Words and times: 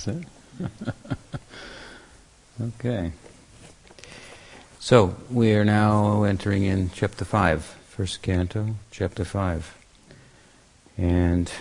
Is 0.00 0.06
it? 0.06 0.24
okay. 2.62 3.12
So, 4.78 5.14
we 5.30 5.52
are 5.52 5.64
now 5.64 6.22
entering 6.22 6.64
in 6.64 6.90
chapter 6.94 7.26
5, 7.26 7.62
first 7.62 8.22
canto, 8.22 8.76
chapter 8.90 9.26
5. 9.26 9.76
And 10.96 11.52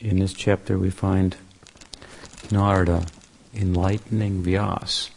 in 0.00 0.18
this 0.18 0.32
chapter 0.32 0.76
we 0.76 0.90
find 0.90 1.36
Narada 2.50 3.06
enlightening 3.54 4.42
Vyas 4.42 5.10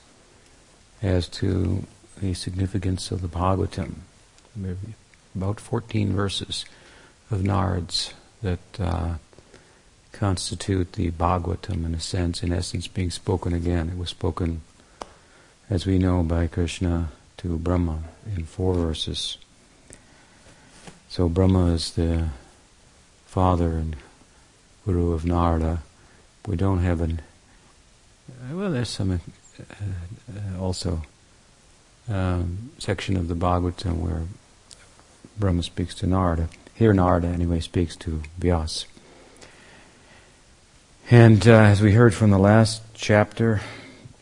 as 1.02 1.28
to 1.30 1.88
the 2.22 2.36
significance 2.36 3.10
of 3.10 3.24
the 3.24 3.28
Bhagavatam. 3.28 3.96
About 5.36 5.60
14 5.60 6.14
verses 6.14 6.66
of 7.32 7.42
Narada's 7.42 8.14
that 8.44 8.60
uh, 8.80 9.16
constitute 10.22 10.94
the 10.94 11.10
Bhagavatam 11.10 11.84
in 11.84 11.96
a 11.96 12.00
sense, 12.00 12.44
in 12.44 12.54
essence, 12.54 12.86
being 12.88 13.10
spoken 13.10 13.54
again. 13.54 13.90
It 13.90 13.98
was 13.98 14.10
spoken, 14.10 14.62
as 15.68 15.88
we 15.88 15.98
know, 15.98 16.22
by 16.22 16.46
Krishna 16.46 17.10
to 17.38 17.58
Brahma 17.58 18.04
in 18.36 18.46
four 18.46 18.76
verses. 18.76 19.40
So 21.10 21.28
Brahma 21.28 21.74
is 21.74 21.94
the 21.94 22.28
father 23.26 23.70
and 23.70 23.96
guru 24.86 25.12
of 25.14 25.26
Narada. 25.26 25.82
We 26.46 26.56
don't 26.56 26.84
have 26.84 27.02
an 27.02 27.22
uh, 28.30 28.56
well. 28.56 28.70
There's 28.70 28.90
some 28.90 29.10
uh, 29.14 29.18
uh, 29.58 30.62
also 30.62 31.02
um, 32.08 32.70
section 32.78 33.18
of 33.18 33.28
the 33.28 33.36
Bhagavatam 33.36 33.96
where 33.96 34.22
Brahma 35.40 35.64
speaks 35.64 35.96
to 35.96 36.06
Narada. 36.06 36.48
Here, 36.76 36.94
Narada 36.94 37.28
anyway 37.28 37.60
speaks 37.60 37.96
to 37.96 38.22
Vyas. 38.40 38.86
And 41.12 41.46
uh, 41.46 41.64
as 41.64 41.82
we 41.82 41.92
heard 41.92 42.14
from 42.14 42.30
the 42.30 42.38
last 42.38 42.82
chapter, 42.94 43.60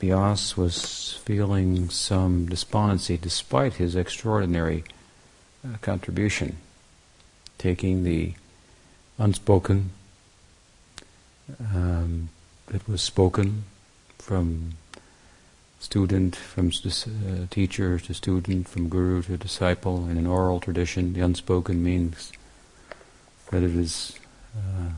Vyas 0.01 0.57
was 0.57 1.19
feeling 1.23 1.91
some 1.91 2.47
despondency 2.47 3.15
despite 3.15 3.73
his 3.73 3.95
extraordinary 3.95 4.83
uh, 5.63 5.77
contribution, 5.83 6.57
taking 7.59 8.03
the 8.03 8.33
unspoken 9.19 9.91
um, 11.59 12.29
that 12.69 12.89
was 12.89 13.03
spoken 13.03 13.65
from 14.17 14.71
student, 15.79 16.35
from 16.35 16.69
uh, 16.69 17.45
teacher 17.51 17.99
to 17.99 18.15
student, 18.15 18.67
from 18.67 18.89
guru 18.89 19.21
to 19.21 19.37
disciple 19.37 20.09
in 20.09 20.17
an 20.17 20.25
oral 20.25 20.59
tradition. 20.59 21.13
The 21.13 21.21
unspoken 21.21 21.83
means 21.83 22.31
that 23.51 23.61
it 23.61 23.75
is 23.75 24.17
uh, 24.57 24.89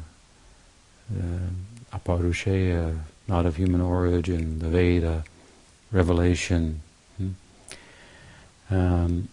aparusheya, 1.93 2.99
not 3.27 3.45
of 3.45 3.55
human 3.55 3.81
origin, 3.81 4.59
the 4.59 4.67
Veda, 4.67 5.23
revelation, 5.91 6.81
hmm? 7.17 7.29
um, 8.69 9.27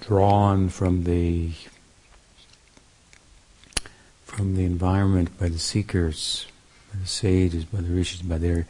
drawn 0.00 0.68
from 0.68 1.04
the 1.04 1.52
from 4.24 4.56
the 4.56 4.64
environment 4.64 5.38
by 5.38 5.48
the 5.48 5.58
seekers, 5.58 6.46
by 6.92 7.00
the 7.00 7.06
sages, 7.06 7.66
by 7.66 7.82
the 7.82 7.90
rishis, 7.90 8.22
by 8.22 8.38
their 8.38 8.66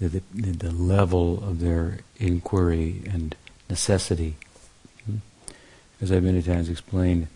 the, 0.00 0.08
the, 0.34 0.50
the 0.50 0.72
level 0.72 1.42
of 1.44 1.60
their 1.60 1.98
inquiry 2.16 3.02
and 3.06 3.34
necessity. 3.70 4.36
Hmm? 5.04 5.16
As 6.00 6.12
I've 6.12 6.24
many 6.24 6.42
times 6.42 6.68
explained, 6.68 7.28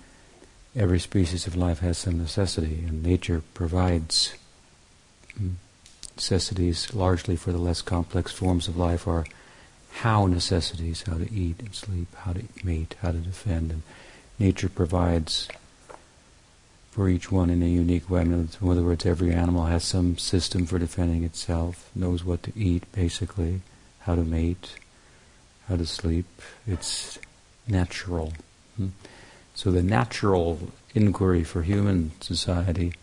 every 0.76 0.98
species 0.98 1.46
of 1.46 1.56
life 1.56 1.78
has 1.78 1.98
some 1.98 2.18
necessity, 2.18 2.84
and 2.86 3.02
nature 3.02 3.42
provides 3.54 4.34
necessities 6.16 6.92
largely 6.94 7.36
for 7.36 7.52
the 7.52 7.58
less 7.58 7.82
complex 7.82 8.32
forms 8.32 8.68
of 8.68 8.76
life 8.76 9.06
are 9.08 9.24
how 9.92 10.26
necessities, 10.26 11.02
how 11.02 11.18
to 11.18 11.32
eat 11.32 11.58
and 11.60 11.74
sleep, 11.74 12.14
how 12.14 12.32
to 12.32 12.42
mate, 12.62 12.94
how 13.02 13.10
to 13.10 13.18
defend, 13.18 13.70
and 13.70 13.82
nature 14.38 14.68
provides 14.68 15.48
for 16.90 17.08
each 17.08 17.30
one 17.30 17.50
in 17.50 17.62
a 17.62 17.66
unique 17.66 18.10
way. 18.10 18.22
In 18.22 18.48
other 18.62 18.82
words, 18.82 19.06
every 19.06 19.32
animal 19.32 19.66
has 19.66 19.84
some 19.84 20.18
system 20.18 20.66
for 20.66 20.78
defending 20.78 21.24
itself, 21.24 21.90
knows 21.94 22.24
what 22.24 22.42
to 22.44 22.52
eat, 22.56 22.84
basically, 22.92 23.60
how 24.00 24.14
to 24.14 24.22
mate, 24.22 24.74
how 25.68 25.76
to 25.76 25.86
sleep. 25.86 26.26
It's 26.66 27.18
natural. 27.68 28.32
Hmm? 28.76 28.88
So 29.54 29.70
the 29.70 29.82
natural 29.82 30.72
inquiry 30.94 31.44
for 31.44 31.62
human 31.62 32.12
society 32.20 32.94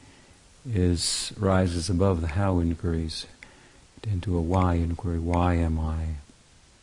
is 0.74 1.34
rises 1.38 1.90
above 1.90 2.22
the 2.22 2.28
how 2.28 2.60
inquiries 2.60 3.26
into 4.12 4.38
a 4.38 4.42
why 4.42 4.76
inquiry. 4.76 5.20
Why 5.20 5.56
am 5.56 5.80
I? 5.80 6.16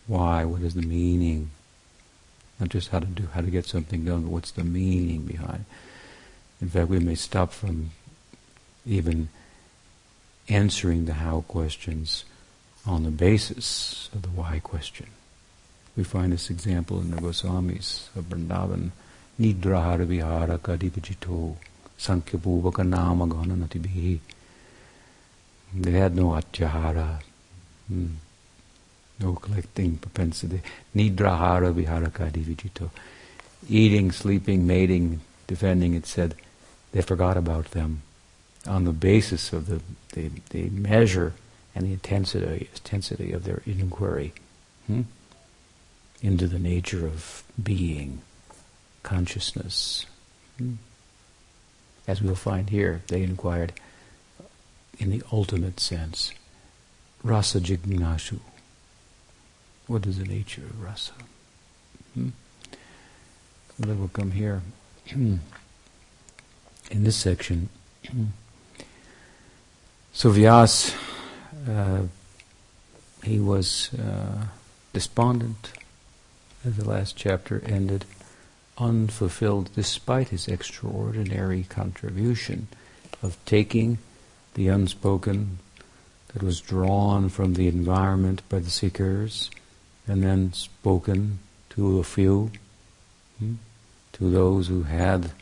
Why? 0.06 0.44
What 0.44 0.62
is 0.62 0.74
the 0.74 0.82
meaning? 0.82 1.50
Not 2.60 2.68
just 2.68 2.90
how 2.90 3.00
to 3.00 3.06
do, 3.06 3.28
how 3.32 3.40
to 3.40 3.50
get 3.50 3.66
something 3.66 4.04
done, 4.04 4.22
but 4.22 4.30
what's 4.30 4.50
the 4.50 4.64
meaning 4.64 5.22
behind? 5.22 5.64
In 6.60 6.68
fact, 6.68 6.88
we 6.88 6.98
may 6.98 7.14
stop 7.14 7.52
from 7.52 7.90
even 8.86 9.28
answering 10.48 11.06
the 11.06 11.14
how 11.14 11.42
questions 11.48 12.24
on 12.86 13.02
the 13.02 13.10
basis 13.10 14.10
of 14.14 14.22
the 14.22 14.28
why 14.28 14.60
question. 14.62 15.06
We 15.96 16.04
find 16.04 16.32
this 16.32 16.50
example 16.50 17.00
in 17.00 17.10
the 17.10 17.16
Goswamis 17.16 18.14
of 18.16 18.24
Vrindavan. 18.24 18.90
Nidrahara 19.40 20.06
vihara 20.06 20.58
kadipajito 20.58 21.56
sankhya 21.96 22.38
nama 22.84 23.26
gananatibihi. 23.26 24.20
They 25.74 25.92
had 25.92 26.14
no 26.14 26.30
atyahara, 26.30 27.20
hmm. 27.88 28.06
no 29.18 29.32
collecting 29.34 29.96
propensity. 29.96 30.62
Nidrahara 30.94 31.72
vihara 31.72 32.10
kadipajito. 32.10 32.90
Eating, 33.68 34.12
sleeping, 34.12 34.66
mating, 34.66 35.20
defending, 35.46 35.94
it 35.94 36.06
said, 36.06 36.34
they 36.92 37.00
forgot 37.00 37.36
about 37.36 37.72
them 37.72 38.02
on 38.66 38.84
the 38.84 38.92
basis 38.92 39.52
of 39.52 39.66
the, 39.66 39.80
the, 40.12 40.30
the 40.50 40.70
measure 40.70 41.34
and 41.74 41.86
the 41.86 41.92
intensity, 41.92 42.68
intensity 42.72 43.32
of 43.32 43.44
their 43.44 43.62
inquiry 43.66 44.32
hmm? 44.86 45.02
into 46.22 46.46
the 46.46 46.58
nature 46.58 47.06
of 47.06 47.42
being, 47.60 48.20
consciousness. 49.02 50.06
Hmm? 50.58 50.74
As 52.06 52.20
we'll 52.20 52.34
find 52.34 52.70
here, 52.70 53.02
they 53.08 53.22
inquired 53.22 53.72
in 54.98 55.10
the 55.10 55.22
ultimate 55.32 55.80
sense, 55.80 56.32
rasa 57.22 57.60
jignashu. 57.60 58.40
What 59.86 60.06
is 60.06 60.18
the 60.18 60.24
nature 60.24 60.62
of 60.62 60.82
rasa? 60.82 61.12
Hmm? 62.14 62.28
Then 63.78 63.98
we'll 63.98 64.08
come 64.08 64.32
here. 64.32 64.62
in 66.90 67.04
this 67.04 67.16
section. 67.16 67.68
so 70.12 70.30
Vyas, 70.30 70.94
uh, 71.68 72.02
he 73.22 73.38
was 73.40 73.92
uh, 73.94 74.46
despondent, 74.92 75.72
as 76.64 76.76
the 76.76 76.88
last 76.88 77.16
chapter 77.16 77.62
ended, 77.66 78.04
unfulfilled 78.78 79.70
despite 79.74 80.28
his 80.28 80.48
extraordinary 80.48 81.64
contribution 81.64 82.68
of 83.22 83.36
taking 83.44 83.98
the 84.54 84.68
unspoken 84.68 85.58
that 86.28 86.42
was 86.42 86.60
drawn 86.60 87.28
from 87.28 87.54
the 87.54 87.68
environment 87.68 88.42
by 88.48 88.58
the 88.58 88.70
seekers 88.70 89.50
and 90.06 90.22
then 90.22 90.52
spoken 90.52 91.38
to 91.70 91.98
a 91.98 92.04
few. 92.04 92.50
Hmm? 93.38 93.54
to 94.14 94.30
those 94.30 94.68
who 94.68 94.84
had 94.84 95.32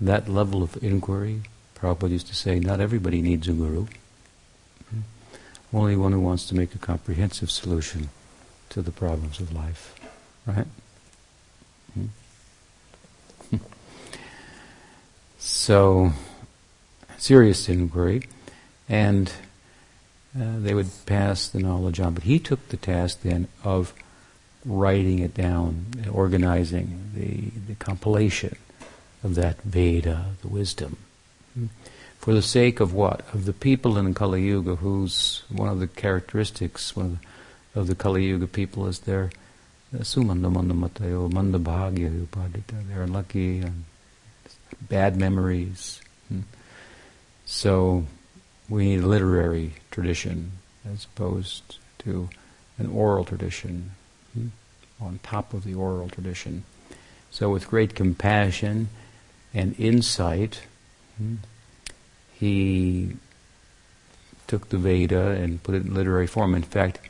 that 0.00 0.28
level 0.28 0.62
of 0.62 0.82
inquiry. 0.82 1.42
Prabhupada 1.76 2.10
used 2.10 2.26
to 2.26 2.34
say, 2.34 2.58
not 2.58 2.80
everybody 2.80 3.22
needs 3.22 3.48
a 3.48 3.52
guru. 3.52 3.86
Hmm? 4.90 5.00
Only 5.72 5.96
one 5.96 6.12
who 6.12 6.20
wants 6.20 6.44
to 6.46 6.54
make 6.54 6.74
a 6.74 6.78
comprehensive 6.78 7.50
solution 7.50 8.08
to 8.70 8.82
the 8.82 8.90
problems 8.90 9.40
of 9.40 9.52
life. 9.52 9.94
Right? 10.44 10.66
Hmm? 11.94 12.06
So, 15.38 16.12
serious 17.18 17.68
inquiry. 17.68 18.22
And 18.88 19.32
uh, 20.38 20.58
they 20.58 20.74
would 20.74 20.90
pass 21.06 21.48
the 21.48 21.60
knowledge 21.60 21.98
on. 22.00 22.14
But 22.14 22.24
he 22.24 22.38
took 22.38 22.68
the 22.68 22.76
task 22.76 23.22
then 23.22 23.48
of 23.64 23.94
writing 24.64 25.20
it 25.20 25.34
down, 25.34 25.86
organizing 26.12 27.10
the, 27.14 27.50
the 27.68 27.74
compilation 27.76 28.56
of 29.22 29.34
that 29.36 29.62
Veda, 29.62 30.32
the 30.42 30.48
wisdom. 30.48 30.98
For 32.18 32.34
the 32.34 32.42
sake 32.42 32.80
of 32.80 32.92
what? 32.92 33.22
Of 33.32 33.44
the 33.44 33.52
people 33.52 33.96
in 33.96 34.12
Kali 34.12 34.42
Yuga 34.42 34.76
whose 34.76 35.42
one 35.48 35.68
of 35.68 35.80
the 35.80 35.86
characteristics 35.86 36.94
one 36.96 37.06
of 37.06 37.18
the, 37.74 37.80
of 37.80 37.86
the 37.86 37.94
Kali 37.94 38.26
Yuga 38.26 38.46
people 38.46 38.86
is 38.86 39.00
their 39.00 39.30
sumanda 39.94 40.52
manda 40.52 40.74
matayo 40.74 41.32
manda 41.32 41.58
bhagya 41.58 42.26
upadita. 42.26 42.88
They're 42.88 43.04
unlucky 43.04 43.60
and 43.60 43.84
bad 44.88 45.16
memories. 45.16 46.00
So 47.46 48.06
we 48.68 48.84
need 48.86 49.04
a 49.04 49.06
literary 49.06 49.74
tradition 49.90 50.52
as 50.92 51.04
opposed 51.04 51.78
to 52.00 52.28
an 52.78 52.88
oral 52.88 53.24
tradition 53.24 53.92
hmm, 54.34 54.48
on 55.00 55.20
top 55.22 55.54
of 55.54 55.64
the 55.64 55.74
oral 55.74 56.08
tradition. 56.08 56.64
So, 57.30 57.50
with 57.50 57.68
great 57.68 57.94
compassion 57.94 58.88
and 59.54 59.78
insight, 59.78 60.62
hmm, 61.16 61.36
he 62.34 63.16
took 64.46 64.68
the 64.68 64.78
Veda 64.78 65.30
and 65.30 65.62
put 65.62 65.74
it 65.74 65.84
in 65.84 65.94
literary 65.94 66.26
form. 66.26 66.54
In 66.54 66.62
fact, 66.62 67.00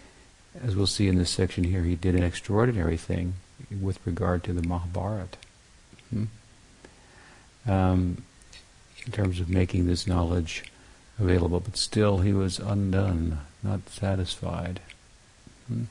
as 0.63 0.77
we'll 0.77 0.87
see 0.87 1.09
in 1.09 1.17
this 1.17 1.31
section 1.31 1.65
here, 1.65 1.83
he 1.83 1.97
did 1.97 2.15
an 2.15 2.23
extraordinary 2.23 2.97
thing 2.97 3.35
with 3.81 3.99
regard 4.07 4.45
to 4.45 4.53
the 4.53 4.67
Mahabharata. 4.67 5.39
Hmm? 6.11 6.25
Um, 7.67 8.23
in 9.05 9.13
terms 9.13 9.41
of 9.41 9.49
making 9.49 9.87
this 9.87 10.07
knowledge 10.07 10.65
available, 11.19 11.61
but 11.61 11.77
still 11.77 12.19
he 12.19 12.33
was 12.33 12.59
undone, 12.59 13.41
not 13.63 13.89
satisfied. 13.89 14.81
Hmm? 15.69 15.85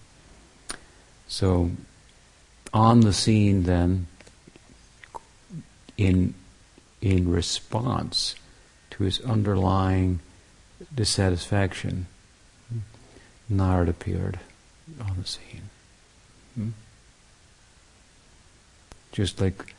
So, 1.27 1.72
on 2.74 3.01
the 3.01 3.13
scene 3.13 3.63
then, 3.63 4.07
in 5.98 6.33
in 7.01 7.30
response 7.31 8.36
to 8.92 9.04
his 9.04 9.22
underlying 9.22 10.19
dissatisfaction, 10.94 12.07
hmm, 12.69 12.80
Narad 13.51 13.88
appeared 13.88 14.39
on 15.00 15.18
the 15.22 15.27
scene. 15.27 15.69
Hmm? 16.56 16.69
Just 19.12 19.39
like 19.39 19.75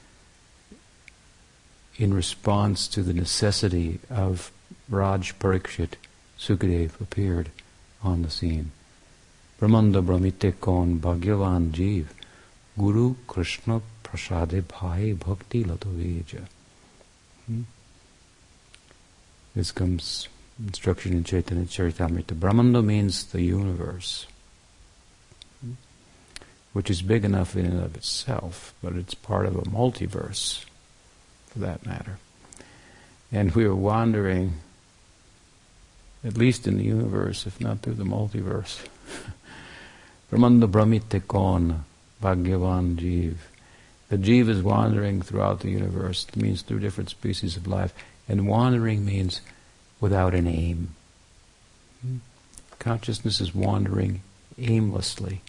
in 1.98 2.12
response 2.12 2.88
to 2.88 3.02
the 3.02 3.14
necessity 3.14 4.00
of 4.10 4.50
Raj 4.88 5.38
Parikshit, 5.38 5.94
Sukadev 6.38 7.00
appeared 7.00 7.50
on 8.02 8.22
the 8.22 8.30
scene. 8.30 8.72
Brahmanda 9.58 10.02
Brahmite 10.02 10.60
Kon 10.60 10.98
Bhagyavan 11.00 11.70
Jeev 11.70 12.06
Guru 12.78 13.14
Krishna 13.26 13.80
Prasade 14.04 14.68
Bhai 14.68 15.12
Bhakti 15.12 15.64
Latoveja. 15.64 16.46
Hmm? 17.46 17.62
This 19.54 19.72
comes 19.72 20.28
instruction 20.58 21.14
in 21.14 21.24
Chaitanya 21.24 21.64
Charitamrita. 21.64 22.38
Brahmanda 22.38 22.82
means 22.82 23.24
the 23.24 23.40
universe, 23.40 24.26
hmm? 25.62 25.72
which 26.74 26.90
is 26.90 27.00
big 27.00 27.24
enough 27.24 27.56
in 27.56 27.64
and 27.64 27.82
of 27.82 27.96
itself, 27.96 28.74
but 28.82 28.92
it's 28.92 29.14
part 29.14 29.46
of 29.46 29.56
a 29.56 29.62
multiverse, 29.62 30.66
for 31.56 31.60
that 31.60 31.86
matter. 31.86 32.18
And 33.32 33.54
we 33.54 33.64
are 33.64 33.74
wandering 33.74 34.54
at 36.22 36.36
least 36.36 36.66
in 36.66 36.76
the 36.76 36.84
universe, 36.84 37.46
if 37.46 37.60
not 37.60 37.80
through 37.80 37.94
the 37.94 38.04
multiverse. 38.04 38.86
Brahmanda 40.30 40.66
Brahmite 40.66 41.26
Kon, 41.26 41.84
Bhagyavan 42.22 42.96
Jeev. 42.96 43.36
The 44.08 44.18
Jeev 44.18 44.48
is 44.50 44.60
wandering 44.60 45.22
throughout 45.22 45.60
the 45.60 45.70
universe. 45.70 46.26
It 46.28 46.36
means 46.36 46.60
through 46.60 46.80
different 46.80 47.10
species 47.10 47.56
of 47.56 47.66
life. 47.66 47.94
And 48.28 48.46
wandering 48.46 49.04
means 49.04 49.40
without 49.98 50.34
an 50.34 50.46
aim. 50.46 50.94
Hmm? 52.02 52.16
Consciousness 52.78 53.40
is 53.40 53.54
wandering 53.54 54.20
aimlessly 54.58 55.40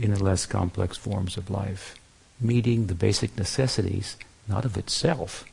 in 0.00 0.12
the 0.12 0.22
less 0.22 0.46
complex 0.46 0.96
forms 0.96 1.36
of 1.36 1.50
life, 1.50 1.96
meeting 2.40 2.86
the 2.86 2.94
basic 2.94 3.36
necessities, 3.36 4.16
not 4.48 4.64
of 4.64 4.76
itself, 4.76 5.44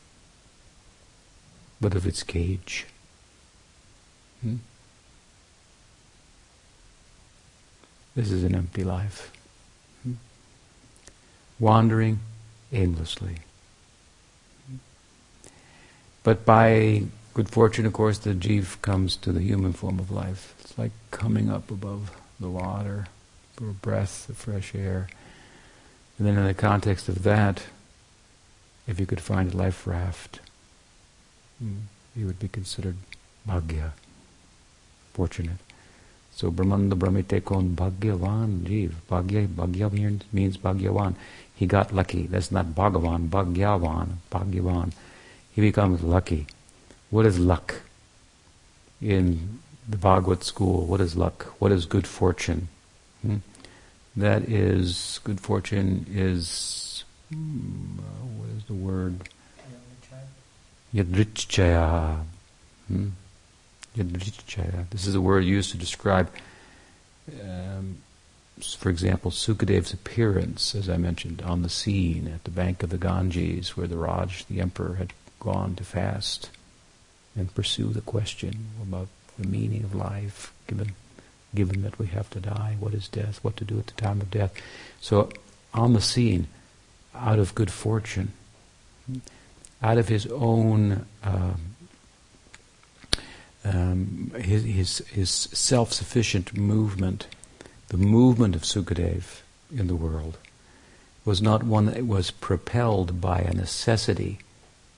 but 1.80 1.96
of 1.96 2.06
its 2.06 2.24
cage. 2.24 2.86
Hmm? 4.42 4.58
This 8.16 8.32
is 8.32 8.44
an 8.44 8.56
empty 8.56 8.84
life. 8.84 9.32
Hmm? 10.04 10.14
Wandering 11.60 12.20
aimlessly. 12.72 13.38
But 16.24 16.46
by 16.46 17.04
good 17.34 17.50
fortune, 17.50 17.86
of 17.86 17.94
course, 17.94 18.20
the 18.20 18.34
jiv 18.34 18.82
comes 18.82 19.16
to 19.18 19.32
the 19.32 19.42
human 19.42 19.74
form 19.74 20.00
of 20.00 20.12
life. 20.12 20.54
It's 20.62 20.78
like 20.78 20.92
coming 21.10 21.50
up 21.50 21.72
above 21.72 22.12
the 22.40 22.50
water 22.50 23.08
for 23.54 23.70
a 23.70 23.74
breath 23.74 24.30
of 24.30 24.38
fresh 24.38 24.76
air. 24.76 25.08
And 26.18 26.28
then 26.28 26.38
in 26.38 26.46
the 26.46 26.54
context 26.54 27.10
of 27.10 27.24
that, 27.24 27.64
if 28.88 29.00
you 29.00 29.06
could 29.06 29.22
find 29.22 29.54
a 29.54 29.58
life 29.58 29.88
raft, 29.88 30.40
hmm, 31.60 31.88
you 32.16 32.26
would 32.26 32.40
be 32.40 32.48
considered 32.48 32.98
bhagya 33.48 33.92
fortunate. 35.14 35.58
So 36.34 36.50
Brahmanda 36.50 36.96
Brahmite 36.96 37.44
kon 37.44 37.76
Bhagyavan 37.76 38.62
Jeev. 38.62 38.94
Bhagya, 39.10 39.48
Bhagya 39.48 40.22
means 40.32 40.58
Bhagyavan. 40.58 41.16
He 41.56 41.68
got 41.68 41.94
lucky. 41.94 42.26
That's 42.26 42.52
not 42.52 42.68
Bhagavan, 42.68 43.30
Bhagyavan, 43.30 44.08
Bhagyavan. 44.32 44.94
He 45.52 45.62
becomes 45.62 46.02
lucky. 46.02 46.48
What 47.10 47.26
is 47.26 47.38
luck? 47.38 47.82
In 49.02 49.60
the 49.88 49.98
Bhagavad 49.98 50.44
school, 50.44 50.86
what 50.86 51.02
is 51.02 51.16
luck? 51.16 51.54
What 51.60 51.72
is 51.72 51.86
good 51.86 52.08
fortune? 52.08 52.70
Hmm? 53.22 53.38
That 54.16 54.44
is, 54.44 55.20
good 55.24 55.40
fortune 55.40 56.06
is, 56.10 57.04
hmm, 57.30 58.00
the 58.72 58.78
word? 58.78 59.30
Yadrichaya. 60.94 62.24
Hmm? 62.88 63.10
This 63.96 65.06
is 65.08 65.16
a 65.16 65.22
word 65.22 65.44
used 65.44 65.72
to 65.72 65.78
describe, 65.78 66.30
um, 67.42 67.98
for 68.78 68.90
example, 68.90 69.32
Sukadev's 69.32 69.92
appearance, 69.92 70.74
as 70.74 70.90
I 70.90 70.96
mentioned, 70.96 71.42
on 71.42 71.62
the 71.62 71.70
scene 71.70 72.32
at 72.34 72.46
the 72.46 72.52
bank 72.52 72.84
of 72.84 72.90
the 72.90 72.98
Ganges, 72.98 73.76
where 73.76 73.88
the 73.88 73.98
Raj, 73.98 74.46
the 74.46 74.62
emperor, 74.62 74.96
had 74.96 75.12
gone 75.42 75.76
to 75.76 75.84
fast 75.84 76.50
and 77.36 77.54
pursue 77.54 77.90
the 77.90 78.02
question 78.02 78.68
about 78.82 79.10
the 79.38 79.48
meaning 79.48 79.84
of 79.84 79.94
life, 79.94 80.54
given 80.68 80.94
given 81.54 81.82
that 81.82 82.00
we 82.00 82.08
have 82.08 82.30
to 82.30 82.40
die, 82.40 82.78
what 82.80 82.94
is 82.94 83.10
death, 83.10 83.44
what 83.44 83.58
to 83.58 83.66
do 83.66 83.78
at 83.78 83.88
the 83.88 84.02
time 84.02 84.22
of 84.22 84.32
death. 84.32 84.54
So, 85.02 85.30
on 85.74 85.92
the 85.92 86.00
scene, 86.00 86.48
out 87.14 87.40
of 87.40 87.54
good 87.54 87.70
fortune, 87.70 88.32
out 89.82 89.98
of 89.98 90.08
his 90.08 90.28
own 90.28 91.06
um, 91.24 91.72
um, 93.64 94.32
his, 94.40 94.64
his, 94.64 94.98
his 95.10 95.30
self-sufficient 95.30 96.58
movement, 96.58 97.28
the 97.90 97.98
movement 97.98 98.56
of 98.56 98.64
Sukadev 98.64 99.42
in 99.76 99.88
the 99.88 99.96
world, 99.96 100.38
was 101.24 101.42
not 101.42 101.64
one 101.64 101.86
that 101.86 102.08
was 102.08 102.32
propelled 102.32 103.22
by 103.22 103.40
a 103.40 103.54
necessity, 103.54 104.40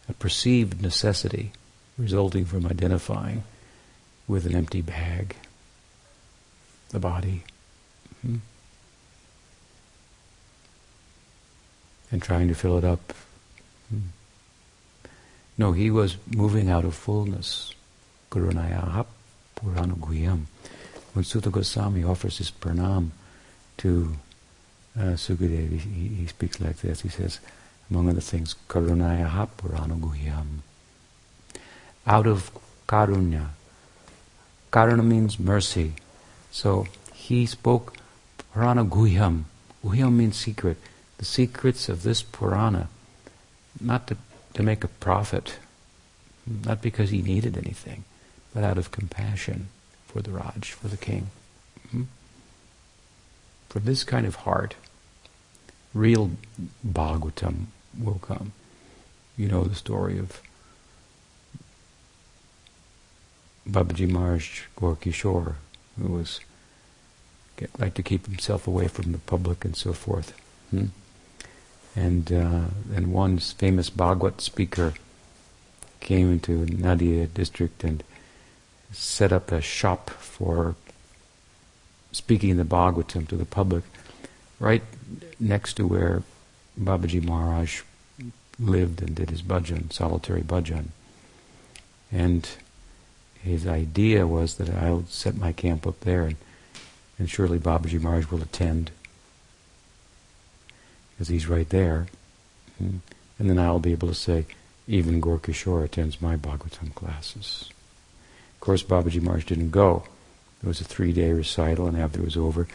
a 0.08 0.13
perceived 0.13 0.82
necessity, 0.82 1.52
resulting 1.98 2.46
from 2.46 2.66
identifying 2.66 3.44
with 4.28 4.46
an 4.46 4.56
empty 4.56 4.82
bag, 4.82 5.36
the 6.90 7.00
body, 7.00 7.44
hmm? 8.22 8.38
and 12.10 12.22
trying 12.22 12.48
to 12.48 12.56
fill 12.56 12.78
it 12.78 12.86
up. 12.86 13.13
Hmm. 13.90 14.00
No, 15.58 15.72
he 15.72 15.92
was 15.92 16.18
moving 16.36 16.70
out 16.70 16.86
of 16.86 16.96
fullness. 16.96 17.74
Karunaya 18.32 19.06
Purana 19.56 19.94
Guhyam. 19.94 20.46
When 21.14 21.24
Suta 21.24 21.50
Goswami 21.50 22.04
offers 22.04 22.40
his 22.40 22.50
pranam 22.50 23.12
to 23.78 24.16
uh, 24.98 25.14
Sukadev, 25.14 25.80
he, 25.80 26.08
he, 26.08 26.28
speaks 26.28 26.60
like 26.60 26.78
this. 26.78 27.02
He 27.02 27.10
says, 27.10 27.40
among 27.90 28.10
other 28.10 28.22
things, 28.22 28.56
Karunaya 28.68 29.48
Purana 29.58 29.96
Guhyam. 29.96 30.60
Out 32.08 32.26
of 32.26 32.52
Karunya. 32.88 33.50
Karuna 34.72 35.06
means 35.06 35.40
mercy. 35.40 35.94
So 36.52 36.88
he 37.14 37.46
spoke 37.46 37.96
Purana 38.54 38.86
Guhyam. 38.86 39.44
Means 39.84 40.38
secret. 40.38 40.78
The 41.18 41.26
secrets 41.26 41.90
of 41.90 42.04
this 42.04 42.24
Purana, 42.24 42.88
not 43.80 44.08
to, 44.08 44.18
to 44.54 44.64
make 44.64 44.84
a 44.84 44.88
profit, 44.88 45.58
not 46.46 46.82
because 46.82 47.10
he 47.10 47.22
needed 47.22 47.58
anything, 47.58 48.04
but 48.54 48.64
out 48.64 48.78
of 48.78 48.92
compassion 48.92 49.68
for 50.08 50.22
the 50.22 50.32
Raj, 50.32 50.72
for 50.72 50.88
the 50.88 50.98
king. 50.98 51.28
Hmm? 51.92 52.04
From 53.70 53.86
this 53.86 54.04
kind 54.04 54.26
of 54.26 54.36
heart, 54.36 54.76
real 55.94 56.32
Bhagavatam 56.88 57.66
will 57.98 58.20
come. 58.20 58.52
You 59.38 59.48
know 59.48 59.64
the 59.64 59.76
story 59.76 60.20
of 60.20 60.42
Babaji 63.68 64.10
Maharaj 64.10 64.64
Gorkishore, 64.78 65.56
who 66.00 66.14
was 66.14 66.40
like 67.78 67.94
to 67.96 68.04
keep 68.04 68.26
himself 68.26 68.68
away 68.68 68.88
from 68.88 69.12
the 69.12 69.18
public 69.20 69.64
and 69.64 69.76
so 69.76 69.94
forth. 69.94 70.38
Hmm? 70.70 70.88
And 71.96 72.32
uh, 72.32 72.66
and 72.96 73.14
one 73.14 73.38
famous 73.38 73.90
Bhagavad 73.90 74.42
speaker 74.42 74.94
came 76.00 76.32
into 76.32 76.66
Nadia 76.66 77.28
district 77.28 77.84
and 77.84 78.04
set 78.92 79.32
up 79.32 79.52
a 79.52 79.62
shop 79.62 80.10
for 80.10 80.76
speaking 82.12 82.58
the 82.58 82.64
Bhagavatam 82.64 83.28
to 83.28 83.36
the 83.36 83.46
public, 83.46 83.84
right 84.60 84.84
next 85.40 85.74
to 85.76 85.88
where 85.88 86.24
Babaji 86.80 87.24
Maharaj 87.24 87.82
lived 88.60 89.02
and 89.02 89.16
did 89.16 89.30
his 89.30 89.42
bhajan, 89.42 89.92
solitary 89.92 90.42
bhajan. 90.42 90.88
And 92.12 92.48
his 93.42 93.68
idea 93.68 94.28
was 94.28 94.56
that 94.56 94.70
I'll 94.70 95.06
set 95.08 95.36
my 95.36 95.52
camp 95.52 95.86
up 95.88 96.00
there 96.02 96.24
and, 96.24 96.36
and 97.20 97.30
surely 97.30 97.60
Babaji 97.60 98.02
Maharaj 98.02 98.28
will 98.28 98.42
attend 98.42 98.92
because 101.24 101.32
he's 101.32 101.48
right 101.48 101.70
there. 101.70 102.08
Hmm. 102.77 102.98
And 103.39 103.50
then 103.50 103.58
I'll 103.58 103.80
be 103.80 103.94
able 103.94 104.10
to 104.10 104.13
say, 104.13 104.46
even 104.88 105.22
Gorkishore 105.22 105.86
attends 105.86 106.22
my 106.22 106.36
Bhagavatam 106.36 106.94
classes. 106.94 107.70
Of 108.56 108.60
course, 108.60 108.84
Babaji 108.84 109.22
Maharaj 109.22 109.46
didn't 109.46 109.72
go. 109.72 110.03
It 110.62 110.68
was 110.68 110.82
a 110.82 110.84
three-day 110.84 111.32
recital, 111.32 111.88
and 111.88 111.98
after 111.98 112.20
it 112.20 112.25
was 112.25 112.36
over, 112.36 112.68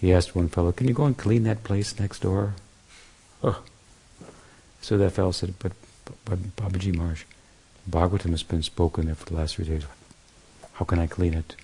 he 0.00 0.12
asked 0.12 0.34
one 0.34 0.48
fellow, 0.48 0.72
"Can 0.72 0.88
you 0.88 0.94
go 0.94 1.04
and 1.04 1.16
clean 1.16 1.44
that 1.44 1.62
place 1.62 1.98
next 2.00 2.22
door?" 2.22 2.54
Oh. 3.40 3.62
So 4.80 4.98
that 4.98 5.12
fellow 5.12 5.30
said, 5.30 5.54
"But, 5.60 5.72
but 6.24 6.56
Babaji 6.56 6.96
Maharaj, 6.96 7.22
Bhagavatam 7.88 8.30
has 8.30 8.42
been 8.42 8.64
spoken 8.64 9.06
there 9.06 9.14
for 9.14 9.26
the 9.26 9.36
last 9.36 9.54
three 9.54 9.66
days. 9.66 9.84
How 10.72 10.84
can 10.84 10.98
I 10.98 11.06
clean 11.06 11.34
it?" 11.34 11.54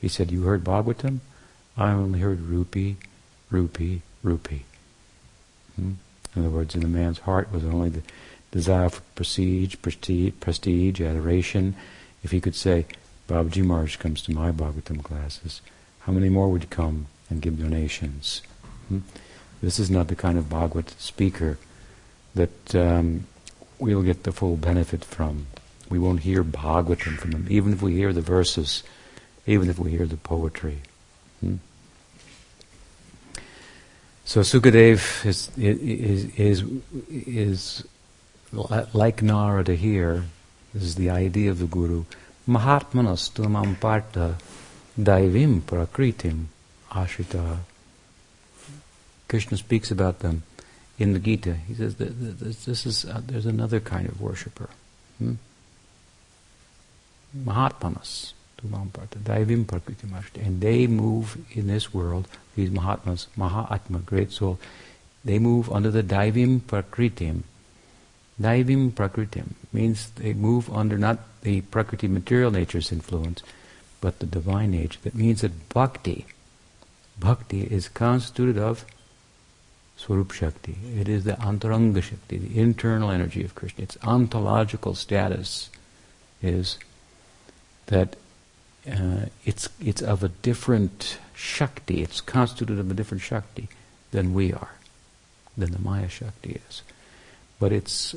He 0.00 0.08
said, 0.08 0.32
"You 0.32 0.42
heard 0.42 0.64
Bhagavatam? 0.64 1.20
I 1.76 1.92
only 1.92 2.18
heard 2.18 2.40
rupee, 2.40 2.96
rupee, 3.48 4.02
rupee." 4.24 4.64
Hmm? 5.78 5.92
In 6.34 6.44
other 6.44 6.50
words, 6.50 6.74
in 6.74 6.82
the 6.82 6.88
man's 6.88 7.20
heart 7.20 7.52
was 7.52 7.64
only 7.64 7.88
the 7.88 8.02
desire 8.50 8.88
for 8.88 9.00
prestige, 9.14 9.76
prestige, 9.82 10.34
prestige, 10.40 11.00
adoration. 11.00 11.74
If 12.22 12.32
he 12.32 12.40
could 12.40 12.54
say, 12.54 12.86
Babaji 13.28 13.64
Maharaj 13.64 13.96
comes 13.96 14.22
to 14.22 14.32
my 14.32 14.50
Bhagavatam 14.50 15.02
classes, 15.02 15.60
how 16.00 16.12
many 16.12 16.28
more 16.28 16.48
would 16.48 16.70
come 16.70 17.06
and 17.30 17.42
give 17.42 17.58
donations? 17.58 18.42
Hmm? 18.88 19.00
This 19.62 19.78
is 19.78 19.90
not 19.90 20.08
the 20.08 20.16
kind 20.16 20.38
of 20.38 20.48
Bhagavad 20.48 20.90
speaker 21.00 21.58
that 22.34 22.74
um, 22.74 23.26
we'll 23.78 24.02
get 24.02 24.22
the 24.22 24.32
full 24.32 24.56
benefit 24.56 25.04
from. 25.04 25.46
We 25.90 25.98
won't 25.98 26.20
hear 26.20 26.44
Bhagavatam 26.44 27.18
from 27.18 27.32
him, 27.32 27.46
even 27.48 27.72
if 27.72 27.82
we 27.82 27.94
hear 27.94 28.12
the 28.12 28.20
verses, 28.20 28.82
even 29.46 29.70
if 29.70 29.78
we 29.78 29.90
hear 29.90 30.06
the 30.06 30.16
poetry. 30.16 30.78
Hmm? 31.40 31.56
So 34.28 34.42
Sukadev 34.42 35.24
is, 35.24 35.50
is, 35.56 36.26
is, 36.36 36.62
is 37.08 37.84
like 38.92 39.22
Narada 39.22 39.74
here, 39.74 40.24
this 40.74 40.82
is 40.82 40.96
the 40.96 41.08
idea 41.08 41.50
of 41.50 41.58
the 41.60 41.64
Guru, 41.64 42.04
Mahatmanas 42.46 43.30
tumam 43.30 43.80
parta 43.80 44.36
daivim 45.00 45.62
prakritim 45.62 46.44
ashrita. 46.90 47.60
Krishna 49.28 49.56
speaks 49.56 49.90
about 49.90 50.18
them 50.18 50.42
in 50.98 51.14
the 51.14 51.20
Gita. 51.20 51.54
He 51.54 51.72
says 51.72 51.94
that 51.94 52.38
this 52.38 52.84
is 52.84 53.06
uh, 53.06 53.22
there's 53.26 53.46
another 53.46 53.80
kind 53.80 54.06
of 54.06 54.20
worshipper. 54.20 54.68
Hmm? 55.16 55.36
Mahatmanas 57.34 58.34
tumam 58.58 58.92
parta 58.92 59.18
daivim 59.18 59.64
prakritim 59.64 60.12
and 60.44 60.60
they 60.60 60.86
move 60.86 61.38
in 61.52 61.66
this 61.66 61.94
world. 61.94 62.28
These 62.56 62.70
Mahatmas, 62.70 63.26
Mahatma, 63.36 63.98
great 64.00 64.32
soul, 64.32 64.58
they 65.24 65.38
move 65.38 65.70
under 65.70 65.90
the 65.90 66.02
daivim 66.02 66.60
prakritim 66.60 67.44
Naivim 68.40 68.92
Prakritim 68.92 69.54
means 69.72 70.10
they 70.10 70.32
move 70.32 70.70
under 70.70 70.96
not 70.96 71.18
the 71.42 71.60
Prakriti 71.62 72.06
material 72.06 72.50
nature's 72.50 72.92
influence, 72.92 73.42
but 74.00 74.20
the 74.20 74.26
divine 74.26 74.70
nature. 74.70 75.00
That 75.02 75.14
means 75.14 75.40
that 75.40 75.68
bhakti, 75.70 76.26
bhakti 77.18 77.62
is 77.62 77.88
constituted 77.88 78.56
of 78.56 78.84
Swarup 79.96 80.30
Shakti. 80.30 80.76
It 80.96 81.08
is 81.08 81.24
the 81.24 81.32
Antaranga 81.32 82.00
Shakti, 82.00 82.38
the 82.38 82.60
internal 82.60 83.10
energy 83.10 83.42
of 83.42 83.56
Krishna. 83.56 83.82
Its 83.82 83.98
ontological 84.04 84.94
status 84.94 85.70
is 86.40 86.78
that 87.86 88.14
uh, 88.86 89.26
it's, 89.44 89.68
it's 89.80 90.02
of 90.02 90.22
a 90.22 90.28
different 90.28 91.18
Shakti, 91.34 92.02
it's 92.02 92.20
constituted 92.20 92.78
of 92.78 92.90
a 92.90 92.94
different 92.94 93.22
Shakti 93.22 93.68
than 94.10 94.34
we 94.34 94.52
are, 94.52 94.72
than 95.56 95.72
the 95.72 95.78
Maya 95.78 96.08
Shakti 96.08 96.60
is. 96.68 96.82
But 97.58 97.72
it's 97.72 98.14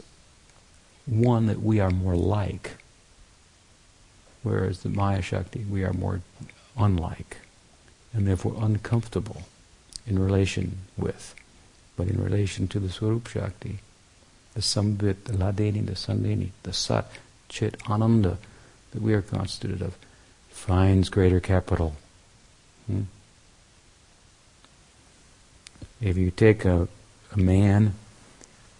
one 1.05 1.47
that 1.47 1.61
we 1.61 1.79
are 1.79 1.91
more 1.91 2.15
like, 2.15 2.77
whereas 4.43 4.81
the 4.81 4.89
Maya 4.89 5.21
Shakti 5.21 5.65
we 5.69 5.83
are 5.83 5.93
more 5.93 6.21
unlike, 6.77 7.37
and 8.13 8.27
therefore 8.27 8.55
uncomfortable 8.59 9.43
in 10.07 10.19
relation 10.19 10.79
with. 10.97 11.35
But 11.97 12.07
in 12.07 12.23
relation 12.23 12.67
to 12.69 12.79
the 12.79 12.89
Swarup 12.89 13.27
Shakti, 13.27 13.79
the 14.53 14.61
Sambit, 14.61 15.25
the 15.25 15.33
Hladini, 15.33 15.85
the 15.85 15.93
Sandini, 15.93 16.51
the 16.63 16.73
Sat, 16.73 17.09
Chit, 17.49 17.81
Ananda 17.89 18.37
that 18.91 19.01
we 19.01 19.13
are 19.13 19.21
constituted 19.21 19.81
of, 19.81 19.97
finds 20.61 21.09
greater 21.09 21.39
capital. 21.39 21.95
Hmm? 22.85 23.01
If 25.99 26.17
you 26.17 26.29
take 26.29 26.65
a, 26.65 26.87
a 27.31 27.37
man 27.37 27.95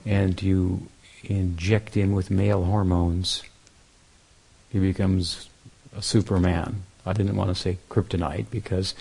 and 0.06 0.40
you 0.44 0.88
inject 1.24 1.96
him 1.96 2.12
with 2.12 2.30
male 2.30 2.66
hormones, 2.66 3.42
he 4.70 4.78
becomes 4.78 5.50
a 5.98 6.04
superman. 6.04 6.84
I 7.04 7.14
didn't 7.14 7.36
want 7.36 7.50
to 7.50 7.56
say 7.56 7.80
kryptonite 7.90 8.52
because 8.52 8.94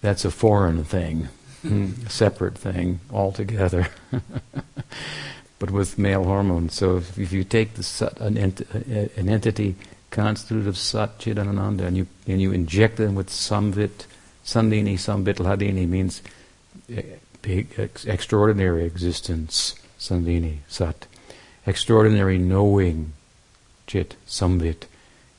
that's 0.00 0.24
a 0.24 0.30
foreign 0.32 0.82
thing, 0.82 1.28
a 1.64 2.10
separate 2.10 2.58
thing 2.58 2.98
altogether. 3.12 3.86
but 5.60 5.70
with 5.70 5.98
male 5.98 6.24
hormones. 6.24 6.74
So 6.74 6.96
if, 6.96 7.16
if 7.16 7.32
you 7.32 7.44
take 7.44 7.74
the, 7.74 8.12
an, 8.18 8.36
ent, 8.36 8.60
an, 8.60 9.28
entity 9.28 9.76
constituted 10.12 10.68
of 10.68 10.78
Sat, 10.78 11.18
Chit, 11.18 11.38
and 11.38 11.48
Ananda 11.48 11.86
and 11.86 11.96
you, 11.96 12.06
and 12.28 12.40
you 12.40 12.52
inject 12.52 12.98
them 12.98 13.16
with 13.16 13.28
Samvit, 13.28 14.06
Sandini, 14.44 14.94
Sambit, 14.94 15.38
Hladini 15.38 15.88
means 15.88 16.22
eh, 16.88 17.02
extraordinary 18.06 18.84
existence, 18.84 19.74
Sandini, 19.98 20.58
Sat 20.68 21.06
extraordinary 21.66 22.38
knowing, 22.38 23.12
chit, 23.86 24.16
samvit, 24.26 24.84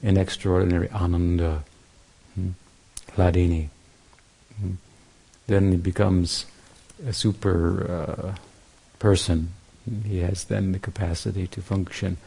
and 0.01 0.18
extraordinary 0.18 0.89
ananda, 0.89 1.63
hmm, 2.36 2.50
hladini. 3.15 3.70
Hmm. 4.60 4.74
Then 5.48 5.74
it 5.74 5.84
becomes 5.84 6.46
a 7.06 7.13
super 7.13 7.92
uh, 7.92 8.36
person. 9.00 9.50
He 10.06 10.20
has 10.20 10.46
then 10.46 10.72
the 10.72 10.80
capacity 10.80 11.48
to 11.48 11.62
function 11.62 12.18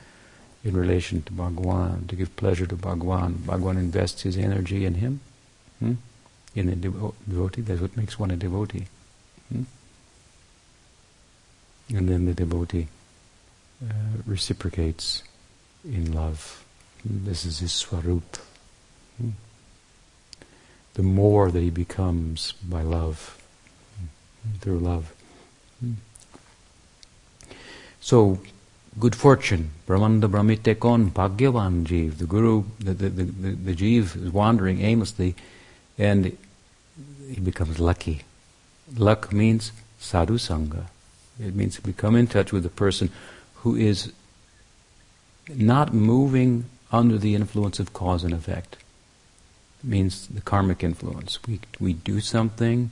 in 0.67 0.77
relation 0.77 1.23
to 1.23 1.33
Bhagwan, 1.33 2.07
to 2.09 2.17
give 2.17 2.35
pleasure 2.35 2.67
to 2.67 2.75
Bhagwan. 2.75 3.35
Bhagwan 3.47 3.77
invests 3.77 4.23
his 4.23 4.37
energy 4.37 4.85
in 4.85 4.95
him, 4.95 5.21
hmm? 5.79 5.93
in 6.57 6.69
a 6.69 6.75
devo- 6.75 7.15
devotee. 7.29 7.63
That's 7.63 7.81
what 7.81 7.97
makes 7.97 8.19
one 8.19 8.33
a 8.33 8.37
devotee. 8.37 8.87
Hmm? 9.53 9.63
And 11.95 12.09
then 12.09 12.27
the 12.27 12.35
devotee 12.35 12.89
uh, 13.81 14.19
reciprocates 14.27 15.23
in 15.85 16.13
love. 16.13 16.65
This 17.05 17.45
is 17.45 17.61
his 17.61 17.73
swarup. 17.73 18.37
Hmm. 19.19 19.31
The 20.95 21.05
more 21.05 21.53
that 21.53 21.61
he 21.61 21.71
becomes 21.71 22.55
by 22.69 22.83
love, 22.83 23.41
hmm, 24.01 24.59
through 24.59 24.81
love. 24.81 25.15
Hmm. 25.79 25.93
So, 28.01 28.41
good 28.99 29.15
fortune, 29.15 29.71
Brahmanda 29.87 30.29
Brahmite 30.29 30.79
kon 30.81 31.11
Bhagyavan 31.11 31.85
Jeev. 31.85 32.19
The 32.19 32.27
Guru, 32.27 32.65
the, 32.79 32.95
the, 32.95 33.09
the, 33.09 33.51
the, 33.51 33.75
Jeev 33.75 34.17
is 34.17 34.31
wandering 34.31 34.81
aimlessly 34.81 35.35
and 35.99 36.37
he 37.29 37.41
becomes 37.41 37.79
lucky. 37.79 38.23
Luck 38.97 39.33
means 39.33 39.73
sadhu 39.99 40.39
sangha. 40.39 40.85
It 41.39 41.55
means 41.55 41.77
to 41.77 41.83
become 41.83 42.17
in 42.17 42.27
touch 42.27 42.53
with 42.53 42.65
a 42.65 42.71
person 42.71 43.11
who 43.57 43.77
is 43.77 44.13
not 45.55 45.93
moving 45.93 46.65
under 46.91 47.19
the 47.19 47.35
influence 47.35 47.79
of 47.79 47.93
cause 47.93 48.25
and 48.25 48.33
effect. 48.33 48.77
It 49.83 49.89
means 49.89 50.27
the 50.29 50.41
karmic 50.41 50.83
influence. 50.83 51.39
We, 51.47 51.61
we 51.79 51.93
do 51.93 52.21
something, 52.21 52.91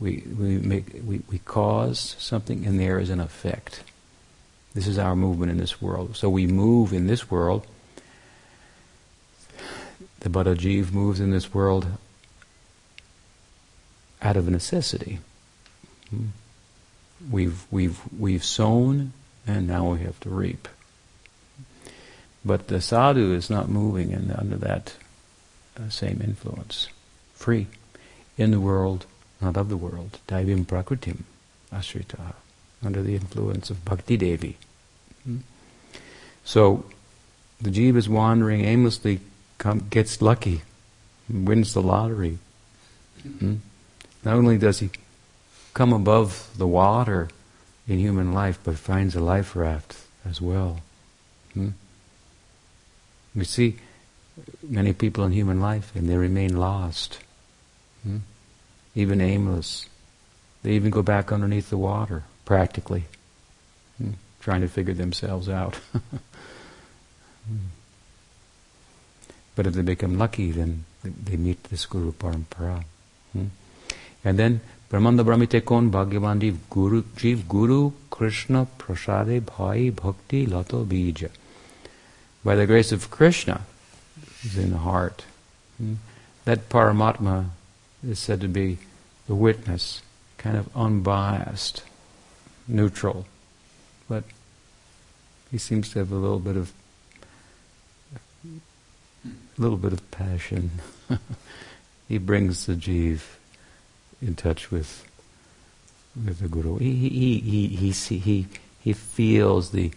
we, 0.00 0.24
we, 0.38 0.58
make, 0.58 0.86
we, 1.04 1.22
we 1.30 1.38
cause 1.38 2.16
something, 2.18 2.66
and 2.66 2.80
there 2.80 2.98
is 2.98 3.10
an 3.10 3.20
effect. 3.20 3.84
This 4.74 4.86
is 4.86 4.98
our 4.98 5.16
movement 5.16 5.50
in 5.50 5.58
this 5.58 5.82
world. 5.82 6.16
So 6.16 6.28
we 6.28 6.46
move 6.46 6.92
in 6.92 7.06
this 7.06 7.30
world. 7.30 7.66
The 10.20 10.28
Buddha 10.28 10.54
moves 10.92 11.18
in 11.18 11.30
this 11.30 11.52
world 11.52 11.86
out 14.22 14.36
of 14.36 14.48
necessity. 14.48 15.18
Hmm. 16.10 16.26
We've, 17.30 17.66
we've, 17.70 18.00
we've 18.18 18.44
sown, 18.44 19.12
and 19.46 19.66
now 19.66 19.92
we 19.92 20.00
have 20.00 20.20
to 20.20 20.30
reap. 20.30 20.68
But 22.44 22.68
the 22.68 22.80
sadhu 22.80 23.34
is 23.34 23.50
not 23.50 23.68
moving 23.68 24.12
in, 24.12 24.30
under 24.30 24.56
that 24.56 24.94
uh, 25.78 25.90
same 25.90 26.20
influence. 26.22 26.88
Free. 27.34 27.66
In 28.38 28.50
the 28.52 28.60
world, 28.60 29.04
not 29.40 29.56
of 29.56 29.68
the 29.68 29.76
world. 29.76 30.18
Daivim 30.28 30.64
prakritim 30.64 31.24
ashrita. 31.72 32.34
Under 32.84 33.02
the 33.02 33.14
influence 33.14 33.70
of 33.70 33.84
Bhakti 33.84 34.16
Devi. 34.16 34.56
Hmm? 35.24 35.38
So, 36.44 36.84
the 37.60 37.70
jiva 37.70 37.96
is 37.96 38.08
wandering 38.08 38.64
aimlessly, 38.64 39.20
come, 39.58 39.86
gets 39.90 40.22
lucky, 40.22 40.62
wins 41.28 41.74
the 41.74 41.82
lottery. 41.82 42.38
Hmm? 43.22 43.56
Not 44.24 44.36
only 44.36 44.56
does 44.58 44.78
he 44.80 44.90
come 45.74 45.92
above 45.92 46.50
the 46.56 46.66
water 46.66 47.28
in 47.86 47.98
human 47.98 48.32
life, 48.32 48.58
but 48.64 48.76
finds 48.76 49.14
a 49.14 49.20
life 49.20 49.54
raft 49.54 49.96
as 50.28 50.40
well. 50.40 50.80
Hmm? 51.54 51.70
We 53.34 53.44
see 53.44 53.76
many 54.62 54.92
people 54.92 55.24
in 55.24 55.32
human 55.32 55.60
life 55.60 55.94
and 55.94 56.08
they 56.08 56.16
remain 56.16 56.56
lost, 56.56 57.18
even 58.94 59.20
aimless. 59.20 59.86
They 60.62 60.72
even 60.72 60.90
go 60.90 61.02
back 61.02 61.32
underneath 61.32 61.70
the 61.70 61.78
water, 61.78 62.24
practically, 62.50 63.04
hmm? 63.98 64.10
trying 64.40 64.60
to 64.60 64.66
figure 64.66 64.94
themselves 64.94 65.48
out. 65.48 65.78
Hmm. 67.48 67.70
but 69.56 69.66
if 69.66 69.72
they 69.72 69.80
become 69.80 70.18
lucky, 70.18 70.50
then 70.52 70.84
they 71.02 71.36
meet 71.36 71.64
this 71.64 71.86
Guru 71.86 72.12
Parampara. 72.12 72.84
Hmm? 73.32 73.46
And 74.22 74.38
then 74.38 74.60
Brahmanda 74.90 75.24
Brahmite 75.24 75.64
Kon 75.64 75.90
Bhagyavan 75.90 76.58
Guru, 76.68 77.02
Jiv 77.16 77.48
Guru 77.48 77.92
Krishna 78.10 78.66
Prasade 78.78 79.40
Bhai 79.46 79.88
Bhakti 79.88 80.46
Lato 80.46 80.84
Bija. 80.84 81.30
By 82.44 82.56
the 82.56 82.66
grace 82.66 82.92
of 82.92 83.10
Krishna 83.10 83.62
is 84.44 84.58
in 84.58 84.72
the 84.72 84.84
heart. 84.90 85.24
That 86.44 86.68
Paramatma 86.68 87.46
is 88.06 88.18
said 88.18 88.42
to 88.42 88.48
be 88.48 88.78
the 89.26 89.34
witness, 89.34 90.02
kind 90.36 90.58
of 90.58 90.68
unbiased, 90.76 91.84
neutral. 92.70 93.26
But 94.08 94.24
he 95.50 95.58
seems 95.58 95.90
to 95.90 95.98
have 96.00 96.12
a 96.12 96.16
little 96.16 96.38
bit 96.38 96.56
of 96.56 96.72
a 99.24 99.28
little 99.58 99.76
bit 99.76 99.92
of 99.92 100.10
passion. 100.10 100.70
he 102.08 102.18
brings 102.18 102.66
the 102.66 102.74
jiv 102.74 103.20
in 104.22 104.34
touch 104.34 104.70
with 104.70 105.06
with 106.24 106.40
the 106.40 106.48
guru. 106.48 106.78
He 106.78 106.94
he 106.94 107.38
he 107.38 107.66
he 107.68 107.90
he, 107.90 108.18
he, 108.18 108.46
he 108.80 108.92
feels 108.92 109.70
the 109.70 109.92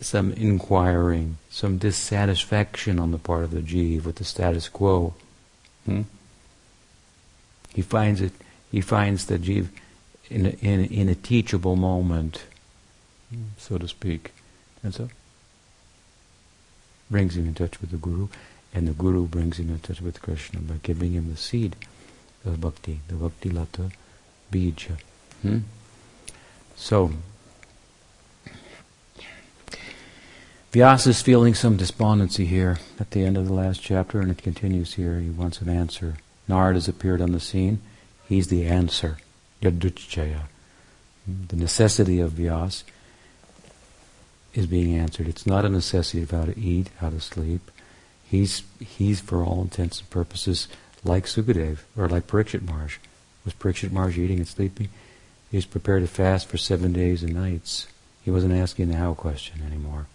some 0.00 0.32
inquiring, 0.32 1.38
some 1.50 1.78
dissatisfaction 1.78 3.00
on 3.00 3.10
the 3.10 3.18
part 3.18 3.42
of 3.42 3.50
the 3.50 3.60
jiva 3.60 4.04
with 4.04 4.16
the 4.16 4.24
status 4.24 4.68
quo. 4.68 5.14
Hmm? 5.84 6.02
He 7.74 7.82
finds 7.82 8.20
it. 8.20 8.32
He 8.70 8.80
finds 8.80 9.26
the 9.26 9.38
jiva 9.38 9.68
in 10.30 10.46
a, 10.46 10.50
in, 10.60 10.84
in 10.86 11.08
a 11.08 11.14
teachable 11.14 11.76
moment, 11.76 12.44
so 13.58 13.78
to 13.78 13.88
speak, 13.88 14.32
and 14.82 14.94
so 14.94 15.08
brings 17.10 17.36
him 17.36 17.46
in 17.46 17.54
touch 17.54 17.80
with 17.80 17.90
the 17.90 17.96
guru, 17.96 18.28
and 18.72 18.86
the 18.86 18.92
guru 18.92 19.26
brings 19.26 19.58
him 19.58 19.68
in 19.68 19.80
touch 19.80 20.00
with 20.00 20.22
Krishna 20.22 20.60
by 20.60 20.76
giving 20.82 21.12
him 21.12 21.28
the 21.28 21.36
seed 21.36 21.74
of 22.44 22.60
bhakti, 22.60 23.00
the 23.08 23.14
bhakti 23.14 23.50
lata 23.50 23.90
bija. 24.52 24.96
Hmm? 25.42 25.58
So, 26.76 27.12
Vyasa 30.72 31.10
is 31.10 31.20
feeling 31.20 31.54
some 31.54 31.76
despondency 31.76 32.46
here 32.46 32.78
at 33.00 33.10
the 33.10 33.24
end 33.24 33.36
of 33.36 33.48
the 33.48 33.52
last 33.52 33.82
chapter, 33.82 34.20
and 34.20 34.30
it 34.30 34.40
continues 34.40 34.94
here. 34.94 35.18
He 35.18 35.28
wants 35.28 35.60
an 35.60 35.68
answer. 35.68 36.14
Narad 36.48 36.74
has 36.74 36.86
appeared 36.86 37.20
on 37.20 37.32
the 37.32 37.40
scene. 37.40 37.80
He's 38.28 38.46
the 38.46 38.66
answer. 38.66 39.18
Yaduchaya. 39.62 40.42
The 41.26 41.56
necessity 41.56 42.20
of 42.20 42.32
Vyas 42.32 42.82
is 44.54 44.66
being 44.66 44.96
answered. 44.96 45.28
It's 45.28 45.46
not 45.46 45.64
a 45.64 45.68
necessity 45.68 46.22
of 46.22 46.30
how 46.30 46.44
to 46.44 46.58
eat, 46.58 46.90
how 46.98 47.10
to 47.10 47.20
sleep. 47.20 47.70
He's, 48.24 48.62
he's 48.80 49.20
for 49.20 49.44
all 49.44 49.62
intents 49.62 50.00
and 50.00 50.10
purposes, 50.10 50.68
like 51.04 51.24
Sukadev, 51.24 51.80
or 51.96 52.08
like 52.08 52.26
Parikshit 52.26 52.62
Maharaj. 52.62 52.98
Was 53.44 53.54
Parikshit 53.54 53.92
Maharaj 53.92 54.18
eating 54.18 54.38
and 54.38 54.48
sleeping? 54.48 54.88
He 55.50 55.56
was 55.56 55.66
prepared 55.66 56.02
to 56.02 56.08
fast 56.08 56.48
for 56.48 56.56
seven 56.56 56.92
days 56.92 57.22
and 57.22 57.34
nights. 57.34 57.86
He 58.22 58.30
wasn't 58.30 58.54
asking 58.54 58.88
the 58.88 58.96
how 58.96 59.14
question 59.14 59.62
anymore. 59.66 60.06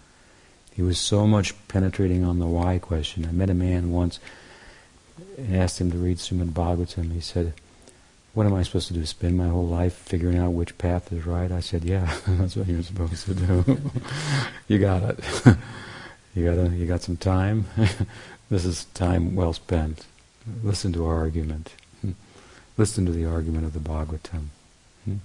He 0.74 0.82
was 0.82 1.00
so 1.00 1.26
much 1.26 1.56
penetrating 1.68 2.24
on 2.24 2.40
the 2.40 2.48
why 2.48 2.80
question. 2.80 3.26
I 3.26 3.32
met 3.32 3.50
a 3.50 3.54
man 3.54 3.92
once 3.92 4.20
and 5.38 5.56
asked 5.56 5.80
him 5.80 5.92
to 5.92 5.98
read 5.98 6.18
Srimad 6.18 6.52
Bhagavatam. 6.52 7.14
He 7.14 7.22
said, 7.22 7.54
what 8.36 8.46
am 8.46 8.54
I 8.54 8.64
supposed 8.64 8.90
to 8.90 8.94
do? 8.94 9.06
Spend 9.06 9.38
my 9.38 9.48
whole 9.48 9.66
life 9.66 9.94
figuring 9.94 10.38
out 10.38 10.52
which 10.52 10.78
path 10.78 11.12
is 11.14 11.26
right? 11.26 11.50
I 11.52 11.62
said, 11.62 11.86
yeah, 11.86 12.14
that's 12.28 12.58
what 12.58 12.68
you're 12.68 12.84
supposed 12.84 13.26
to 13.26 13.34
do. 13.34 13.80
you 14.68 14.78
got 14.78 15.04
it. 15.04 15.20
you 16.36 16.46
got 16.46 16.72
you 16.72 16.86
got 16.86 17.02
some 17.02 17.16
time. 17.16 17.66
this 18.50 18.66
is 18.66 18.86
time 18.94 19.36
well 19.36 19.54
spent. 19.54 20.06
Listen 20.64 20.92
to 20.94 21.06
our 21.06 21.16
argument. 21.16 21.74
Listen 22.78 23.06
to 23.06 23.12
the 23.14 23.24
argument 23.26 23.66
of 23.66 23.72
the 23.72 23.80
Bhagavatam. 23.80 24.48
Hmm? 25.06 25.16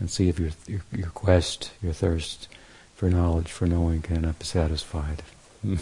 And 0.00 0.10
see 0.10 0.30
if 0.30 0.40
your, 0.40 0.50
your, 0.66 0.80
your 0.90 1.10
quest, 1.10 1.70
your 1.82 1.92
thirst 1.92 2.48
for 2.94 3.10
knowledge, 3.10 3.52
for 3.52 3.66
knowing 3.66 4.00
cannot 4.00 4.24
uh, 4.30 4.38
be 4.38 4.44
satisfied. 4.46 5.22
Hmm? 5.60 5.76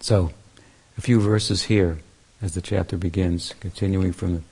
so, 0.00 0.30
a 0.98 1.00
few 1.00 1.20
verses 1.20 1.64
here 1.64 1.98
as 2.44 2.52
the 2.52 2.60
chapter 2.60 2.98
begins, 2.98 3.54
continuing 3.58 4.12
from 4.12 4.34
the 4.34 4.42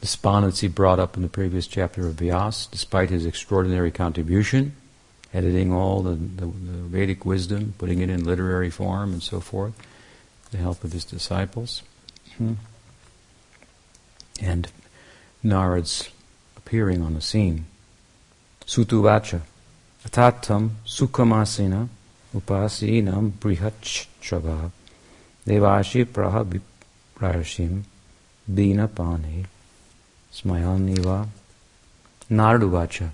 despondency 0.00 0.68
brought 0.68 1.00
up 1.00 1.16
in 1.16 1.22
the 1.22 1.28
previous 1.28 1.66
chapter 1.66 2.06
of 2.06 2.14
Vyas, 2.14 2.70
despite 2.70 3.10
his 3.10 3.26
extraordinary 3.26 3.90
contribution, 3.90 4.76
editing 5.32 5.72
all 5.72 6.00
the, 6.02 6.14
the, 6.14 6.46
the, 6.46 6.78
Vedic 6.94 7.26
wisdom, 7.26 7.74
putting 7.76 7.98
it 7.98 8.08
in 8.08 8.22
literary 8.24 8.70
form 8.70 9.12
and 9.12 9.20
so 9.20 9.40
forth, 9.40 9.74
the 10.52 10.58
help 10.58 10.84
of 10.84 10.92
his 10.92 11.04
disciples. 11.04 11.82
Hmm. 12.38 12.52
And 14.40 14.68
Narad's 15.44 16.10
appearing 16.56 17.02
on 17.02 17.14
the 17.14 17.20
scene. 17.20 17.66
Sutuvacha, 18.64 19.40
atatam 20.06 20.70
sukhamasina 20.86 21.88
upasinam 22.32 23.32
brihatshava 23.32 24.70
devashi 25.44 26.04
praha 26.04 26.44
viprashim 27.14 27.82
dina 28.46 28.88
pane 28.88 29.46
smayaniva 30.32 31.26
naruvacha 32.30 33.10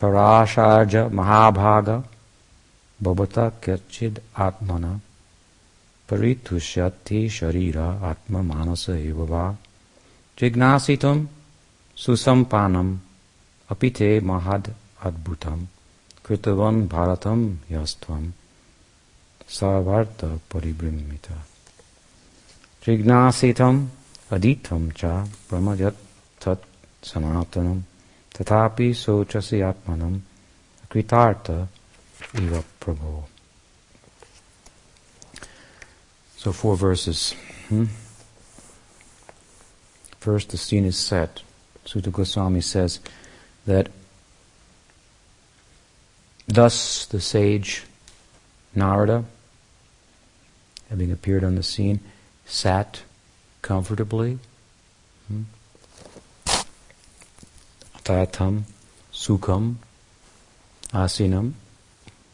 parasharja 0.00 1.10
mahabhaga 1.10 2.02
babata 3.00 3.50
kyachid 3.62 4.20
atmana 4.36 5.00
paritusyati 6.08 7.28
sharira 7.30 8.00
atma 8.10 8.42
manasa 8.42 8.92
evava 8.92 9.56
jignasitam 10.36 11.28
susampanam 11.96 12.98
apite 13.70 14.20
mahad 14.20 14.64
adbhutam 15.06 15.66
kritavan 16.24 16.76
bharatam 16.88 17.40
yastvam 17.70 18.32
savarta 19.58 20.28
paribrimita 20.50 21.36
jignasitam 22.82 23.76
aditam 24.30 24.84
cha 25.00 25.12
brahmayat 25.48 25.96
tat 26.40 26.60
sanatanam 27.02 27.80
tatapi 28.34 28.88
sochasi 29.02 29.58
atmanam 29.70 30.14
kritarta 30.90 31.68
eva 32.34 32.64
prabhu. 32.80 33.24
So 36.36 36.52
four 36.52 36.76
verses 36.76 37.34
hmm? 37.68 37.84
first 40.18 40.48
the 40.50 40.56
scene 40.56 40.86
is 40.86 40.98
set. 40.98 41.42
Suta 41.84 42.10
Goswami 42.10 42.60
says 42.60 43.00
that 43.66 43.88
Thus, 46.48 47.06
the 47.06 47.20
sage 47.20 47.84
Narada, 48.74 49.24
having 50.92 51.10
appeared 51.10 51.42
on 51.42 51.54
the 51.54 51.62
scene, 51.62 52.00
sat 52.44 53.00
comfortably. 53.62 54.38
Hmm? 55.26 55.44
Sukham, 59.10 59.76
asinam, 60.92 61.52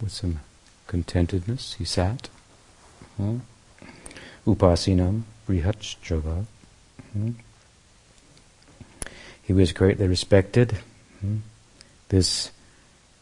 with 0.00 0.10
some 0.10 0.40
contentedness, 0.88 1.76
he 1.76 1.84
sat. 1.84 2.28
Hmm? 3.16 3.38
Upasinam, 4.44 5.22
brihatjava. 5.46 6.44
Hmm? 7.12 7.30
He 9.44 9.52
was 9.52 9.72
greatly 9.72 10.08
respected. 10.08 10.78
Hmm? 11.20 11.36
This 12.08 12.50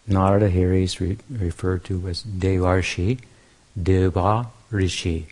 Narada 0.07 0.49
here 0.49 0.73
is 0.73 0.99
re- 0.99 1.19
referred 1.29 1.85
to 1.85 2.09
as 2.09 2.23
Devarshi, 2.23 3.21
Deva 3.77 4.49
Rishi. 4.77 5.27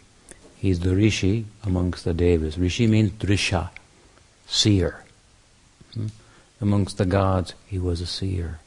He's 0.57 0.81
the 0.81 0.97
Rishi 0.97 1.45
amongst 1.63 2.05
the 2.05 2.15
Devas. 2.15 2.59
Rishi 2.59 2.87
means 2.87 3.11
Drisha, 3.13 3.71
seer. 4.47 5.05
Hmm? 5.93 6.07
Amongst 6.61 6.97
the 6.99 7.05
gods, 7.05 7.55
he 7.67 7.79
was 7.79 8.01
a 8.01 8.07
seer. 8.07 8.61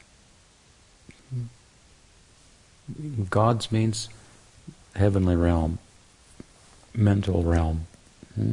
Hmm? 1.30 3.24
Gods 3.24 3.72
means 3.72 4.08
heavenly 4.94 5.36
realm, 5.36 5.78
mental 6.94 7.42
realm. 7.42 7.86
Hmm? 8.36 8.52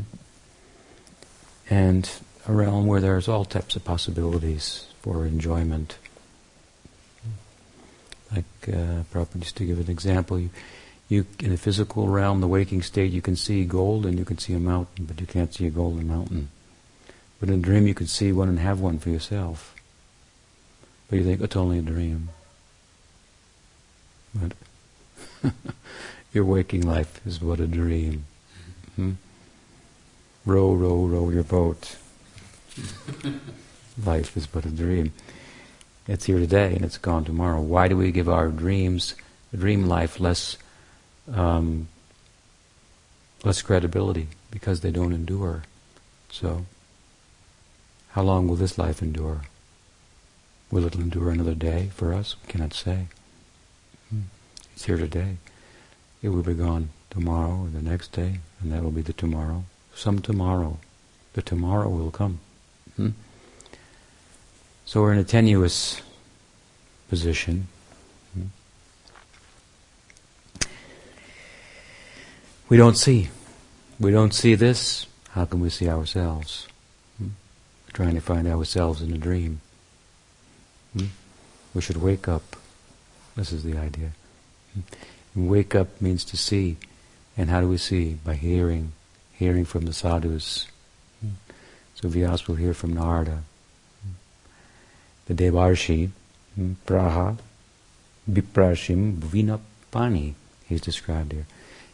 And 1.69 2.09
a 2.47 2.51
realm 2.51 2.87
where 2.87 3.01
there's 3.01 3.27
all 3.27 3.45
types 3.45 3.75
of 3.75 3.85
possibilities 3.85 4.87
for 5.01 5.25
enjoyment 5.25 5.97
like 8.35 8.75
uh, 8.75 9.25
used 9.37 9.57
to 9.57 9.65
give 9.65 9.79
an 9.79 9.89
example. 9.89 10.39
You, 10.39 10.49
you, 11.07 11.25
in 11.39 11.51
the 11.51 11.57
physical 11.57 12.07
realm, 12.07 12.41
the 12.41 12.47
waking 12.47 12.81
state, 12.81 13.11
you 13.11 13.21
can 13.21 13.35
see 13.35 13.63
gold 13.65 14.05
and 14.05 14.17
you 14.17 14.25
can 14.25 14.37
see 14.37 14.53
a 14.53 14.59
mountain, 14.59 15.05
but 15.05 15.21
you 15.21 15.27
can't 15.27 15.53
see 15.53 15.67
a 15.67 15.71
golden 15.71 16.07
mountain. 16.07 16.49
But 17.39 17.49
in 17.49 17.55
a 17.55 17.61
dream, 17.61 17.85
you 17.87 17.93
can 17.93 18.07
see 18.07 18.31
one 18.31 18.49
and 18.49 18.59
have 18.59 18.79
one 18.79 18.97
for 18.97 19.09
yourself. 19.09 19.75
But 21.09 21.19
you 21.19 21.25
think 21.25 21.41
it's 21.41 21.55
only 21.55 21.79
a 21.79 21.83
dream. 21.83 22.29
But 24.33 24.53
your 26.33 26.45
waking 26.45 26.81
life 26.81 27.21
is 27.25 27.37
but 27.39 27.59
a 27.59 27.67
dream. 27.67 28.25
Hmm? 28.95 29.13
Row, 30.45 30.73
row, 30.73 31.05
row 31.05 31.29
your 31.29 31.43
boat. 31.43 31.97
life 34.03 34.35
is 34.35 34.47
but 34.47 34.65
a 34.65 34.69
dream. 34.69 35.13
It's 36.07 36.25
here 36.25 36.39
today 36.39 36.75
and 36.75 36.83
it's 36.83 36.97
gone 36.97 37.25
tomorrow. 37.25 37.61
Why 37.61 37.87
do 37.87 37.97
we 37.97 38.11
give 38.11 38.29
our 38.29 38.49
dreams, 38.49 39.15
dream 39.55 39.87
life, 39.87 40.19
less 40.19 40.57
um, 41.31 41.87
less 43.43 43.61
credibility? 43.61 44.27
Because 44.51 44.81
they 44.81 44.91
don't 44.91 45.13
endure. 45.13 45.63
So, 46.29 46.65
how 48.11 48.23
long 48.23 48.47
will 48.47 48.55
this 48.55 48.77
life 48.77 49.01
endure? 49.01 49.41
Will 50.71 50.85
it 50.85 50.95
endure 50.95 51.29
another 51.29 51.53
day 51.53 51.89
for 51.93 52.13
us? 52.13 52.35
We 52.41 52.51
cannot 52.51 52.73
say. 52.73 53.07
Hmm. 54.09 54.21
It's 54.73 54.85
here 54.85 54.97
today. 54.97 55.37
It 56.21 56.29
will 56.29 56.43
be 56.43 56.53
gone 56.53 56.89
tomorrow 57.09 57.63
or 57.63 57.67
the 57.67 57.81
next 57.81 58.11
day, 58.11 58.39
and 58.59 58.71
that 58.71 58.83
will 58.83 58.91
be 58.91 59.01
the 59.01 59.13
tomorrow. 59.13 59.63
Some 59.93 60.19
tomorrow. 60.19 60.79
The 61.33 61.41
tomorrow 61.41 61.89
will 61.89 62.11
come. 62.11 62.39
Hmm? 62.95 63.09
So 64.85 65.01
we're 65.01 65.13
in 65.13 65.19
a 65.19 65.23
tenuous 65.23 66.01
position. 67.09 67.67
We 72.69 72.77
don't 72.77 72.97
see. 72.97 73.29
We 73.99 74.11
don't 74.11 74.33
see 74.33 74.55
this. 74.55 75.05
How 75.29 75.45
can 75.45 75.59
we 75.59 75.69
see 75.69 75.87
ourselves? 75.89 76.67
Hmm? 77.17 77.29
Trying 77.93 78.15
to 78.15 78.21
find 78.21 78.47
ourselves 78.47 79.01
in 79.01 79.13
a 79.13 79.17
dream. 79.17 79.61
Hmm? 80.97 81.07
We 81.73 81.81
should 81.81 81.97
wake 81.97 82.27
up. 82.27 82.55
This 83.35 83.51
is 83.51 83.63
the 83.63 83.77
idea. 83.77 84.11
Hmm? 84.73 85.47
Wake 85.47 85.75
up 85.75 86.01
means 86.01 86.25
to 86.25 86.37
see. 86.37 86.77
And 87.37 87.49
how 87.49 87.61
do 87.61 87.67
we 87.67 87.77
see? 87.77 88.17
By 88.25 88.35
hearing. 88.35 88.93
Hearing 89.33 89.65
from 89.65 89.85
the 89.85 89.93
sadhus. 89.93 90.67
Hmm? 91.21 91.35
So 91.95 92.09
Vyas 92.09 92.47
will 92.47 92.55
hear 92.55 92.73
from 92.73 92.93
Narada 92.93 93.43
the 95.25 95.33
Devarshi, 95.33 96.09
hmm, 96.55 96.73
Praha, 96.85 97.37
Viprashim, 98.29 99.17
Vinapani, 99.17 100.33
he's 100.67 100.81
described 100.81 101.33
here. 101.33 101.45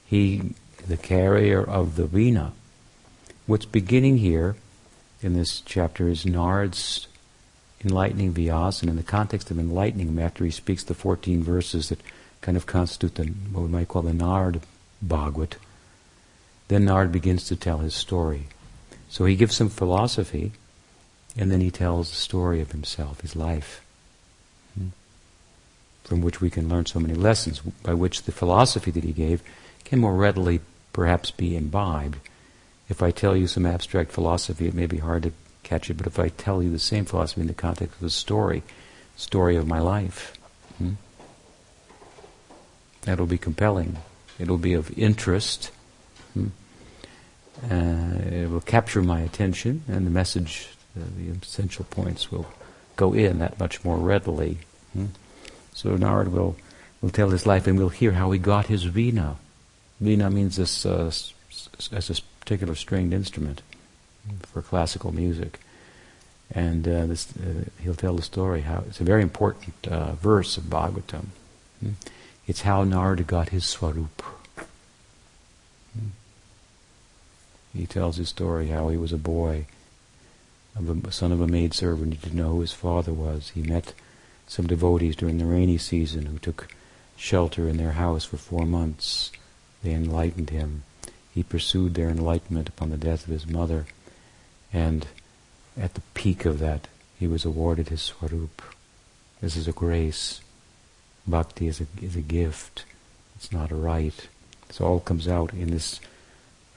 He, 0.06 0.54
the 0.88 0.98
carrier 0.98 1.64
of 1.64 1.96
the 1.96 2.06
Vina. 2.06 2.54
What's 3.46 3.66
beginning 3.66 4.18
here 4.18 4.56
in 5.22 5.34
this 5.34 5.62
chapter 5.62 6.08
is 6.08 6.26
Nard's 6.26 7.08
enlightening 7.84 8.34
Vyas, 8.34 8.82
and 8.82 8.90
in 8.90 8.98
the 8.98 9.04
context 9.04 9.52
of 9.52 9.60
enlightening 9.60 10.08
him, 10.08 10.20
after 10.20 10.46
he 10.46 10.52
speaks 10.52 10.84
the 10.84 10.94
14 10.94 11.44
verses 11.44 11.90
that 11.90 12.00
kind 12.42 12.58
of 12.58 12.66
constitute 12.66 13.16
the, 13.16 13.26
what 13.52 13.64
we 13.64 13.70
might 13.70 13.88
call 13.88 14.02
the 14.02 14.14
Nard 14.14 14.62
Bhagavad, 15.02 15.56
then 16.68 16.86
Nard 16.86 17.12
begins 17.12 17.46
to 17.46 17.56
tell 17.56 17.80
his 17.80 17.94
story. 17.94 18.48
So 19.10 19.26
he 19.26 19.36
gives 19.36 19.56
some 19.56 19.70
philosophy, 19.70 20.54
and 21.36 21.52
then 21.52 21.62
he 21.62 21.72
tells 21.72 22.10
the 22.10 22.16
story 22.16 22.62
of 22.62 22.72
himself, 22.72 23.22
his 23.22 23.36
life, 23.36 23.84
hmm, 24.76 24.88
from 26.04 26.22
which 26.22 26.40
we 26.40 26.50
can 26.50 26.70
learn 26.70 26.86
so 26.86 27.00
many 27.00 27.14
lessons, 27.14 27.60
by 27.60 27.94
which 27.94 28.24
the 28.24 28.32
philosophy 28.32 28.92
that 28.92 29.04
he 29.04 29.12
gave 29.12 29.42
can 29.84 30.00
more 30.00 30.16
readily 30.16 30.62
perhaps 30.94 31.32
be 31.32 31.56
imbibed. 31.56 32.18
If 32.90 33.02
I 33.02 33.12
tell 33.12 33.36
you 33.36 33.48
some 33.48 33.66
abstract 33.66 34.12
philosophy, 34.12 34.68
it 34.68 34.74
may 34.74 34.86
be 34.86 34.98
hard 34.98 35.24
to 35.24 35.34
catch 35.64 35.90
it, 35.90 35.98
but 35.98 36.08
if 36.08 36.20
I 36.20 36.30
tell 36.30 36.62
you 36.62 36.70
the 36.70 36.80
same 36.80 37.06
philosophy 37.06 37.42
in 37.42 37.48
the 37.48 37.54
context 37.54 38.00
of 38.00 38.08
a 38.08 38.10
story, 38.10 38.64
story 39.16 39.56
of 39.56 39.68
my 39.68 39.80
life, 39.80 40.38
hmm, 40.78 40.94
that'll 43.04 43.26
be 43.26 43.38
compelling. 43.38 43.98
It'll 44.40 44.58
be 44.58 44.74
of 44.74 44.98
interest. 44.98 45.72
Hmm, 46.34 46.48
uh, 47.70 48.20
it 48.26 48.50
will 48.50 48.62
capture 48.62 49.02
my 49.02 49.22
attention, 49.22 49.84
and 49.88 50.06
the 50.06 50.12
message 50.12 50.70
the 50.96 51.30
essential 51.42 51.86
points 51.86 52.32
will 52.32 52.48
go 52.96 53.14
in 53.14 53.40
that 53.40 53.60
much 53.60 53.84
more 53.84 53.98
readily. 53.98 54.60
Hmm? 54.94 55.08
So 55.74 55.98
Narad 55.98 56.32
will, 56.32 56.58
will 57.02 57.10
tell 57.10 57.30
his 57.30 57.46
life 57.46 57.68
and 57.68 57.78
we'll 57.78 57.90
hear 57.90 58.12
how 58.12 58.32
he 58.32 58.40
got 58.40 58.68
his 58.68 58.84
vina. 58.84 59.38
Vina 60.02 60.30
means 60.30 60.58
this 60.58 60.86
uh, 60.86 61.06
as 61.06 62.10
a 62.10 62.22
particular 62.40 62.76
stringed 62.76 63.14
instrument 63.14 63.62
for 64.44 64.62
classical 64.62 65.14
music. 65.14 65.60
And 66.54 66.86
uh, 66.88 67.06
this, 67.06 67.32
uh, 67.38 67.70
he'll 67.82 67.96
tell 67.96 68.16
the 68.16 68.22
story 68.22 68.62
how 68.62 68.84
it's 68.88 69.00
a 69.00 69.06
very 69.06 69.22
important 69.22 69.88
uh, 69.88 70.14
verse 70.14 70.58
of 70.58 70.66
Bhagavatam. 70.66 71.28
Hmm? 71.80 71.92
It's 72.48 72.62
how 72.62 72.84
Narada 72.84 73.24
got 73.24 73.50
his 73.50 73.64
swarup. 73.66 74.22
Hmm? 75.94 76.10
He 77.74 77.86
tells 77.86 78.18
his 78.18 78.28
story 78.28 78.68
how 78.68 78.90
he 78.90 78.98
was 78.98 79.14
a 79.14 79.18
boy 79.18 79.68
a 80.76 81.12
son 81.12 81.32
of 81.32 81.42
a 81.42 81.48
maidservant. 81.48 82.14
He 82.14 82.20
didn't 82.20 82.38
know 82.38 82.52
who 82.52 82.62
his 82.62 82.74
father 82.74 83.14
was. 83.14 83.52
He 83.54 83.62
met 83.62 83.94
some 84.48 84.68
devotees 84.68 85.16
during 85.16 85.38
the 85.38 85.46
rainy 85.46 85.78
season 85.78 86.26
who 86.26 86.38
took 86.40 86.68
shelter 87.16 87.68
in 87.68 87.78
their 87.78 87.94
house 87.94 88.26
for 88.26 88.38
four 88.38 88.66
months. 88.66 89.32
They 89.84 89.92
enlightened 89.92 90.50
him. 90.50 90.84
He 91.34 91.44
pursued 91.44 91.94
their 91.94 92.10
enlightenment 92.10 92.70
upon 92.70 92.90
the 92.90 92.98
death 92.98 93.26
of 93.26 93.34
his 93.34 93.48
mother, 93.48 93.86
and 94.74 95.08
at 95.78 95.94
the 95.94 96.02
peak 96.14 96.46
of 96.46 96.60
that, 96.60 96.88
he 97.18 97.28
was 97.28 97.46
awarded 97.46 97.90
his 97.90 98.02
swarup. 98.02 98.62
This 99.42 99.56
is 99.56 99.68
a 99.68 99.72
grace. 99.72 100.42
Bhakti 101.26 101.68
is 101.68 101.82
a, 101.82 101.88
is 102.02 102.16
a 102.16 102.22
gift. 102.22 102.86
It's 103.36 103.52
not 103.52 103.72
a 103.72 103.76
right. 103.76 104.28
This 104.68 104.82
all 104.82 105.00
comes 105.00 105.28
out 105.28 105.54
in 105.54 105.72
this 105.72 106.00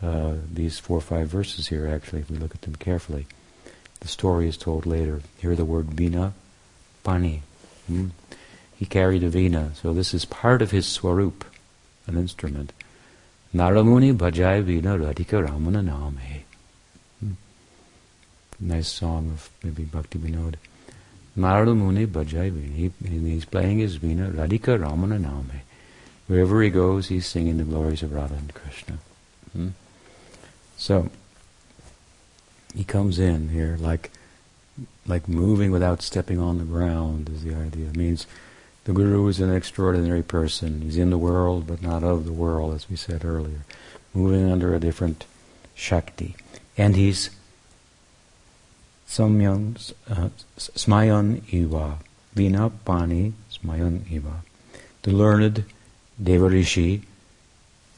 uh, 0.02 0.34
these 0.52 0.78
four 0.78 0.98
or 0.98 1.00
five 1.00 1.28
verses 1.28 1.68
here. 1.68 1.86
Actually, 1.88 2.20
if 2.20 2.30
we 2.30 2.36
look 2.36 2.54
at 2.54 2.62
them 2.62 2.76
carefully. 2.76 3.26
The 4.00 4.08
story 4.08 4.48
is 4.48 4.58
told 4.58 4.84
later. 4.84 5.22
Hear 5.38 5.56
the 5.56 5.64
word 5.64 5.86
vina, 5.86 6.34
pani. 7.02 7.42
Hmm? 7.86 8.08
He 8.76 8.84
carried 8.84 9.22
a 9.22 9.30
vina, 9.30 9.72
so 9.74 9.94
this 9.94 10.12
is 10.12 10.24
part 10.24 10.60
of 10.60 10.72
his 10.72 10.86
swarup, 10.86 11.44
an 12.06 12.18
instrument. 12.18 12.72
Naramuni 13.54 14.16
bhajai 14.16 14.62
vina 14.62 14.96
radhika 14.98 15.46
ramana 15.46 15.84
name. 15.84 16.44
Hmm? 17.20 17.32
Nice 18.58 18.88
song 18.88 19.30
of 19.32 19.48
maybe 19.62 19.84
Bhakti 19.84 20.18
Vinod. 20.18 20.56
Naramuni 21.38 22.06
bhajai 22.06 22.50
vina. 22.50 22.74
He, 22.74 23.30
he's 23.30 23.44
playing 23.44 23.78
his 23.78 23.96
vina 23.96 24.30
radhika 24.30 24.78
ramana 24.78 25.20
name. 25.20 25.62
Wherever 26.26 26.62
he 26.62 26.70
goes, 26.70 27.08
he's 27.08 27.26
singing 27.26 27.58
the 27.58 27.64
glories 27.64 28.02
of 28.02 28.12
Radha 28.12 28.34
and 28.34 28.52
Krishna. 28.52 28.98
Hmm? 29.52 29.68
So, 30.76 31.10
he 32.74 32.82
comes 32.82 33.18
in 33.18 33.50
here 33.50 33.76
like 33.78 34.10
like 35.06 35.28
moving 35.28 35.70
without 35.70 36.02
stepping 36.02 36.40
on 36.40 36.58
the 36.58 36.64
ground 36.64 37.28
is 37.28 37.44
the 37.44 37.54
idea. 37.54 37.88
It 37.88 37.96
means 37.96 38.26
The 38.84 38.92
Guru 38.92 39.26
is 39.28 39.40
an 39.40 39.54
extraordinary 39.54 40.22
person. 40.22 40.82
He's 40.82 40.98
in 40.98 41.08
the 41.08 41.18
world, 41.18 41.66
but 41.66 41.80
not 41.80 42.02
of 42.02 42.26
the 42.26 42.32
world, 42.32 42.74
as 42.74 42.90
we 42.90 42.96
said 42.96 43.24
earlier, 43.24 43.64
moving 44.12 44.50
under 44.50 44.74
a 44.74 44.80
different 44.80 45.24
Shakti. 45.74 46.36
And 46.76 46.94
he's 46.94 47.30
Samyan, 49.08 49.92
uh, 50.08 50.28
Smayan 50.58 51.42
Iva, 51.52 51.98
Vina 52.34 52.70
Pani 52.84 53.32
Smayan 53.50 54.10
Iva. 54.10 54.42
The 55.02 55.12
learned 55.12 55.64
Devarishi, 56.22 57.02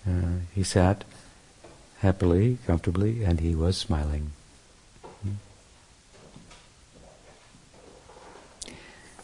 uh, 0.09 0.47
he 0.55 0.63
sat 0.63 1.05
happily, 1.99 2.59
comfortably, 2.65 3.25
and 3.25 3.41
he 3.41 3.57
was 3.57 3.77
smiling. 3.77 4.33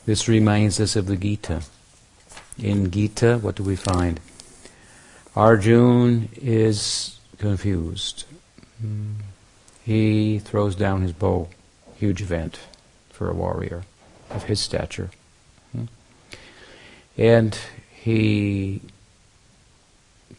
This 0.04 0.26
reminds 0.26 0.80
us 0.80 0.96
of 0.96 1.06
the 1.06 1.16
Gita. 1.16 1.62
In 2.58 2.90
Gita, 2.90 3.38
what 3.38 3.54
do 3.54 3.62
we 3.62 3.76
find? 3.76 4.18
Arjun 5.36 6.28
is 6.36 7.18
confused. 7.38 8.24
He 9.84 10.38
throws 10.40 10.74
down 10.74 11.02
his 11.02 11.12
bow. 11.12 11.48
Huge 11.96 12.20
event 12.20 12.58
for 13.10 13.30
a 13.30 13.34
warrior 13.34 13.84
of 14.30 14.44
his 14.44 14.58
stature. 14.58 15.10
And 17.16 17.56
he 17.94 18.80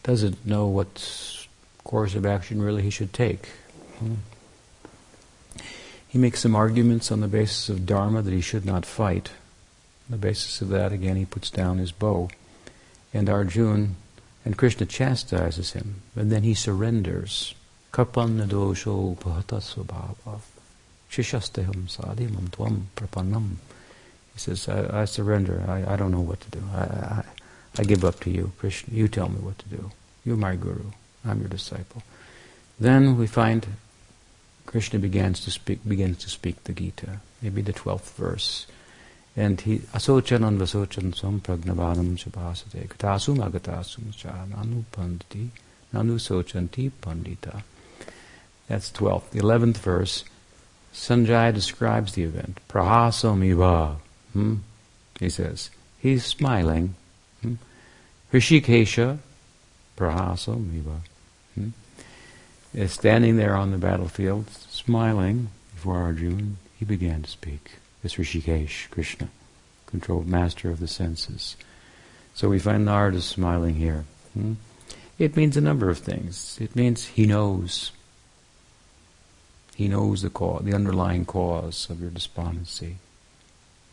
doesn't 0.02 0.44
know 0.46 0.66
what 0.66 1.46
course 1.84 2.14
of 2.14 2.26
action 2.26 2.60
really 2.60 2.82
he 2.82 2.90
should 2.90 3.14
take. 3.14 3.48
He 6.06 6.18
makes 6.18 6.40
some 6.40 6.54
arguments 6.54 7.10
on 7.10 7.20
the 7.20 7.28
basis 7.28 7.70
of 7.70 7.86
Dharma 7.86 8.20
that 8.20 8.32
he 8.32 8.42
should 8.42 8.66
not 8.66 8.84
fight. 8.84 9.30
On 10.08 10.10
the 10.10 10.16
basis 10.16 10.60
of 10.60 10.68
that, 10.68 10.92
again, 10.92 11.16
he 11.16 11.24
puts 11.24 11.50
down 11.50 11.78
his 11.78 11.92
bow. 11.92 12.28
And 13.12 13.30
Arjun, 13.30 13.96
and 14.44 14.58
Krishna 14.58 14.86
chastises 14.86 15.72
him, 15.72 16.02
and 16.14 16.30
then 16.30 16.42
he 16.42 16.54
surrenders. 16.54 17.54
Karpanna 17.92 18.46
dosho 18.46 19.16
tvam 22.50 22.82
prapannam. 22.96 23.56
He 24.34 24.40
says, 24.40 24.68
I, 24.68 25.02
I 25.02 25.04
surrender. 25.04 25.64
I, 25.66 25.94
I, 25.94 25.96
don't 25.96 26.10
know 26.10 26.20
what 26.20 26.40
to 26.40 26.50
do. 26.50 26.62
I, 26.74 26.80
I, 26.80 27.24
I 27.78 27.84
give 27.84 28.04
up 28.04 28.20
to 28.20 28.30
you, 28.30 28.52
Krishna. 28.58 28.92
You 28.92 29.06
tell 29.06 29.28
me 29.28 29.38
what 29.38 29.58
to 29.60 29.68
do. 29.68 29.90
You're 30.24 30.36
my 30.36 30.56
guru. 30.56 30.90
I'm 31.24 31.40
your 31.40 31.48
disciple. 31.48 32.02
Then 32.78 33.16
we 33.16 33.26
find 33.26 33.66
Krishna 34.66 34.98
begins 34.98 35.44
to 35.44 35.50
speak 35.50 35.78
begins 35.86 36.18
to 36.18 36.28
speak 36.28 36.64
the 36.64 36.72
Gita, 36.72 37.20
maybe 37.40 37.62
the 37.62 37.72
twelfth 37.72 38.16
verse. 38.16 38.66
And 39.36 39.60
he 39.60 39.78
asochanam 39.78 40.58
vasochan 40.58 41.12
sampragnavanam 41.12 42.16
chabhasate 42.16 42.88
gatasum 42.88 43.38
agatasum 43.38 44.14
cha 44.16 44.30
nanu 44.46 44.84
panditi 44.92 45.48
nanu 45.92 46.20
sochanti 46.20 46.92
pandita. 47.02 47.62
That's 48.68 48.90
twelfth. 48.92 49.32
The 49.32 49.40
eleventh 49.40 49.78
verse, 49.78 50.24
Sanjaya 50.92 51.52
describes 51.52 52.12
the 52.12 52.22
event. 52.22 52.60
Prahasam 52.68 53.44
iva. 53.44 53.96
Hmm? 54.32 54.56
He 55.18 55.28
says, 55.28 55.70
he's 55.98 56.24
smiling. 56.24 56.94
Hmm? 57.42 57.54
Hrishikesha, 58.32 59.18
prahasam 59.96 60.72
iva. 60.76 61.00
Hmm? 61.54 61.68
Is 62.72 62.92
standing 62.92 63.36
there 63.36 63.56
on 63.56 63.72
the 63.72 63.78
battlefield, 63.78 64.48
smiling 64.50 65.48
before 65.74 65.98
Arjuna, 65.98 66.52
he 66.78 66.84
began 66.84 67.22
to 67.22 67.30
speak. 67.30 67.72
This 68.04 68.16
Rishikesh, 68.16 68.90
Krishna, 68.90 69.30
controlled 69.86 70.28
master 70.28 70.68
of 70.68 70.78
the 70.78 70.86
senses. 70.86 71.56
So 72.34 72.50
we 72.50 72.58
find 72.58 72.84
Narada 72.84 73.22
smiling 73.22 73.76
here. 73.76 74.04
Hmm? 74.34 74.52
It 75.18 75.38
means 75.38 75.56
a 75.56 75.62
number 75.62 75.88
of 75.88 76.00
things. 76.00 76.58
It 76.60 76.76
means 76.76 77.06
he 77.06 77.24
knows. 77.24 77.92
He 79.74 79.88
knows 79.88 80.20
the 80.20 80.28
cause, 80.28 80.66
the 80.66 80.74
underlying 80.74 81.24
cause 81.24 81.88
of 81.88 82.02
your 82.02 82.10
despondency. 82.10 82.96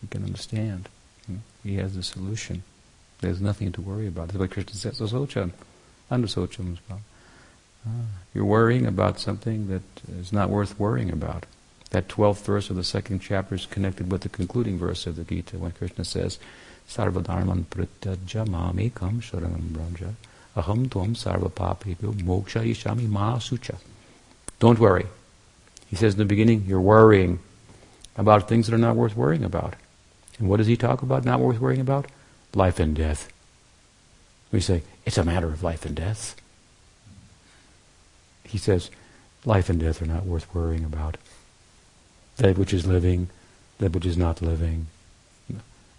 He 0.02 0.08
can 0.08 0.26
understand. 0.26 0.90
Hmm? 1.26 1.38
He 1.64 1.78
has 1.78 1.96
the 1.96 2.04
solution. 2.04 2.64
There's 3.22 3.40
nothing 3.40 3.72
to 3.72 3.82
worry 3.82 4.08
about. 4.08 4.28
That's 4.28 4.40
what 4.40 4.52
Krishna 4.52 4.74
says. 4.74 5.00
Asochan. 5.00 5.52
Anusochan. 6.12 6.80
Ah, 6.92 7.92
you're 8.34 8.44
worrying 8.44 8.86
about 8.86 9.22
something 9.22 9.70
that 9.70 9.84
is 10.20 10.34
not 10.34 10.50
worth 10.50 10.78
worrying 10.78 11.12
about. 11.12 11.46
That 11.92 12.08
12th 12.08 12.44
verse 12.44 12.70
of 12.70 12.76
the 12.78 12.84
second 12.84 13.20
chapter 13.20 13.56
is 13.56 13.66
connected 13.66 14.12
with 14.12 14.22
the 14.22 14.30
concluding 14.30 14.78
verse 14.78 15.06
of 15.06 15.18
the 15.18 15.24
Gita 15.24 15.58
when 15.58 15.72
Krishna 15.72 16.06
says, 16.06 16.40
Sarvadharman 16.90 17.66
prityaja 17.66 18.46
mamekam 18.48 19.22
sharanam 19.22 19.70
braja 19.74 20.16
aham 20.56 20.88
tvam 20.88 21.16
sarvapapibhyo 21.16 22.14
moksha 22.24 22.62
ishami 22.64 23.08
mahasucha. 23.08 23.76
Don't 24.60 24.80
worry. 24.80 25.06
He 25.90 25.96
says 25.96 26.14
in 26.14 26.20
the 26.20 26.26
beginning, 26.26 26.64
you're 26.66 26.80
worrying 26.80 27.40
about 28.16 28.48
things 28.48 28.68
that 28.68 28.76
are 28.76 28.80
not 28.80 28.96
worth 28.96 29.16
worrying 29.16 29.44
about. 29.44 29.76
And 30.40 30.50
what 30.50 30.58
does 30.58 30.68
he 30.68 30.78
talk 30.78 31.02
about 31.02 31.26
not 31.26 31.40
worth 31.40 31.60
worrying 31.60 31.82
about? 31.82 32.08
Life 32.54 32.80
and 32.80 32.96
death. 32.96 33.32
We 34.52 34.62
say, 34.62 34.84
it's 35.06 35.18
a 35.18 35.26
matter 35.26 35.48
of 35.48 35.64
life 35.64 35.86
and 35.86 35.96
death. 35.96 36.36
He 38.44 38.58
says, 38.58 38.90
life 39.46 39.70
and 39.70 39.80
death 39.80 40.02
are 40.02 40.06
not 40.06 40.26
worth 40.26 40.54
worrying 40.54 40.84
about 40.84 41.18
that 42.42 42.58
which 42.58 42.74
is 42.74 42.88
living, 42.88 43.30
that 43.78 43.94
which 43.94 44.06
is 44.06 44.18
not 44.18 44.42
living. 44.42 44.88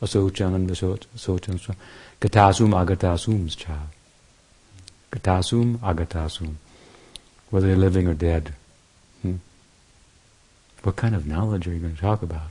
Asochan 0.02 0.54
and 0.56 0.68
asochan. 0.68 1.76
Gatasum 2.20 2.72
agatasum 2.84 3.56
cha. 3.56 3.78
Gatasum 5.12 5.78
agatasum. 5.78 6.54
Whether 7.50 7.68
they're 7.68 7.76
living 7.76 8.08
or 8.08 8.14
dead. 8.14 8.54
Hmm? 9.22 9.36
What 10.82 10.96
kind 10.96 11.14
of 11.14 11.28
knowledge 11.28 11.68
are 11.68 11.72
you 11.72 11.78
going 11.78 11.94
to 11.94 12.00
talk 12.00 12.22
about? 12.22 12.48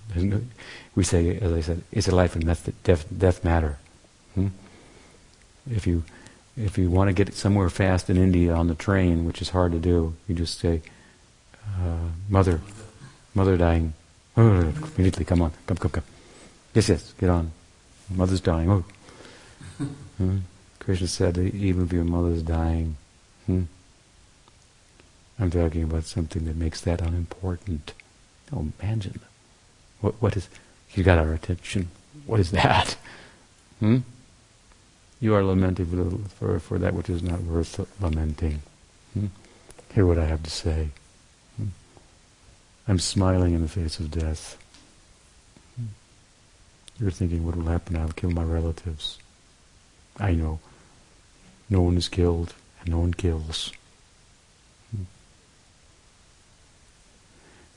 We 0.95 1.03
say, 1.03 1.37
as 1.37 1.51
I 1.51 1.59
said, 1.59 1.81
it's 1.91 2.07
a 2.07 2.15
life 2.15 2.35
and 2.35 2.45
death, 2.45 2.69
death, 2.85 3.05
death 3.15 3.43
matter. 3.43 3.77
Hmm? 4.35 4.47
If 5.69 5.85
you 5.85 6.03
if 6.55 6.77
you 6.77 6.89
want 6.89 7.09
to 7.09 7.13
get 7.13 7.33
somewhere 7.33 7.69
fast 7.69 8.09
in 8.09 8.17
India 8.17 8.53
on 8.53 8.67
the 8.67 8.75
train, 8.75 9.25
which 9.25 9.41
is 9.41 9.49
hard 9.49 9.73
to 9.73 9.79
do, 9.79 10.15
you 10.27 10.35
just 10.35 10.59
say, 10.59 10.81
uh, 11.79 12.09
"Mother, 12.29 12.61
Mother 13.33 13.57
dying. 13.57 13.93
Oh, 14.37 14.73
immediately, 14.97 15.25
come 15.25 15.41
on, 15.41 15.51
come, 15.67 15.77
come, 15.77 15.91
come. 15.91 16.03
Yes, 16.73 16.89
yes, 16.89 17.13
get 17.19 17.29
on. 17.29 17.51
Mother's 18.09 18.41
dying. 18.41 18.69
Oh. 18.69 18.85
Hmm? 20.17 20.37
Krishna 20.79 21.07
said, 21.07 21.37
even 21.37 21.85
if 21.85 21.93
your 21.93 22.03
mother's 22.03 22.43
dying, 22.43 22.97
hmm? 23.45 23.63
I'm 25.39 25.51
talking 25.51 25.83
about 25.83 26.05
something 26.05 26.45
that 26.45 26.55
makes 26.55 26.81
that 26.81 27.01
unimportant. 27.01 27.93
Oh, 28.53 28.67
imagine. 28.79 29.19
What, 30.01 30.21
what 30.21 30.37
is, 30.37 30.49
you 30.93 31.03
got 31.03 31.17
our 31.17 31.33
attention. 31.33 31.89
What 32.25 32.39
is 32.39 32.51
that? 32.51 32.97
Hmm? 33.79 33.99
You 35.19 35.35
are 35.35 35.43
lamenting 35.43 36.27
for, 36.39 36.59
for, 36.59 36.79
that 36.79 36.93
which 36.93 37.09
is 37.09 37.23
not 37.23 37.41
worth 37.41 37.79
lamenting. 38.01 38.61
Hmm? 39.13 39.27
Hear 39.93 40.05
what 40.05 40.17
I 40.17 40.25
have 40.25 40.43
to 40.43 40.49
say. 40.49 40.89
I'm 42.87 42.99
smiling 42.99 43.53
in 43.53 43.61
the 43.61 43.67
face 43.67 43.99
of 43.99 44.11
death. 44.11 44.57
You're 46.99 47.11
thinking, 47.11 47.45
what 47.45 47.55
will 47.55 47.65
happen? 47.65 47.95
I'll 47.95 48.09
kill 48.09 48.31
my 48.31 48.43
relatives. 48.43 49.17
I 50.19 50.33
know. 50.33 50.59
No 51.69 51.81
one 51.81 51.97
is 51.97 52.09
killed, 52.09 52.53
and 52.81 52.89
no 52.89 52.99
one 52.99 53.13
kills. 53.13 53.71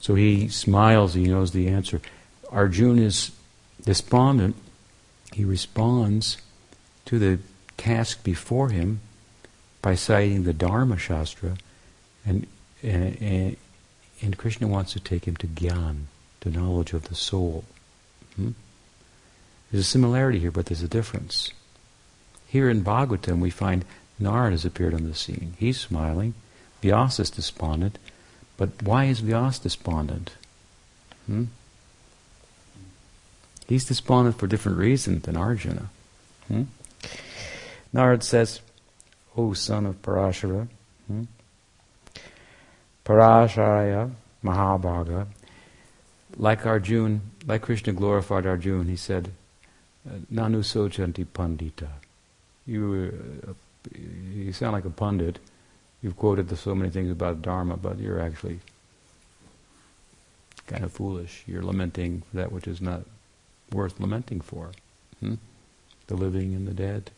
So 0.01 0.15
he 0.15 0.49
smiles, 0.49 1.15
he 1.15 1.25
knows 1.25 1.53
the 1.53 1.69
answer. 1.69 2.03
Arjuna 2.51 3.01
is 3.01 3.31
despondent. 3.85 4.57
He 5.33 5.47
responds 5.47 6.37
to 7.07 7.19
the 7.19 7.39
task 7.79 8.23
before 8.23 8.69
him 8.69 9.01
by 9.81 9.95
citing 9.95 10.43
the 10.43 10.53
Dharma 10.53 10.99
Shastra 10.99 11.57
and, 12.27 12.47
and, 12.83 13.57
Krishna 14.33 14.67
wants 14.67 14.93
to 14.95 15.01
take 15.01 15.27
him 15.27 15.37
to 15.37 15.47
Gyan, 15.47 16.05
to 16.41 16.51
knowledge 16.51 16.93
of 16.93 17.09
the 17.09 17.15
soul. 17.15 17.65
Hmm? 18.37 18.53
There's 19.71 19.85
a 19.85 19.89
similarity 19.89 20.39
here, 20.39 20.51
but 20.51 20.67
there's 20.67 20.83
a 20.83 20.89
difference. 20.89 21.51
Here 22.47 22.71
in 22.71 22.85
Bhagavatam, 22.85 23.41
we 23.41 23.51
find 23.51 23.85
Narada 24.19 24.53
has 24.53 24.65
appeared 24.65 24.95
on 24.95 25.09
the 25.09 25.15
scene. 25.15 25.55
He's 25.59 25.81
smiling. 25.81 26.35
Vyasa 26.83 27.23
is 27.23 27.31
despondent. 27.31 27.99
But 28.57 28.83
why 28.83 29.07
is 29.07 29.21
Vyasa 29.21 29.63
despondent? 29.63 30.33
Hmm? 31.27 31.45
He's 33.67 33.85
despondent 33.85 34.39
for 34.39 34.47
different 34.47 34.79
reasons 34.79 35.23
than 35.23 35.37
Arjuna. 35.37 35.89
Hmm? 36.49 36.65
Says, 38.21 38.61
O 39.37 39.53
son 39.53 39.87
of 39.87 40.03
Parashara? 40.03 40.69
Parasharaya 43.05 44.11
Mahabhaga, 44.43 45.27
like 46.37 46.67
Arjun, 46.67 47.21
like 47.47 47.63
Krishna 47.63 47.93
glorified 47.93 48.47
Arjun, 48.47 48.89
he 48.89 48.97
said, 48.97 49.31
Nanu 50.33 50.63
sochanti 50.63 51.25
pandita. 51.27 51.89
You, 52.67 53.43
uh, 53.49 53.53
you 53.97 54.53
sound 54.53 54.73
like 54.73 54.85
a 54.85 54.91
pundit. 54.91 55.39
You've 56.03 56.17
quoted 56.17 56.49
the, 56.49 56.57
so 56.57 56.75
many 56.75 56.91
things 56.91 57.11
about 57.11 57.43
Dharma, 57.43 57.77
but 57.77 57.99
you're 57.99 58.21
actually 58.21 58.61
kind 60.67 60.85
of 60.85 60.93
foolish. 60.93 61.45
You're 61.47 61.63
lamenting 61.63 62.23
for 62.31 62.37
that 62.37 62.53
which 62.53 62.67
is 62.67 62.81
not 62.81 63.03
worth 63.73 64.01
lamenting 64.01 64.41
for. 64.41 64.73
Hmm? 65.21 65.35
The 66.07 66.17
living 66.17 66.55
and 66.55 66.67
the 66.69 66.75
dead, 66.75 67.11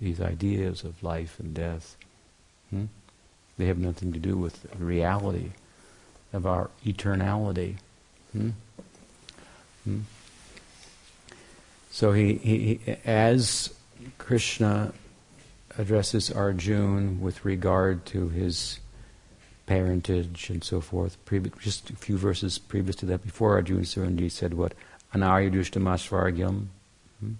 these 0.00 0.20
ideas 0.20 0.84
of 0.84 1.02
life 1.02 1.38
and 1.38 1.52
death. 1.52 1.96
Hmm? 2.70 2.86
They 3.60 3.66
have 3.66 3.76
nothing 3.76 4.10
to 4.14 4.18
do 4.18 4.38
with 4.38 4.62
the 4.62 4.82
reality 4.82 5.50
of 6.32 6.46
our 6.46 6.70
eternality. 6.82 7.76
Hmm? 8.32 8.50
hmm? 9.84 10.00
So 11.90 12.12
he, 12.12 12.36
he, 12.36 12.80
he, 12.82 12.96
as 13.04 13.74
Krishna 14.16 14.94
addresses 15.76 16.30
Arjuna 16.30 17.20
with 17.20 17.44
regard 17.44 18.06
to 18.06 18.30
his 18.30 18.80
parentage 19.66 20.48
and 20.48 20.64
so 20.64 20.80
forth. 20.80 21.18
just 21.60 21.90
a 21.90 21.96
few 21.96 22.16
verses 22.16 22.58
previous 22.58 22.96
to 22.96 23.06
that, 23.06 23.22
before 23.22 23.56
Arjuna 23.56 23.82
Surandi 23.82 24.30
said 24.30 24.54
what? 24.54 24.72
Anaryudushtamasvargyam. 25.12 26.64
Hmm? 27.20 27.32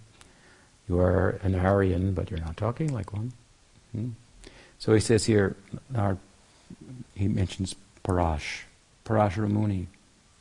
You 0.87 0.99
are 1.01 1.41
an 1.43 1.55
Aryan, 1.55 2.13
but 2.13 2.31
you're 2.31 2.41
not 2.41 2.59
talking 2.59 2.93
like 2.93 3.15
one. 3.15 3.33
Hmm? 3.93 4.11
So 4.81 4.95
he 4.95 5.01
says 5.01 5.27
here, 5.27 5.57
our, 5.95 6.17
he 7.15 7.29
mentions 7.29 7.77
Parash, 8.03 8.63
Parashara 9.05 9.49
Muni, 9.49 9.89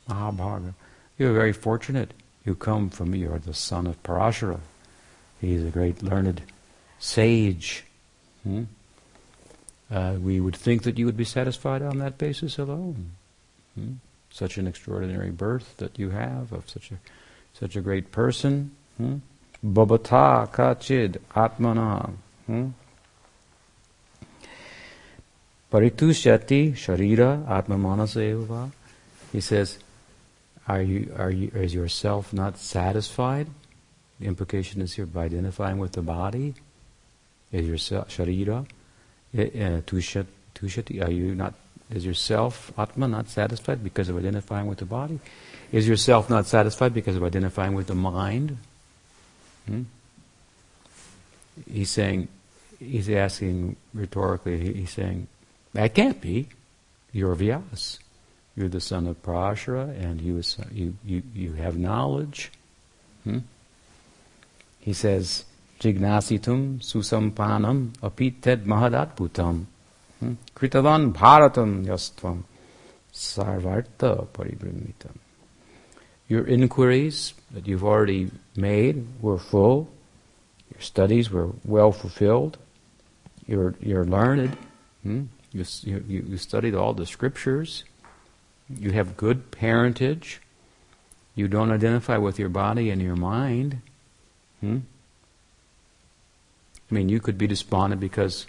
Mahabharata. 0.08 0.74
You're 1.18 1.34
very 1.34 1.52
fortunate. 1.52 2.14
You 2.46 2.54
come 2.54 2.88
from, 2.88 3.14
you 3.14 3.30
are 3.32 3.38
the 3.38 3.52
son 3.52 3.86
of 3.86 4.02
Parashara. 4.02 4.60
He's 5.42 5.62
a 5.62 5.68
great 5.68 6.02
learned 6.02 6.40
sage. 6.98 7.84
Hmm? 8.42 8.64
Uh, 9.90 10.16
we 10.18 10.40
would 10.40 10.56
think 10.56 10.84
that 10.84 10.98
you 10.98 11.04
would 11.04 11.18
be 11.18 11.24
satisfied 11.24 11.82
on 11.82 11.98
that 11.98 12.16
basis 12.16 12.58
alone. 12.58 13.10
Hmm? 13.74 13.92
Such 14.30 14.56
an 14.56 14.66
extraordinary 14.66 15.30
birth 15.30 15.76
that 15.76 15.98
you 15.98 16.10
have 16.10 16.52
of 16.52 16.68
such 16.68 16.90
a 16.90 16.94
such 17.52 17.76
a 17.76 17.80
great 17.82 18.10
person. 18.10 18.70
Hmm? 18.96 19.16
Babata 19.62 20.50
kachid 20.50 21.18
atmana. 21.34 22.14
Paritushati 25.70 26.72
sharira 26.72 27.46
atmamanaseva. 27.46 28.70
He 29.32 29.40
says, 29.40 29.78
are 30.66 30.82
you, 30.82 31.14
are 31.16 31.30
you, 31.30 31.50
is 31.54 31.74
yourself 31.74 32.32
not 32.32 32.58
satisfied? 32.58 33.46
The 34.18 34.26
implication 34.26 34.82
is 34.82 34.94
here 34.94 35.06
by 35.06 35.24
identifying 35.24 35.78
with 35.78 35.92
the 35.92 36.02
body. 36.02 36.54
Is 37.52 37.66
your 37.66 37.76
sharira, 37.76 38.66
eh, 39.36 39.48
eh, 39.54 39.80
tushati, 39.86 41.04
are 41.04 41.10
you 41.10 41.34
not, 41.34 41.54
is 41.90 42.04
yourself, 42.04 42.72
atma, 42.78 43.08
not 43.08 43.28
satisfied 43.28 43.82
because 43.82 44.08
of 44.08 44.16
identifying 44.16 44.66
with 44.66 44.78
the 44.78 44.84
body? 44.84 45.18
Is 45.72 45.88
yourself 45.88 46.28
not 46.28 46.46
satisfied 46.46 46.94
because 46.94 47.16
of 47.16 47.24
identifying 47.24 47.74
with 47.74 47.86
the 47.86 47.94
mind? 47.94 48.56
Hmm? 49.66 49.82
He's 51.70 51.90
saying, 51.90 52.28
he's 52.78 53.08
asking 53.08 53.76
rhetorically, 53.94 54.74
he's 54.74 54.90
saying, 54.90 55.26
that 55.72 55.94
can't 55.94 56.20
be. 56.20 56.48
You're 57.12 57.34
Vyas. 57.34 57.98
You're 58.56 58.68
the 58.68 58.80
son 58.80 59.06
of 59.06 59.22
Parashara 59.22 59.88
and 60.02 60.20
you, 60.20 60.42
you, 60.72 60.96
you, 61.04 61.22
you 61.34 61.52
have 61.54 61.78
knowledge. 61.78 62.50
Hmm? 63.24 63.38
He 64.80 64.92
says, 64.92 65.44
Jignasitum 65.80 66.80
susampanam 66.80 67.94
apited 68.02 68.64
mahadatputam. 68.64 69.64
Hmm? 70.18 70.34
Kritavan 70.54 71.12
bharatam 71.12 71.86
yastvam 71.86 72.42
sarvarta 73.12 74.26
paribrimitam. 74.28 75.16
Your 76.28 76.44
inquiries 76.46 77.34
that 77.50 77.66
you've 77.66 77.84
already 77.84 78.30
made 78.56 79.06
were 79.20 79.38
full. 79.38 79.88
Your 80.72 80.80
studies 80.80 81.30
were 81.30 81.50
well 81.64 81.92
fulfilled. 81.92 82.58
You're, 83.46 83.74
you're 83.80 84.04
learned. 84.04 84.56
Hmm? 85.02 85.24
You, 85.52 85.64
you, 85.84 86.24
you 86.28 86.36
studied 86.36 86.74
all 86.74 86.92
the 86.92 87.06
scriptures. 87.06 87.84
You 88.68 88.92
have 88.92 89.16
good 89.16 89.50
parentage. 89.50 90.40
You 91.34 91.48
don't 91.48 91.72
identify 91.72 92.18
with 92.18 92.38
your 92.38 92.48
body 92.48 92.90
and 92.90 93.02
your 93.02 93.16
mind. 93.16 93.80
Hmm? 94.60 94.78
I 96.90 96.94
mean, 96.94 97.08
you 97.08 97.20
could 97.20 97.38
be 97.38 97.46
despondent 97.46 98.00
because 98.00 98.46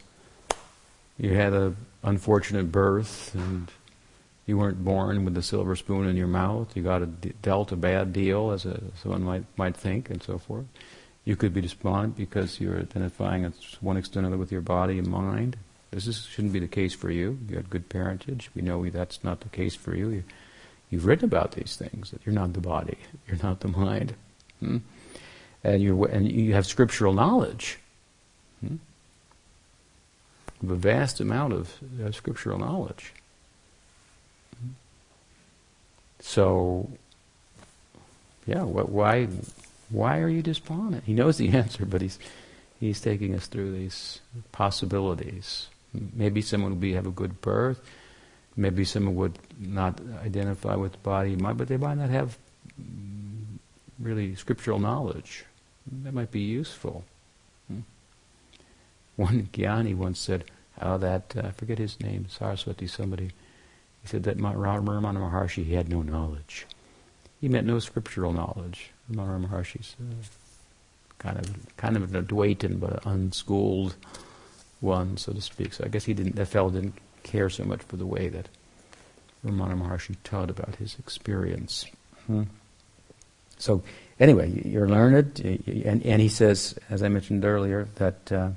you 1.18 1.36
had 1.36 1.54
an 1.54 1.78
unfortunate 2.04 2.72
birth 2.72 3.34
and 3.36 3.72
you 4.48 4.58
weren't 4.58 4.84
born 4.84 5.24
with 5.24 5.38
a 5.38 5.44
silver 5.44 5.76
spoon 5.76 6.08
in 6.08 6.18
your 6.18 6.28
mouth. 6.28 6.76
You 6.76 6.84
got 6.84 7.04
a, 7.04 7.06
dealt 7.06 7.72
a 7.72 7.76
bad 7.76 8.12
deal, 8.12 8.52
as 8.52 8.66
a, 8.66 8.82
someone 9.02 9.24
might 9.24 9.46
might 9.56 9.78
think, 9.78 10.10
and 10.10 10.22
so 10.22 10.38
forth. 10.38 10.66
You 11.24 11.36
could 11.36 11.54
be 11.54 11.62
despondent 11.62 12.18
because 12.18 12.60
you're 12.60 12.80
identifying 12.80 13.44
to 13.44 13.58
one 13.80 13.98
extent 13.98 14.26
or 14.26 14.28
another 14.28 14.40
with 14.40 14.52
your 14.52 14.62
body 14.62 14.98
and 14.98 15.08
mind. 15.08 15.58
This 15.92 16.08
is, 16.08 16.26
shouldn't 16.26 16.54
be 16.54 16.60
the 16.60 16.68
case 16.68 16.94
for 16.94 17.12
you. 17.12 17.38
You 17.50 17.58
had 17.58 17.70
good 17.70 17.90
parentage. 17.90 18.50
We 18.56 18.62
know 18.62 18.90
that's 18.90 19.24
not 19.24 19.42
the 19.42 19.50
case 19.50 19.76
for 19.76 19.96
you. 19.96 20.10
you 20.10 20.24
you've 20.90 21.06
written 21.06 21.26
about 21.26 21.54
these 21.54 21.76
things 21.76 22.12
that 22.12 22.26
you're 22.26 22.36
not 22.36 22.54
the 22.54 22.60
body, 22.60 22.98
you're 23.28 23.42
not 23.42 23.62
the 23.62 23.68
mind, 23.70 24.14
hmm? 24.60 24.78
and 25.64 25.82
you 25.82 26.06
and 26.06 26.30
you 26.32 26.54
have 26.54 26.68
scriptural 26.68 27.14
knowledge. 27.14 27.80
Hmm? 28.60 28.76
A 30.70 30.76
vast 30.76 31.20
amount 31.20 31.54
of 31.54 31.74
uh, 32.06 32.12
scriptural 32.12 32.60
knowledge. 32.60 33.14
Hmm? 34.62 34.72
So, 36.20 36.90
yeah, 38.46 38.64
what, 38.64 38.90
why, 38.90 39.28
why 39.90 40.20
are 40.20 40.30
you 40.30 40.44
despondent? 40.44 41.06
He 41.06 41.14
knows 41.14 41.38
the 41.38 41.50
answer, 41.58 41.86
but 41.86 42.02
he's 42.02 42.20
he's 42.80 43.02
taking 43.02 43.34
us 43.34 43.48
through 43.48 43.72
these 43.72 44.20
possibilities. 44.52 45.68
Maybe 45.94 46.42
someone 46.42 46.72
would 46.72 46.80
be 46.80 46.94
have 46.94 47.08
a 47.08 47.12
good 47.12 47.42
birth. 47.42 47.82
Maybe 48.56 48.84
someone 48.86 49.16
would 49.16 49.40
not 49.60 50.00
identify 50.24 50.76
with 50.76 50.94
the 50.94 50.98
body, 51.00 51.36
but 51.36 51.68
they 51.68 51.78
might 51.78 51.98
not 51.98 52.10
have 52.10 52.38
really 54.00 54.36
scriptural 54.36 54.80
knowledge. 54.80 55.46
That 56.04 56.14
might 56.14 56.32
be 56.32 56.42
useful. 56.42 57.04
One 59.16 59.50
Gyani 59.54 59.96
once 59.96 60.20
said 60.20 60.46
how 60.80 60.98
that, 60.98 61.36
uh, 61.36 61.48
I 61.48 61.52
forget 61.52 61.78
his 61.78 62.00
name, 62.00 62.26
Saraswati, 62.30 62.88
somebody, 62.88 63.32
he 64.02 64.08
said 64.08 64.24
that 64.24 64.38
Ramana 64.38 65.18
Maharshi 65.18 65.64
he 65.64 65.74
had 65.74 65.90
no 65.90 66.02
knowledge. 66.02 66.66
He 67.40 67.48
meant 67.48 67.68
no 67.68 67.80
scriptural 67.80 68.34
knowledge. 68.34 68.92
Ramana 69.12 69.48
Maharshi's 69.48 69.96
uh, 70.00 70.26
kind 71.20 71.38
of 71.38 71.78
kind 71.78 71.98
of 71.98 72.16
an 72.16 72.26
Advaitin, 72.26 72.80
but 72.80 73.06
unschooled 73.06 73.96
one, 74.82 75.18
so 75.18 75.32
to 75.32 75.42
speak. 75.42 75.74
So 75.74 75.84
I 75.86 75.88
guess 75.88 76.06
he 76.06 76.14
didn't. 76.14 76.36
That 76.36 76.48
fellow 76.48 76.70
didn't 76.70 76.98
care 77.24 77.50
so 77.50 77.64
much 77.64 77.82
for 77.84 77.98
the 77.98 78.06
way 78.06 78.28
that 78.30 78.50
Ramana 79.46 79.80
Maharshi 79.80 80.16
taught 80.24 80.50
about 80.50 80.76
his 80.76 80.98
experience. 81.00 81.86
Hmm. 82.28 82.44
So 83.58 83.84
anyway, 84.20 84.62
you're 84.66 84.90
learned, 84.90 85.40
and, 85.40 86.04
and 86.04 86.22
he 86.22 86.30
says, 86.30 86.78
as 86.90 87.04
I 87.04 87.10
mentioned 87.10 87.46
earlier, 87.46 87.88
that 87.96 88.32
uh, 88.32 88.50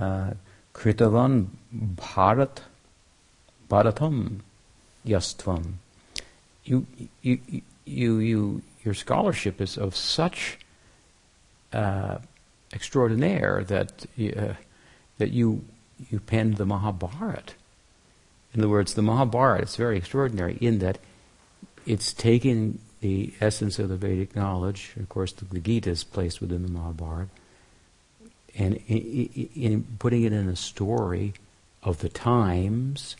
uh, 0.00 0.30
Kritavan 0.74 1.48
Bharat 1.74 2.58
Bharatam 3.68 4.40
Yastvam. 5.06 5.74
You, 6.64 6.86
you, 7.22 7.40
you, 7.84 8.18
you, 8.18 8.62
your 8.84 8.94
scholarship 8.94 9.60
is 9.60 9.76
of 9.76 9.96
such 9.96 10.58
uh, 11.72 12.18
extraordinaire 12.72 13.64
that 13.64 14.06
uh, 14.36 14.54
that 15.18 15.30
you 15.30 15.64
you 16.10 16.20
penned 16.20 16.56
the 16.56 16.66
Mahabharata. 16.66 17.54
In 18.54 18.60
other 18.60 18.68
words, 18.68 18.94
the 18.94 19.02
Mahabharata 19.02 19.64
is 19.64 19.76
very 19.76 19.96
extraordinary 19.96 20.58
in 20.60 20.80
that 20.80 20.98
it's 21.86 22.12
taking 22.12 22.78
the 23.00 23.32
essence 23.40 23.78
of 23.78 23.88
the 23.88 23.96
Vedic 23.96 24.36
knowledge. 24.36 24.92
Of 24.98 25.08
course, 25.08 25.32
the, 25.32 25.44
the 25.44 25.60
Gita 25.60 25.90
is 25.90 26.04
placed 26.04 26.40
within 26.40 26.62
the 26.62 26.68
Mahabharata 26.68 27.28
and 28.56 28.80
in, 28.86 29.48
in 29.54 29.84
putting 29.98 30.24
it 30.24 30.32
in 30.32 30.48
a 30.48 30.56
story 30.56 31.34
of 31.82 32.00
the 32.00 32.08
times 32.08 33.16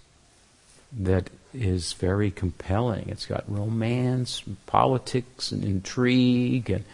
that 0.92 1.30
is 1.54 1.94
very 1.94 2.30
compelling. 2.30 3.08
It's 3.08 3.26
got 3.26 3.44
romance, 3.50 4.42
politics, 4.66 5.52
and 5.52 5.64
intrigue, 5.64 6.70
and 6.70 6.84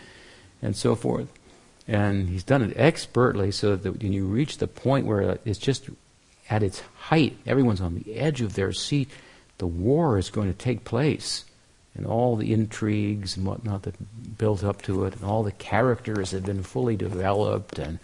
and 0.61 0.77
so 0.77 0.95
forth. 0.95 1.29
And 1.89 2.29
he's 2.29 2.45
done 2.45 2.63
it 2.63 2.77
expertly, 2.77 3.51
so 3.51 3.75
that 3.75 4.03
when 4.03 4.13
you 4.13 4.27
reach 4.27 4.59
the 4.59 4.67
point 4.67 5.07
where 5.07 5.39
it's 5.47 5.59
just 5.59 5.89
at 6.51 6.63
its 6.63 6.83
height, 6.97 7.39
everyone's 7.47 7.81
on 7.81 7.95
the 7.95 8.15
edge 8.15 8.43
of 8.43 8.53
their 8.55 8.73
seat. 8.73 9.09
The 9.57 9.67
war 9.67 10.19
is 10.19 10.29
going 10.29 10.53
to 10.53 10.59
take 10.59 10.85
place, 10.85 11.47
and 11.95 12.07
all 12.07 12.37
the 12.37 12.53
intrigues 12.53 13.37
and 13.37 13.47
whatnot 13.47 13.85
that 13.85 14.37
built 14.37 14.63
up 14.63 14.83
to 14.83 15.05
it, 15.05 15.15
and 15.15 15.25
all 15.25 15.43
the 15.43 15.53
characters 15.53 16.33
have 16.33 16.45
been 16.45 16.63
fully 16.63 16.95
developed, 16.95 17.79
and 17.79 17.99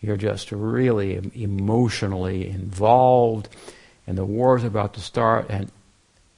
you're 0.00 0.16
just 0.16 0.52
really 0.52 1.30
emotionally 1.34 2.48
involved, 2.48 3.48
and 4.06 4.16
the 4.16 4.24
war's 4.24 4.64
about 4.64 4.94
to 4.94 5.00
start, 5.00 5.46
and 5.48 5.72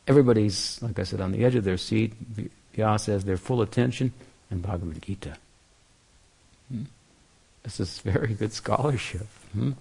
everybody's, 0.09 0.80
like 0.80 0.99
I 0.99 1.03
said, 1.03 1.20
on 1.20 1.32
the 1.32 1.44
edge 1.44 1.57
of 1.57 1.64
their 1.64 1.76
seat. 1.76 2.14
Vyasa 2.74 3.11
has 3.12 3.24
their 3.24 3.36
full 3.36 3.61
attention, 3.61 4.12
and 4.51 4.62
Bhagavad 4.62 5.03
Gita. 5.03 5.36
Hmm? 6.71 6.85
This 7.62 7.81
is 7.81 7.99
very 8.01 8.35
good 8.35 8.53
scholarship. 8.53 9.27
Hmm? 9.53 9.73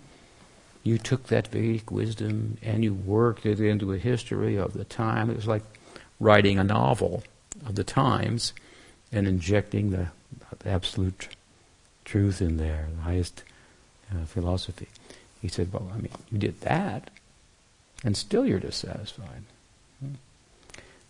You 0.84 0.98
took 0.98 1.28
that 1.28 1.48
Vedic 1.48 1.90
wisdom 1.92 2.58
and 2.62 2.84
you 2.84 2.94
worked 2.94 3.46
it 3.46 3.60
into 3.60 3.92
a 3.92 3.98
history 3.98 4.56
of 4.56 4.74
the 4.74 4.84
time. 4.84 5.30
It 5.30 5.36
was 5.36 5.48
like 5.48 5.64
writing 6.20 6.60
a 6.60 6.64
novel 6.64 7.24
of 7.66 7.76
the 7.76 7.84
times 7.84 8.54
and 9.12 9.28
injecting 9.28 9.92
the, 9.92 10.08
the 10.60 10.70
absolute 10.70 11.30
truth 12.04 12.42
in 12.42 12.58
there, 12.58 12.88
the 12.96 13.02
highest 13.02 13.44
uh, 14.12 14.26
philosophy. 14.26 14.88
He 15.42 15.48
said, 15.48 15.74
Well, 15.74 15.92
I 15.94 15.98
mean, 15.98 16.12
you 16.32 16.38
did 16.38 16.62
that, 16.62 17.10
and 18.04 18.16
still 18.16 18.46
you're 18.46 18.60
dissatisfied. 18.60 19.44
Hmm. 20.00 20.16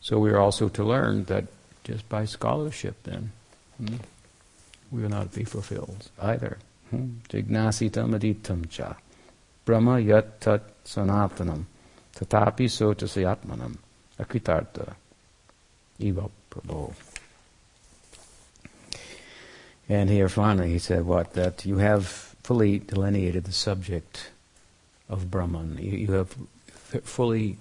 So 0.02 0.20
we 0.20 0.30
are 0.32 0.40
also 0.40 0.70
to 0.70 0.84
learn 0.84 1.26
that 1.26 1.46
just 1.84 2.08
by 2.10 2.26
scholarship, 2.26 2.96
then, 3.04 3.32
hmm, 3.78 3.96
will 4.92 5.10
not 5.10 5.34
be 5.34 5.44
fulfilled 5.44 6.10
either. 6.22 6.58
Hmm. 6.90 7.18
Jignasitam 7.30 8.16
aditam 8.18 8.70
cha. 8.70 8.96
Brahma 9.66 10.00
yat 10.00 10.42
tat 10.42 10.84
sanatanam. 10.84 11.66
Tatapi 12.16 12.66
sotasi 12.66 13.24
atmanam. 13.26 13.78
Akritarta. 14.20 14.96
Eva 16.00 16.30
Prabhu. 16.50 16.94
And 19.88 20.10
here 20.10 20.30
finally 20.30 20.72
he 20.72 20.80
said 20.80 21.06
what? 21.06 21.34
That 21.34 21.66
you 21.66 21.78
have 21.78 22.06
fully 22.44 22.80
delineated 22.80 23.46
the 23.46 23.52
subject 23.52 24.30
of 25.10 25.30
Brahman. 25.30 25.78
You, 25.80 25.92
you 25.92 26.12
have 26.14 26.36
fully 27.04 27.58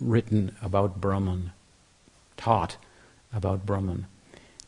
written 0.00 0.54
about 0.62 1.00
Brahman, 1.00 1.52
taught 2.36 2.76
about 3.32 3.64
Brahman. 3.64 4.06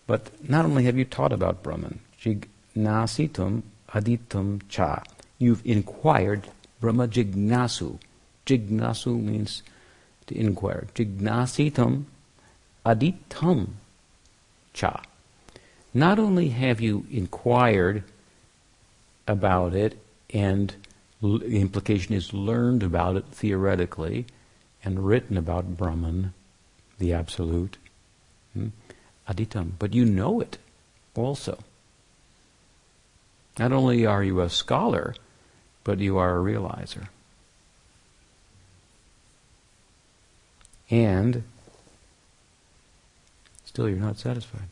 But 0.06 0.48
not 0.48 0.64
only 0.64 0.84
have 0.84 0.96
you 0.96 1.04
taught 1.04 1.32
about 1.32 1.62
Brahman, 1.62 2.00
Jignasitum 2.20 3.62
Aditum 3.88 4.62
Cha. 4.68 5.02
You've 5.38 5.64
inquired 5.66 6.48
Brahma 6.80 7.08
Jignasu. 7.08 7.98
Jignasu 8.46 9.20
means 9.20 9.62
to 10.26 10.36
inquire. 10.36 10.86
Jignasitum 10.94 12.04
Aditam 12.84 13.68
Cha. 14.72 15.02
Not 15.92 16.18
only 16.18 16.50
have 16.50 16.80
you 16.80 17.06
inquired 17.10 18.04
about 19.26 19.74
it, 19.74 19.98
and 20.30 20.74
the 21.20 21.38
implication 21.46 22.14
is 22.14 22.32
learned 22.32 22.82
about 22.82 23.16
it 23.16 23.24
theoretically, 23.32 24.26
and 24.84 25.06
written 25.06 25.36
about 25.36 25.76
Brahman, 25.76 26.32
the 26.98 27.12
Absolute? 27.12 27.78
Aditam, 29.28 29.72
but 29.78 29.94
you 29.94 30.04
know 30.04 30.40
it 30.40 30.58
also. 31.14 31.58
Not 33.58 33.72
only 33.72 34.04
are 34.04 34.22
you 34.22 34.40
a 34.40 34.50
scholar, 34.50 35.14
but 35.82 35.98
you 35.98 36.18
are 36.18 36.38
a 36.38 36.42
realizer. 36.42 37.08
And 40.90 41.42
still 43.64 43.88
you're 43.88 43.98
not 43.98 44.18
satisfied. 44.18 44.68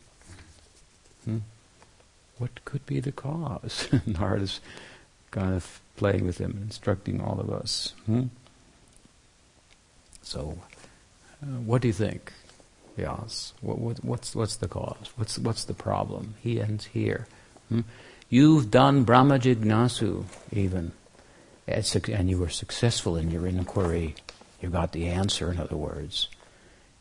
Hmm? 1.25 1.39
What 2.37 2.63
could 2.63 2.85
be 2.85 2.99
the 2.99 3.11
cause? 3.11 3.87
Narada's 3.91 4.61
kind 5.31 5.53
of 5.53 5.81
playing 5.97 6.25
with 6.25 6.37
him, 6.37 6.59
instructing 6.61 7.21
all 7.21 7.39
of 7.39 7.49
us. 7.49 7.93
Hmm? 8.05 8.25
So, 10.21 10.57
uh, 11.41 11.59
what 11.61 11.81
do 11.81 11.87
you 11.87 11.93
think? 11.93 12.31
Yes. 12.97 13.53
What, 13.61 13.79
what, 13.79 14.03
what's 14.03 14.35
what's 14.35 14.55
the 14.55 14.67
cause? 14.67 15.11
What's 15.15 15.37
what's 15.37 15.65
the 15.65 15.73
problem? 15.73 16.35
He 16.41 16.61
ends 16.61 16.85
here. 16.85 17.27
Hmm? 17.69 17.81
You've 18.29 18.71
done 18.71 19.03
Brahma 19.03 19.39
Jignasu 19.39 20.25
even, 20.51 20.93
and 21.67 22.29
you 22.29 22.37
were 22.37 22.49
successful 22.49 23.17
in 23.17 23.31
your 23.31 23.45
inquiry. 23.45 24.15
You 24.61 24.69
got 24.69 24.93
the 24.93 25.07
answer, 25.07 25.51
in 25.51 25.59
other 25.59 25.75
words, 25.75 26.27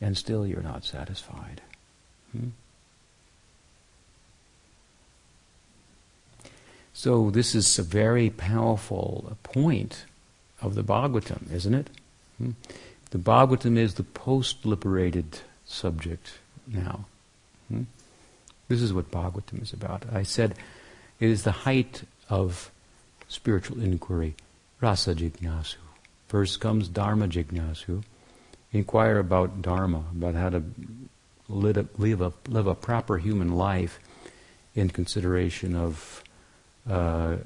and 0.00 0.18
still 0.18 0.46
you're 0.46 0.62
not 0.62 0.84
satisfied. 0.84 1.62
Hmm? 2.32 2.48
So 6.92 7.30
this 7.30 7.54
is 7.54 7.78
a 7.78 7.82
very 7.82 8.30
powerful 8.30 9.36
point 9.42 10.04
of 10.60 10.74
the 10.74 10.84
Bhagavatam, 10.84 11.50
isn't 11.52 11.74
it? 11.74 11.90
Hmm? 12.38 12.50
The 13.10 13.18
Bhagavatam 13.18 13.78
is 13.78 13.94
the 13.94 14.02
post-liberated 14.02 15.40
subject 15.64 16.38
now. 16.66 17.06
Hmm? 17.68 17.82
This 18.68 18.80
is 18.80 18.92
what 18.92 19.10
Bhagavatam 19.10 19.62
is 19.62 19.72
about. 19.72 20.04
I 20.12 20.22
said 20.22 20.54
it 21.20 21.28
is 21.28 21.44
the 21.44 21.52
height 21.52 22.02
of 22.28 22.70
spiritual 23.28 23.80
inquiry, 23.80 24.34
rasa 24.80 25.14
jignasu. 25.14 25.76
First 26.28 26.60
comes 26.60 26.88
dharma 26.88 27.28
jignasu. 27.28 28.02
Inquire 28.72 29.18
about 29.18 29.62
dharma, 29.62 30.04
about 30.10 30.34
how 30.34 30.50
to 30.50 30.62
live 31.48 31.76
a, 31.76 31.86
live 31.96 32.20
a, 32.20 32.32
live 32.48 32.66
a 32.66 32.74
proper 32.74 33.18
human 33.18 33.54
life 33.54 34.00
in 34.74 34.90
consideration 34.90 35.76
of 35.76 36.24
uh, 36.90 37.36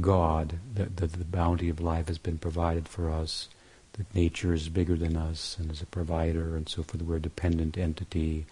God, 0.00 0.54
that, 0.74 0.96
that 0.96 1.12
the 1.12 1.24
bounty 1.24 1.68
of 1.68 1.80
life 1.80 2.08
has 2.08 2.18
been 2.18 2.38
provided 2.38 2.88
for 2.88 3.10
us, 3.10 3.48
that 3.94 4.14
nature 4.14 4.54
is 4.54 4.68
bigger 4.68 4.96
than 4.96 5.16
us 5.16 5.56
and 5.58 5.70
is 5.70 5.82
a 5.82 5.86
provider 5.86 6.56
and 6.56 6.68
so 6.68 6.82
forth. 6.82 7.02
We're 7.02 7.16
a 7.16 7.20
dependent 7.20 7.76
entity. 7.76 8.46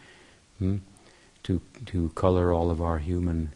Hmm? 0.58 0.78
To 1.44 1.60
to 1.86 2.10
color 2.10 2.52
all 2.52 2.70
of 2.70 2.82
our 2.82 2.98
human 2.98 3.54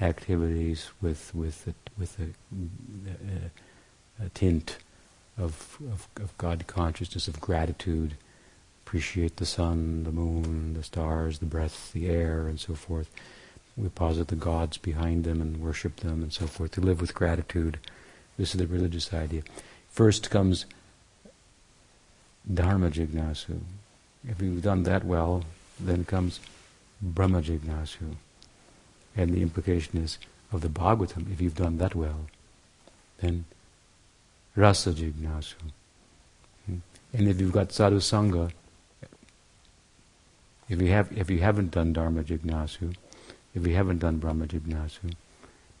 activities 0.00 0.90
with 1.02 1.34
with 1.34 1.66
a, 1.66 1.74
with 1.98 2.18
a, 2.18 2.28
a, 4.22 4.24
a 4.26 4.28
tint 4.30 4.78
of, 5.38 5.78
of, 5.92 6.08
of 6.16 6.36
God 6.38 6.66
consciousness, 6.66 7.28
of 7.28 7.40
gratitude, 7.40 8.16
appreciate 8.84 9.36
the 9.36 9.46
sun, 9.46 10.04
the 10.04 10.12
moon, 10.12 10.74
the 10.74 10.82
stars, 10.82 11.38
the 11.38 11.46
breath, 11.46 11.92
the 11.92 12.08
air, 12.08 12.46
and 12.46 12.58
so 12.58 12.74
forth. 12.74 13.10
We 13.76 13.88
posit 13.90 14.28
the 14.28 14.36
gods 14.36 14.78
behind 14.78 15.24
them 15.24 15.42
and 15.42 15.58
worship 15.60 15.96
them 15.96 16.22
and 16.22 16.32
so 16.32 16.46
forth, 16.46 16.70
to 16.72 16.80
live 16.80 17.00
with 17.00 17.14
gratitude. 17.14 17.78
This 18.38 18.54
is 18.54 18.58
the 18.58 18.66
religious 18.66 19.12
idea. 19.12 19.42
First 19.90 20.30
comes 20.30 20.64
Dharma 22.52 22.90
Jignasu. 22.90 23.60
If 24.28 24.40
you've 24.40 24.62
done 24.62 24.82
that 24.84 25.04
well, 25.04 25.44
then 25.78 26.04
comes 26.04 26.40
Brahma 27.00 27.42
Jignasu. 27.42 28.16
And 29.16 29.32
the 29.32 29.42
implication 29.42 30.02
is 30.02 30.18
of 30.52 30.60
the 30.60 30.68
Bhagavatam, 30.68 31.32
if 31.32 31.40
you've 31.40 31.54
done 31.54 31.78
that 31.78 31.94
well, 31.94 32.26
then 33.18 33.44
Rasa 34.54 34.92
Jignasu. 34.92 35.54
Hmm? 36.66 36.76
And 37.12 37.28
if 37.28 37.40
you've 37.40 37.52
got 37.52 37.72
Sadhu 37.72 37.98
Sangha, 37.98 38.52
if 40.68 40.80
you 40.80 40.88
have 40.88 41.16
if 41.16 41.30
you 41.30 41.38
haven't 41.38 41.70
done 41.70 41.92
Dharma 41.92 42.24
Jignasu, 42.24 42.94
if 43.54 43.66
you 43.66 43.74
haven't 43.74 43.98
done 43.98 44.18
Brahma 44.18 44.46
Jignasu, 44.46 45.14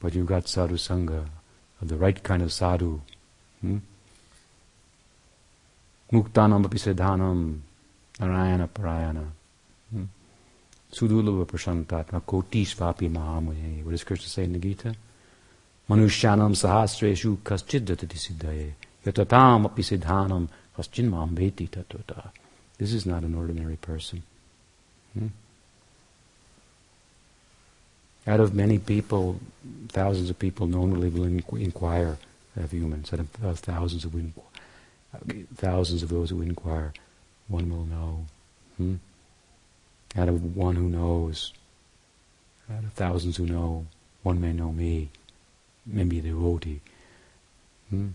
but 0.00 0.14
you've 0.14 0.26
got 0.26 0.48
Sadhu 0.48 0.76
Sangha, 0.76 1.26
of 1.80 1.88
the 1.88 1.96
right 1.96 2.22
kind 2.22 2.42
of 2.42 2.52
sadhu, 2.52 3.00
hmm? 3.60 3.78
Muktanam 6.12 6.64
api 6.64 6.78
siddhanam 6.78 7.58
narayana 8.20 8.68
parayana. 8.68 9.24
Hmm? 9.90 10.04
Sudulava 10.92 11.44
prashantatma 11.44 12.20
kotisvapi 12.22 13.10
mahamuye. 13.10 13.82
What 13.82 13.90
does 13.90 14.04
Krishna 14.04 14.28
say 14.28 14.44
in 14.44 14.52
the 14.52 14.58
Gita? 14.58 14.94
Manushyanam 15.90 16.54
sahasreshu 16.54 17.38
kaschiddatati 17.38 18.16
siddhaye. 18.16 18.70
Yatatam 19.04 19.64
api 19.64 19.82
siddhanam 19.82 20.48
kaschinmam 20.76 21.30
veti 21.34 21.68
tatota. 21.68 22.30
This 22.78 22.92
is 22.92 23.04
not 23.04 23.24
an 23.24 23.34
ordinary 23.34 23.76
person. 23.76 24.22
Hmm? 25.12 25.28
Out 28.28 28.40
of 28.40 28.54
many 28.54 28.78
people, 28.78 29.40
thousands 29.88 30.30
of 30.30 30.38
people 30.38 30.66
normally 30.66 31.08
will 31.08 31.24
inquire 31.24 32.18
of 32.56 32.72
humans. 32.72 33.12
Out 33.12 33.20
of 33.20 33.58
thousands 33.58 34.04
of 34.04 34.14
thousands 35.54 36.02
of 36.02 36.08
those 36.08 36.30
who 36.30 36.42
inquire, 36.42 36.92
one 37.48 37.70
will 37.70 37.84
know. 37.84 38.26
Hmm? 38.76 38.94
Out 40.16 40.28
of 40.28 40.56
one 40.56 40.76
who 40.76 40.88
knows, 40.88 41.52
out 42.70 42.84
of 42.84 42.92
thousands 42.92 43.36
who 43.36 43.46
know, 43.46 43.86
one 44.22 44.40
may 44.40 44.52
know 44.52 44.72
me, 44.72 45.10
maybe 45.84 46.20
the 46.20 46.30
devotee. 46.30 46.80
Hmm? 47.90 48.08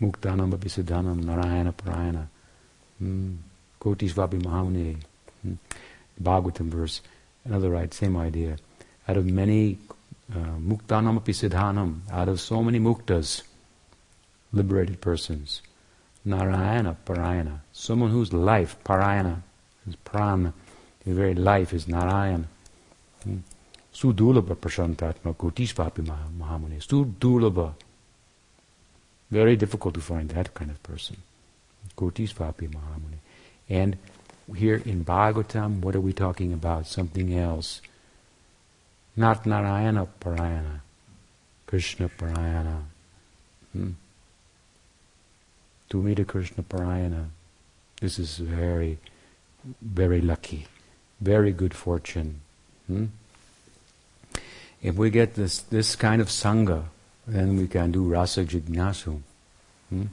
Muktanam 0.00 0.52
Abhisidhanam 0.52 1.24
Narayana 1.24 1.72
Parayana. 1.72 2.26
Hmm? 2.98 3.34
Kotisvapi 3.80 4.42
Mahamuni. 4.42 4.96
Hmm? 5.42 5.54
Bhagavatam 6.22 6.68
verse, 6.68 7.00
another 7.44 7.70
right, 7.70 7.92
same 7.92 8.16
idea. 8.16 8.56
Out 9.08 9.16
of 9.16 9.26
many 9.26 9.78
uh, 10.32 10.56
muktanam 10.58 12.00
out 12.10 12.28
of 12.28 12.40
so 12.40 12.62
many 12.62 12.78
muktas, 12.78 13.42
liberated 14.54 15.00
persons, 15.00 15.62
Narayana 16.24 16.96
Parayana, 17.04 17.60
someone 17.72 18.10
whose 18.10 18.32
life, 18.32 18.76
Parayana, 18.84 19.42
his 19.84 19.96
prana, 19.96 20.54
his 21.04 21.16
very 21.16 21.34
life 21.34 21.72
is 21.72 21.86
Narayana. 21.86 22.46
Hmm? 23.22 23.38
Sudulabha 23.92 24.56
prashantatma 24.56 25.34
kotisvapi 25.36 26.02
mahamuni. 26.38 26.78
Sudulabha. 26.78 27.74
Very 29.30 29.56
difficult 29.56 29.94
to 29.94 30.00
find 30.00 30.30
that 30.30 30.54
kind 30.54 30.70
of 30.70 30.82
person. 30.82 31.16
Kotisvapi 31.96 32.68
mahamuni. 32.70 33.18
And 33.68 33.96
here 34.56 34.80
in 34.84 35.04
Bhagavatam, 35.04 35.80
what 35.80 35.94
are 35.94 36.00
we 36.00 36.12
talking 36.12 36.52
about? 36.52 36.86
Something 36.86 37.36
else. 37.36 37.80
Not 39.16 39.46
Narayana 39.46 40.08
Parayana, 40.20 40.80
Krishna 41.66 42.08
Parayana. 42.08 42.82
Hmm? 43.72 43.90
To 45.90 46.02
meet 46.02 46.18
a 46.18 46.24
Krishna 46.24 46.62
Parayana, 46.62 47.26
this 48.00 48.18
is 48.18 48.38
very, 48.38 48.98
very 49.80 50.20
lucky, 50.20 50.66
very 51.20 51.52
good 51.52 51.74
fortune. 51.74 52.40
Hmm? 52.86 53.06
If 54.82 54.96
we 54.96 55.10
get 55.10 55.34
this, 55.34 55.60
this 55.60 55.94
kind 55.94 56.20
of 56.20 56.28
Sangha, 56.28 56.84
then 57.26 57.56
we 57.56 57.68
can 57.68 57.92
do 57.92 58.04
Rasa 58.04 58.44
Jignasu. 58.44 59.20
Hmm? 59.88 60.04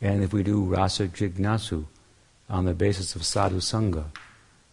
And 0.00 0.24
if 0.24 0.32
we 0.32 0.42
do 0.42 0.62
Rasa 0.64 1.08
Jignasu, 1.08 1.84
on 2.48 2.64
the 2.64 2.74
basis 2.74 3.16
of 3.16 3.24
sadhu 3.24 3.58
sangha, 3.58 4.04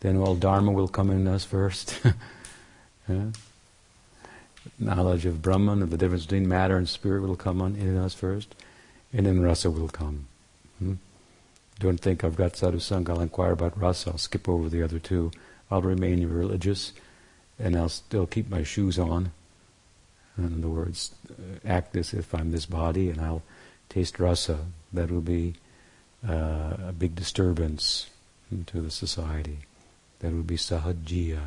then 0.02 0.18
all 0.18 0.36
dharma 0.36 0.72
will 0.72 0.88
come 0.88 1.10
in 1.10 1.28
us 1.28 1.44
first. 1.44 2.00
yeah? 3.10 3.26
Knowledge 4.80 5.26
of 5.26 5.42
Brahman, 5.42 5.82
of 5.82 5.90
the 5.90 5.98
difference 5.98 6.26
between 6.26 6.48
matter 6.48 6.78
and 6.78 6.88
spirit 6.88 7.22
will 7.22 7.36
come 7.36 7.62
in 7.62 7.98
us 7.98 8.14
first, 8.14 8.56
and 9.14 9.26
then 9.26 9.42
rasa 9.42 9.70
will 9.70 9.88
come. 9.88 10.28
Hmm? 10.80 10.94
Don't 11.80 12.00
think 12.00 12.24
I've 12.24 12.36
got 12.36 12.56
sadhu 12.56 12.78
sangha, 12.78 13.10
I'll 13.10 13.22
inquire 13.22 13.52
about 13.52 13.80
rasa, 13.80 14.12
I'll 14.12 14.18
skip 14.18 14.50
over 14.50 14.70
the 14.70 14.84
other 14.84 15.00
two. 15.00 15.32
I'll 15.72 15.82
remain 15.82 16.28
religious, 16.28 16.94
and 17.58 17.76
I'll 17.76 17.90
still 17.90 18.28
keep 18.28 18.50
my 18.50 18.64
shoes 18.64 19.00
on. 19.00 19.32
In 20.38 20.60
other 20.60 20.68
words, 20.68 21.16
uh, 21.30 21.68
act 21.68 21.96
as 21.96 22.14
if 22.14 22.34
I'm 22.34 22.52
this 22.52 22.66
body, 22.66 23.10
and 23.10 23.22
I'll 23.22 23.44
taste 23.90 24.20
rasa. 24.20 24.60
That 24.92 25.10
will 25.10 25.22
be 25.22 25.56
uh, 26.28 26.74
a 26.90 26.94
big 26.98 27.16
disturbance 27.16 28.10
to 28.68 28.82
the 28.82 28.92
society. 28.92 29.60
That 30.20 30.32
would 30.32 30.48
be 30.48 30.58
sahajya, 30.58 31.40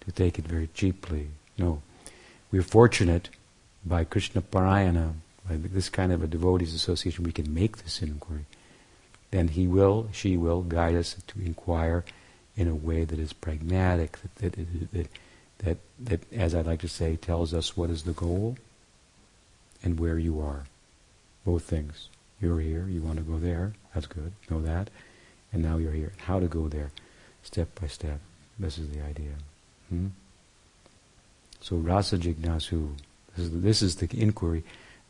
to 0.00 0.12
take 0.12 0.38
it 0.38 0.46
very 0.46 0.68
cheaply. 0.74 1.28
No. 1.58 1.82
We're 2.52 2.62
fortunate 2.62 3.30
by 3.84 4.04
Krishna 4.04 4.42
Parayana, 4.42 5.14
by 5.48 5.56
this 5.56 5.88
kind 5.88 6.12
of 6.12 6.22
a 6.22 6.26
devotees 6.26 6.74
association, 6.74 7.24
we 7.24 7.32
can 7.32 7.52
make 7.52 7.78
this 7.78 8.02
inquiry. 8.02 8.46
Then 9.30 9.48
he 9.48 9.66
will, 9.66 10.08
she 10.12 10.36
will 10.36 10.62
guide 10.62 10.94
us 10.94 11.16
to 11.26 11.40
inquire 11.40 12.04
in 12.56 12.68
a 12.68 12.74
way 12.74 13.04
that 13.04 13.18
is 13.18 13.32
pragmatic, 13.32 14.18
that, 14.40 14.52
that, 14.52 14.92
that, 14.92 15.08
that, 15.58 15.78
that, 16.00 16.32
as 16.32 16.54
I 16.54 16.62
like 16.62 16.80
to 16.80 16.88
say, 16.88 17.16
tells 17.16 17.52
us 17.52 17.76
what 17.76 17.90
is 17.90 18.04
the 18.04 18.12
goal 18.12 18.56
and 19.82 19.98
where 19.98 20.18
you 20.18 20.40
are. 20.40 20.64
Both 21.44 21.64
things. 21.64 22.08
You're 22.40 22.60
here, 22.60 22.86
you 22.88 23.00
want 23.00 23.16
to 23.16 23.22
go 23.22 23.38
there, 23.38 23.74
that's 23.94 24.06
good, 24.06 24.32
know 24.50 24.62
that. 24.62 24.88
And 25.52 25.62
now 25.62 25.76
you're 25.76 25.92
here. 25.92 26.12
How 26.26 26.40
to 26.40 26.46
go 26.46 26.68
there, 26.68 26.90
step 27.42 27.68
by 27.80 27.86
step. 27.86 28.20
This 28.58 28.78
is 28.78 28.90
the 28.90 29.02
idea. 29.02 29.32
Hmm? 29.88 30.08
So 31.60 31.76
rasa 31.76 32.18
jignasu, 32.18 32.90
this 33.36 33.46
is, 33.46 33.62
this 33.62 33.82
is 33.82 33.96
the 33.96 34.08
inquiry 34.20 34.64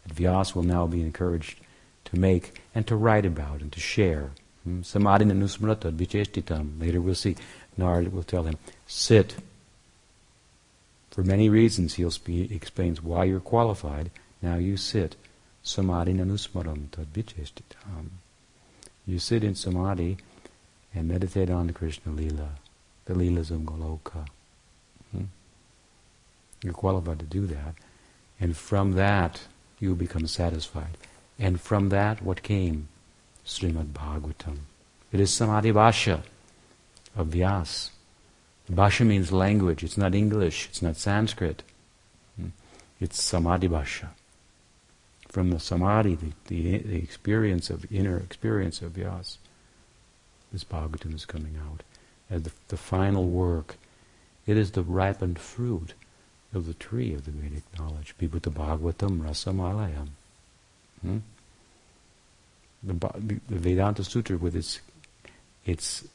that 0.06 0.14
Vyas 0.14 0.54
will 0.54 0.62
now 0.62 0.86
be 0.86 1.02
encouraged 1.02 1.58
to 2.06 2.18
make 2.18 2.60
and 2.74 2.86
to 2.86 2.96
write 2.96 3.26
about 3.26 3.60
and 3.60 3.72
to 3.72 3.80
share. 3.80 4.30
Hmm? 4.64 4.82
Samadhi 4.82 5.24
nusmrata 5.24 5.92
vichestitam. 5.92 6.80
Later 6.80 7.00
we'll 7.00 7.14
see. 7.14 7.36
Narad 7.78 8.12
will 8.12 8.22
tell 8.22 8.44
him, 8.44 8.56
sit. 8.86 9.36
For 11.10 11.22
many 11.22 11.48
reasons, 11.48 11.94
he'll 11.94 12.10
spe- 12.10 12.28
he 12.28 12.54
explains 12.54 13.02
why 13.02 13.24
you're 13.24 13.40
qualified. 13.40 14.10
Now 14.42 14.56
you 14.56 14.76
sit 14.76 15.16
samadhi 15.62 16.14
nanusmaram 16.14 16.88
tadvichestitam. 16.88 18.10
You 19.06 19.18
sit 19.18 19.44
in 19.44 19.54
samadhi 19.54 20.18
and 20.94 21.08
meditate 21.08 21.50
on 21.50 21.66
the 21.66 21.72
Krishna 21.72 22.12
Lila, 22.12 22.50
the 23.06 23.14
Leelas 23.14 23.50
of 23.50 23.60
Goloka. 23.60 24.26
Hmm? 25.10 25.24
You're 26.62 26.72
qualified 26.72 27.18
to 27.18 27.26
do 27.26 27.46
that. 27.46 27.74
And 28.38 28.56
from 28.56 28.92
that, 28.92 29.42
you 29.80 29.94
become 29.94 30.26
satisfied. 30.26 30.96
And 31.38 31.60
from 31.60 31.88
that, 31.90 32.22
what 32.22 32.42
came? 32.42 32.88
Srimad 33.44 33.92
Bhagavatam. 33.92 34.58
It 35.12 35.20
is 35.20 35.32
Samadhi 35.32 35.70
Bhasha 35.70 36.22
of 37.16 37.28
Vyas. 37.28 37.90
Bhasha 38.68 39.04
means 39.04 39.30
language. 39.30 39.84
It's 39.84 39.98
not 39.98 40.14
English. 40.14 40.68
It's 40.68 40.80
not 40.80 40.96
Sanskrit. 40.96 41.62
Hmm? 42.36 42.48
It's 43.00 43.22
Samadhi 43.22 43.68
Bhasha 43.68 44.10
from 45.34 45.50
the 45.50 45.58
samadhi, 45.58 46.14
the, 46.14 46.30
the, 46.46 46.78
the 46.78 46.96
experience 46.96 47.68
of 47.68 47.90
inner 47.90 48.18
experience 48.18 48.80
of 48.80 48.92
Vyas. 48.92 49.38
This 50.52 50.62
Bhagavatam 50.62 51.12
is 51.12 51.26
coming 51.26 51.58
out 51.68 51.82
as 52.30 52.44
the, 52.44 52.52
the 52.68 52.76
final 52.76 53.24
work. 53.26 53.74
It 54.46 54.56
is 54.56 54.70
the 54.70 54.84
ripened 54.84 55.40
fruit 55.40 55.94
of 56.54 56.66
the 56.66 56.74
tree 56.74 57.14
of 57.14 57.24
the 57.24 57.30
Vedic 57.30 57.62
knowledge. 57.78 58.14
the 58.18 58.28
Bhagavatam 58.28 59.20
Rasamalayam. 59.20 60.08
Hmm? 61.02 61.18
The, 62.82 62.94
the, 63.18 63.40
Vedanta 63.58 64.04
Sutra 64.04 64.36
with 64.36 64.54
its 64.54 64.80
its 65.64 66.06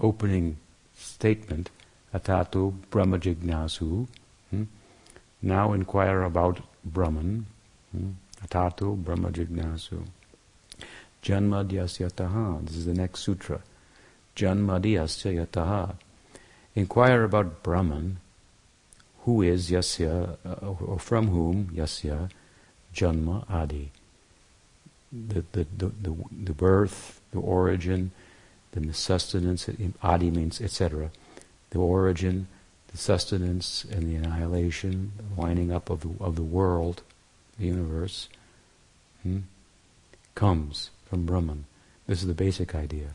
opening 0.00 0.56
statement, 0.96 1.70
Atato 2.14 2.74
Brahma 2.90 3.18
Jignasu, 3.18 4.08
hmm? 4.50 4.62
now 5.42 5.72
inquire 5.72 6.22
about 6.22 6.60
Brahman, 6.84 7.46
hmm? 7.92 8.10
Atato 8.44 8.96
Brahma 8.96 9.30
Jignasu. 9.30 10.06
Janma 11.22 11.66
Dyasyataha. 11.66 12.66
This 12.66 12.76
is 12.76 12.86
the 12.86 12.94
next 12.94 13.20
sutra. 13.20 13.60
Janma 14.36 14.80
Dyasyataha. 14.80 15.94
Inquire 16.74 17.24
about 17.24 17.62
Brahman, 17.62 18.18
who 19.24 19.40
is 19.40 19.70
Yasya, 19.70 20.36
uh, 20.44 20.66
or 20.66 20.98
from 20.98 21.28
whom 21.28 21.70
Yasya, 21.74 22.30
Janma 22.94 23.50
Adi. 23.50 23.90
The, 25.10 25.44
the, 25.52 25.66
the, 25.76 25.86
the, 26.02 26.14
the 26.44 26.52
birth, 26.52 27.20
the 27.30 27.38
origin, 27.38 28.10
the 28.72 28.92
sustenance, 28.92 29.68
Adi 30.02 30.30
means 30.30 30.60
etc. 30.60 31.10
The 31.70 31.78
origin, 31.78 32.48
the 32.88 32.98
sustenance 32.98 33.84
and 33.84 34.02
the 34.02 34.16
annihilation, 34.16 35.12
the 35.16 35.40
winding 35.40 35.72
up 35.72 35.88
of 35.88 36.00
the, 36.00 36.10
of 36.22 36.36
the 36.36 36.42
world, 36.42 37.02
the 37.58 37.66
universe, 37.66 38.28
hmm, 39.22 39.40
comes 40.34 40.90
from 41.08 41.24
Brahman. 41.24 41.64
This 42.06 42.20
is 42.20 42.26
the 42.26 42.34
basic 42.34 42.74
idea. 42.74 43.10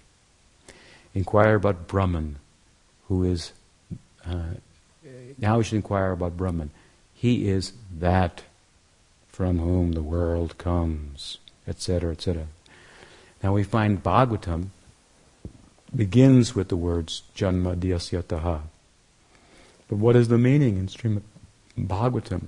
Inquire 1.14 1.56
about 1.56 1.88
Brahman, 1.88 2.38
who 3.08 3.24
is. 3.24 3.52
Uh, 4.26 4.56
now 5.38 5.58
we 5.58 5.64
should 5.64 5.76
inquire 5.76 6.12
about 6.12 6.38
Brahman. 6.38 6.72
He 7.14 7.50
is 7.50 7.74
that 7.98 8.44
from 9.28 9.60
whom 9.60 9.94
the 9.94 10.04
world 10.04 10.58
comes, 10.58 11.38
etc., 11.68 12.12
etc. 12.12 12.48
Now 13.44 13.54
we 13.54 13.64
find 13.64 14.04
Bhagavatam 14.04 14.70
begins 15.96 16.56
with 16.56 16.70
the 16.70 16.76
words 16.76 17.24
Janma 17.36 17.76
Dyasyataha. 17.76 18.62
But 19.88 19.98
what 19.98 20.16
is 20.16 20.28
the 20.28 20.38
meaning 20.38 20.78
in 20.78 20.88
Srimad 20.88 21.24
Bhagavatam? 21.78 22.48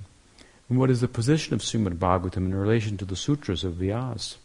And 0.68 0.78
what 0.78 0.90
is 0.90 1.00
the 1.00 1.08
position 1.08 1.54
of 1.54 1.60
Srimad 1.60 1.98
Bhagavatam 1.98 2.36
in 2.36 2.54
relation 2.54 2.96
to 2.98 3.04
the 3.04 3.16
sutras 3.16 3.64
of 3.64 3.74
Vyas? 3.74 4.36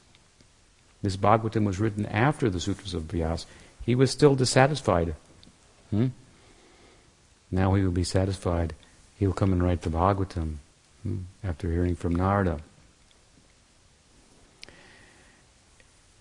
This 1.02 1.16
Bhagavatam 1.16 1.66
was 1.66 1.80
written 1.80 2.06
after 2.08 2.50
the 2.50 2.60
sutras 2.60 2.94
of 2.94 3.04
Vyas. 3.04 3.46
He 3.86 3.94
was 3.94 4.12
still 4.12 4.36
dissatisfied. 4.36 5.16
Hmm? 5.92 6.08
Now 7.52 7.74
he 7.74 7.84
will 7.84 7.92
be 7.92 8.04
satisfied. 8.04 8.74
He 9.18 9.26
will 9.26 9.34
come 9.34 9.52
and 9.52 9.64
write 9.64 9.82
the 9.82 9.90
Bhagavatam 9.90 10.56
hmm? 11.04 11.18
after 11.44 11.72
hearing 11.72 11.96
from 11.96 12.16
Narada. 12.16 12.60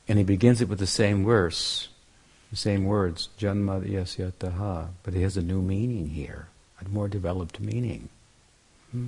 And 0.09 0.19
he 0.19 0.25
begins 0.25 0.61
it 0.61 0.69
with 0.69 0.79
the 0.79 0.87
same 0.87 1.25
verse, 1.25 1.89
the 2.51 2.57
same 2.57 2.85
words, 2.85 3.29
Janma 3.39 3.85
Yasyataha, 3.85 4.89
but 5.03 5.15
he 5.15 5.23
has 5.23 5.37
a 5.37 5.43
new 5.43 5.61
meaning 5.61 6.11
here 6.11 6.47
a 6.85 6.89
more 6.89 7.09
developed 7.09 7.61
meaning. 7.61 8.09
Hmm? 8.93 9.07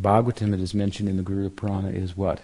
Bhagavatam 0.00 0.52
that 0.52 0.60
is 0.60 0.74
mentioned 0.74 1.08
in 1.08 1.16
the 1.16 1.22
Garuda 1.22 1.50
Purana 1.50 1.88
is 1.88 2.16
what? 2.16 2.40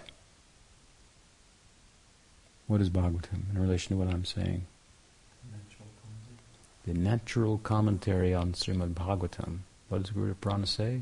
What 2.67 2.81
is 2.81 2.89
Bhagavatam 2.89 3.49
in 3.53 3.61
relation 3.61 3.95
to 3.95 4.03
what 4.03 4.13
I'm 4.13 4.25
saying? 4.25 4.65
The 6.85 6.93
natural 6.93 7.57
commentary 7.57 8.33
on 8.33 8.53
Srimad 8.53 8.93
Bhagavatam. 8.93 9.59
What 9.89 10.03
does 10.03 10.11
Garuda 10.11 10.35
Purana 10.35 10.67
say? 10.67 11.01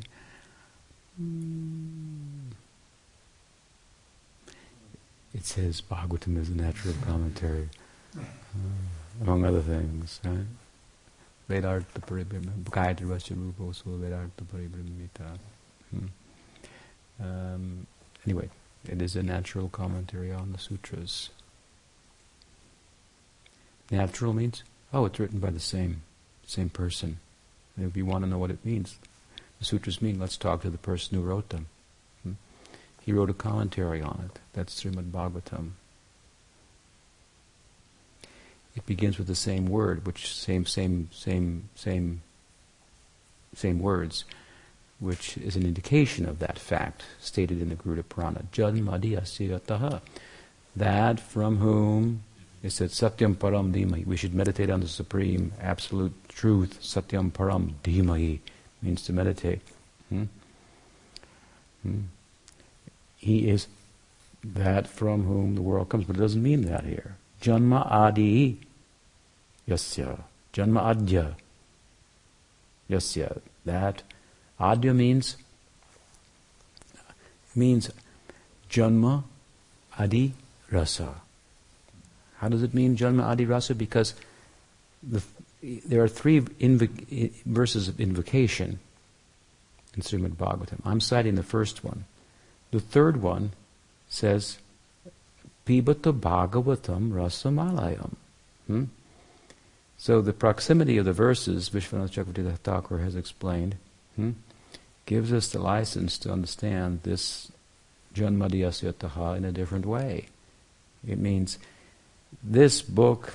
Hmm. 1.17 2.51
It 5.33 5.45
says 5.45 5.81
Bhagavatam 5.81 6.37
is 6.39 6.49
a 6.49 6.55
natural 6.55 6.93
commentary, 7.05 7.69
uh, 8.17 8.21
among 9.21 9.43
other 9.45 9.61
things. 9.61 10.21
Vedartha 11.49 11.85
Gayatri 12.69 13.01
Vasya 13.01 13.35
Ruposu 13.35 13.99
Vedartha 13.99 14.45
Paribhramita. 14.53 15.37
Hmm. 15.91 16.05
Um, 17.19 17.87
anyway, 18.25 18.49
it 18.87 19.01
is 19.01 19.15
a 19.15 19.23
natural 19.23 19.67
commentary 19.69 20.31
on 20.31 20.53
the 20.53 20.59
sutras. 20.59 21.29
Natural 23.91 24.33
means, 24.33 24.63
oh, 24.93 25.05
it's 25.05 25.19
written 25.19 25.39
by 25.39 25.49
the 25.49 25.59
same 25.59 26.01
same 26.45 26.69
person. 26.69 27.17
And 27.75 27.87
if 27.87 27.97
you 27.97 28.05
want 28.05 28.23
to 28.23 28.29
know 28.29 28.37
what 28.37 28.51
it 28.51 28.63
means, 28.65 28.97
the 29.59 29.65
sutras 29.65 30.01
mean, 30.01 30.19
let's 30.19 30.37
talk 30.37 30.61
to 30.61 30.69
the 30.69 30.77
person 30.77 31.17
who 31.17 31.23
wrote 31.23 31.49
them. 31.49 31.67
Hmm? 32.23 32.33
He 33.01 33.11
wrote 33.11 33.29
a 33.29 33.33
commentary 33.33 34.01
on 34.01 34.29
it. 34.29 34.39
That's 34.53 34.83
Srimad 34.83 35.11
Bhagavatam. 35.11 35.71
It 38.75 38.85
begins 38.85 39.17
with 39.17 39.27
the 39.27 39.35
same 39.35 39.67
word, 39.67 40.05
which 40.05 40.33
same 40.33 40.65
same 40.65 41.09
same 41.11 41.69
same 41.75 42.21
same 43.55 43.79
words, 43.79 44.25
which 44.99 45.37
is 45.37 45.55
an 45.55 45.63
indication 45.63 46.27
of 46.27 46.39
that 46.39 46.57
fact 46.57 47.03
stated 47.19 47.61
in 47.61 47.69
the 47.69 47.75
Garuda 47.75 48.03
Purana. 48.03 48.45
Janmadiyasya 48.51 50.01
That 50.75 51.19
from 51.19 51.57
whom 51.57 52.23
it 52.63 52.71
said 52.71 52.89
Satyam 52.89 53.35
Param 53.35 53.73
Dhimahi. 53.73 54.07
We 54.07 54.15
should 54.15 54.33
meditate 54.33 54.69
on 54.69 54.79
the 54.79 54.87
supreme, 54.87 55.51
absolute 55.61 56.13
truth. 56.29 56.79
Satyam 56.81 57.31
Param 57.31 57.73
Dhimahi 57.83 58.39
means 58.81 59.03
to 59.03 59.13
meditate. 59.13 59.59
Hmm? 60.07 60.23
Hmm. 61.83 61.99
He 63.17 63.49
is 63.49 63.67
that 64.43 64.87
from 64.87 65.25
whom 65.25 65.55
the 65.55 65.61
world 65.61 65.89
comes, 65.89 66.05
but 66.05 66.15
it 66.15 66.19
doesn't 66.19 66.41
mean 66.41 66.61
that 66.63 66.85
here. 66.85 67.17
Janma 67.41 67.89
Adi 67.91 68.59
Yasya. 69.67 70.21
Janma 70.53 70.95
Adya 70.95 71.35
Yasya. 72.89 73.41
That 73.65 74.03
Adya 74.59 74.95
means 74.95 75.35
means 77.55 77.91
Janma 78.69 79.23
Adi 79.99 80.33
Rasa. 80.71 81.22
How 82.43 82.49
does 82.49 82.61
it 82.61 82.73
mean 82.73 82.97
Janma 82.97 83.23
Adi 83.23 83.45
Rasa? 83.45 83.73
Because 83.73 84.15
the, 85.01 85.23
there 85.61 86.03
are 86.03 86.09
three 86.09 86.39
verses 87.45 87.87
of 87.87 88.01
invocation 88.01 88.79
in 89.95 90.01
Srimad 90.01 90.35
Bhagavatam. 90.35 90.81
I'm 90.83 90.99
citing 90.99 91.35
the 91.35 91.43
first 91.43 91.85
one. 91.85 92.03
The 92.71 92.81
third 92.81 93.21
one 93.21 93.51
says, 94.09 94.57
Pibata 95.65 96.11
Bhagavatam 96.11 97.13
Rasamalayam. 97.13 98.15
Hmm? 98.67 98.83
So 99.97 100.21
the 100.21 100.33
proximity 100.33 100.97
of 100.97 101.05
the 101.05 101.13
verses, 101.13 101.69
Vishwanath 101.69 102.11
Chakravarti 102.11 102.57
Thakur 102.57 102.97
has 102.97 103.15
explained, 103.15 103.77
hmm, 104.17 104.31
gives 105.05 105.31
us 105.31 105.47
the 105.47 105.59
license 105.59 106.17
to 106.17 106.33
understand 106.33 107.03
this 107.03 107.53
Janmadhyasya 108.13 109.37
in 109.37 109.45
a 109.45 109.51
different 109.53 109.85
way. 109.85 110.25
It 111.07 111.19
means 111.19 111.57
this 112.41 112.81
book, 112.81 113.33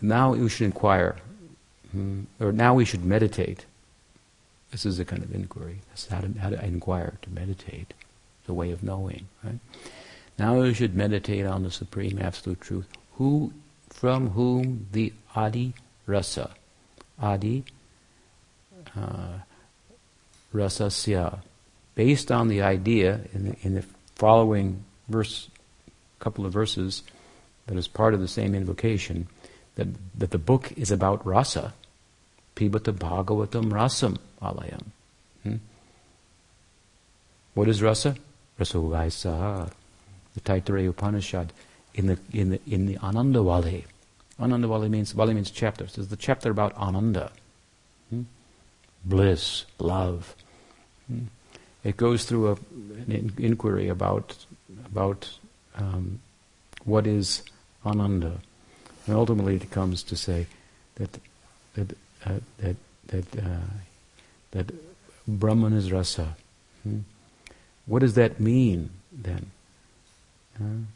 now 0.00 0.34
you 0.34 0.48
should 0.48 0.66
inquire, 0.66 1.16
hmm, 1.92 2.22
or 2.40 2.52
now 2.52 2.74
we 2.74 2.84
should 2.84 3.04
meditate. 3.04 3.66
This 4.70 4.86
is 4.86 4.98
a 4.98 5.04
kind 5.04 5.22
of 5.22 5.34
inquiry. 5.34 5.78
This 5.90 6.04
is 6.04 6.08
how 6.08 6.20
to, 6.20 6.38
how 6.38 6.50
to 6.50 6.64
inquire, 6.64 7.18
to 7.22 7.30
meditate, 7.30 7.94
the 8.46 8.54
way 8.54 8.70
of 8.70 8.82
knowing. 8.82 9.28
Right? 9.44 9.58
Now 10.38 10.62
you 10.62 10.74
should 10.74 10.94
meditate 10.94 11.46
on 11.46 11.62
the 11.62 11.70
supreme 11.70 12.18
absolute 12.18 12.60
truth, 12.60 12.88
who, 13.14 13.52
from 13.90 14.30
whom 14.30 14.86
the 14.92 15.12
Adi 15.36 15.74
Rasa, 16.06 16.50
Adi 17.20 17.64
uh, 18.96 19.38
Rasasya, 20.54 21.40
based 21.94 22.32
on 22.32 22.48
the 22.48 22.62
idea 22.62 23.20
in 23.32 23.50
the, 23.50 23.56
in 23.62 23.74
the 23.74 23.84
following 24.16 24.84
verse, 25.08 25.48
couple 26.18 26.46
of 26.46 26.52
verses, 26.52 27.02
that 27.66 27.76
is 27.76 27.88
part 27.88 28.14
of 28.14 28.20
the 28.20 28.28
same 28.28 28.54
invocation, 28.54 29.28
that, 29.76 29.88
that 30.18 30.30
the 30.30 30.38
book 30.38 30.72
is 30.76 30.90
about 30.90 31.24
rasa. 31.26 31.74
Pibata 32.56 32.92
Bhagavatam 32.92 33.70
Rasam 33.70 34.18
Alayam. 34.42 34.84
Hmm? 35.42 35.56
What 37.54 37.68
is 37.68 37.82
rasa? 37.82 38.16
Rasa 38.58 38.78
Rasavaisa. 38.78 39.72
The 40.34 40.40
Taittiriya 40.40 40.90
Upanishad 40.90 41.52
in 41.94 42.06
the 42.06 42.18
in 42.32 42.50
the 42.50 42.60
in 42.66 42.86
the 42.86 42.98
Ananda 42.98 43.42
Vale. 43.42 43.82
Ananda 44.40 44.66
Vale 44.66 44.88
means 44.88 45.12
Vale 45.12 45.34
means 45.34 45.50
chapter. 45.50 45.84
This 45.84 45.98
is 45.98 46.08
the 46.08 46.16
chapter 46.16 46.50
about 46.50 46.74
Ananda. 46.76 47.32
Hmm? 48.10 48.22
Bliss, 49.04 49.66
love. 49.78 50.34
Hmm? 51.06 51.24
It 51.84 51.96
goes 51.96 52.24
through 52.24 52.48
a, 52.48 52.52
an 52.52 53.32
inquiry 53.38 53.88
about 53.88 54.36
about 54.86 55.30
um, 55.76 56.20
what 56.84 57.06
is 57.06 57.42
ananda. 57.84 58.40
And 59.06 59.16
ultimately 59.16 59.56
it 59.56 59.70
comes 59.70 60.02
to 60.04 60.16
say 60.16 60.46
that 60.96 61.18
that 61.74 61.92
uh, 62.24 62.40
that 62.58 62.76
that 63.08 63.38
uh, 63.38 63.68
that 64.52 64.72
Brahman 65.26 65.72
is 65.72 65.90
rasa. 65.90 66.36
Hmm? 66.82 67.00
What 67.86 68.00
does 68.00 68.14
that 68.14 68.40
mean 68.40 68.90
then? 69.12 69.50
Uh, 70.60 70.86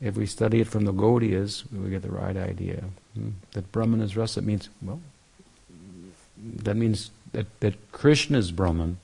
if 0.00 0.16
we 0.16 0.26
study 0.26 0.60
it 0.60 0.68
from 0.68 0.84
the 0.84 0.92
Gaudiyas, 0.92 1.64
we 1.72 1.90
get 1.90 2.02
the 2.02 2.10
right 2.10 2.36
idea. 2.36 2.84
Hmm? 3.14 3.30
That 3.52 3.70
Brahman 3.72 4.00
is 4.00 4.16
rasa 4.16 4.42
means 4.42 4.68
well. 4.82 5.00
That 6.36 6.76
means 6.76 7.10
that, 7.32 7.46
that 7.60 7.92
Krishna 7.92 8.38
is 8.38 8.52
Brahman. 8.52 8.98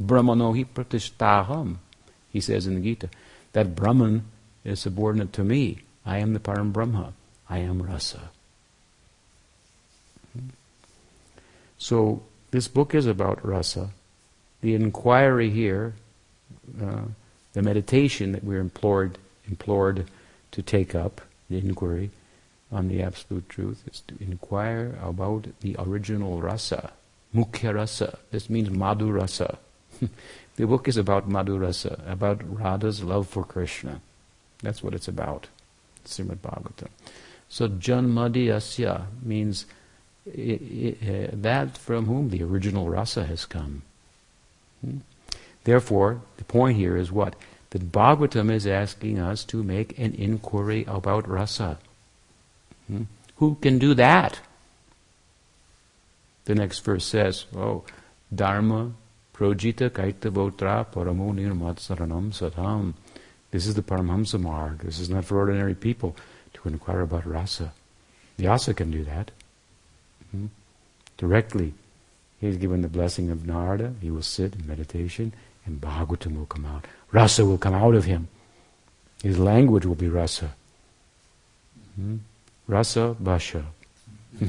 Brahmano 0.00 0.56
hi 0.56 0.64
pratishtaham, 0.64 1.76
he 2.32 2.40
says 2.40 2.66
in 2.66 2.74
the 2.74 2.80
Gita. 2.80 3.10
That 3.52 3.76
Brahman 3.76 4.24
is 4.64 4.80
subordinate 4.80 5.32
to 5.34 5.44
me. 5.44 5.80
I 6.04 6.18
am 6.18 6.32
the 6.32 6.40
Param 6.40 6.72
Brahma. 6.72 7.12
I 7.48 7.58
am 7.58 7.82
rasa. 7.82 8.30
So 11.78 12.22
this 12.50 12.68
book 12.68 12.94
is 12.94 13.06
about 13.06 13.44
rasa. 13.44 13.90
The 14.60 14.74
inquiry 14.74 15.50
here, 15.50 15.94
uh, 16.80 17.02
the 17.54 17.62
meditation 17.62 18.32
that 18.32 18.44
we're 18.44 18.60
implored 18.60 19.18
implored 19.48 20.06
to 20.52 20.62
take 20.62 20.94
up, 20.94 21.20
the 21.48 21.58
inquiry 21.58 22.10
on 22.70 22.88
the 22.88 23.02
absolute 23.02 23.48
truth, 23.48 23.82
is 23.90 24.00
to 24.06 24.14
inquire 24.20 24.96
about 25.02 25.46
the 25.60 25.74
original 25.78 26.40
rasa, 26.40 26.92
mukhya 27.34 27.74
rasa. 27.74 28.18
This 28.30 28.48
means 28.48 28.70
madhu 28.70 29.10
rasa. 29.10 29.58
the 30.56 30.66
book 30.66 30.86
is 30.86 30.96
about 30.96 31.28
madhu 31.28 31.58
rasa, 31.58 32.00
about 32.06 32.42
Radha's 32.46 33.02
love 33.02 33.26
for 33.26 33.42
Krishna. 33.42 34.00
That's 34.62 34.82
what 34.82 34.94
it's 34.94 35.08
about. 35.08 35.48
Srimad 36.04 36.38
Bhagavatam. 36.38 36.88
So 37.48 37.68
Janmadi 37.68 38.46
Asya 38.46 39.06
means 39.22 39.66
that 40.24 41.78
from 41.78 42.06
whom 42.06 42.30
the 42.30 42.42
original 42.42 42.88
rasa 42.88 43.24
has 43.24 43.46
come. 43.46 43.82
Hmm? 44.84 44.98
Therefore, 45.64 46.22
the 46.36 46.44
point 46.44 46.76
here 46.76 46.96
is 46.96 47.10
what? 47.10 47.34
That 47.70 47.92
Bhagavatam 47.92 48.50
is 48.50 48.66
asking 48.66 49.18
us 49.18 49.44
to 49.44 49.62
make 49.62 49.98
an 49.98 50.14
inquiry 50.14 50.84
about 50.86 51.28
rasa. 51.28 51.78
Hmm? 52.86 53.04
Who 53.36 53.56
can 53.56 53.78
do 53.78 53.94
that? 53.94 54.40
The 56.44 56.54
next 56.54 56.80
verse 56.80 57.04
says, 57.04 57.46
Oh, 57.54 57.84
Dharma 58.34 58.92
projita 59.32 59.90
kaitavotra 59.90 60.84
paramo 60.84 61.32
nirmatsaranam 61.32 62.32
sadham. 62.32 62.94
This 63.50 63.66
is 63.66 63.74
the 63.74 63.82
Paramhamsa 63.82 64.40
Marg. 64.40 64.80
This 64.80 65.00
is 65.00 65.10
not 65.10 65.24
for 65.24 65.38
ordinary 65.38 65.74
people 65.74 66.16
to 66.54 66.68
inquire 66.68 67.00
about 67.00 67.26
rasa. 67.26 67.72
The 68.36 68.44
Vyasa 68.44 68.74
can 68.74 68.90
do 68.90 69.04
that. 69.04 69.30
Mm-hmm. 70.28 70.46
Directly. 71.16 71.74
He's 72.40 72.56
given 72.56 72.82
the 72.82 72.88
blessing 72.88 73.30
of 73.30 73.46
Narada. 73.46 73.94
He 74.00 74.10
will 74.10 74.22
sit 74.22 74.54
in 74.54 74.66
meditation 74.66 75.32
and 75.66 75.80
Bhagavatam 75.80 76.36
will 76.36 76.46
come 76.46 76.64
out. 76.64 76.86
Rasa 77.12 77.44
will 77.44 77.58
come 77.58 77.74
out 77.74 77.94
of 77.94 78.04
him. 78.04 78.28
His 79.22 79.38
language 79.38 79.84
will 79.84 79.96
be 79.96 80.08
rasa. 80.08 80.52
Mm-hmm. 82.00 82.16
Rasa 82.68 83.16
Bhasha. 83.18 83.64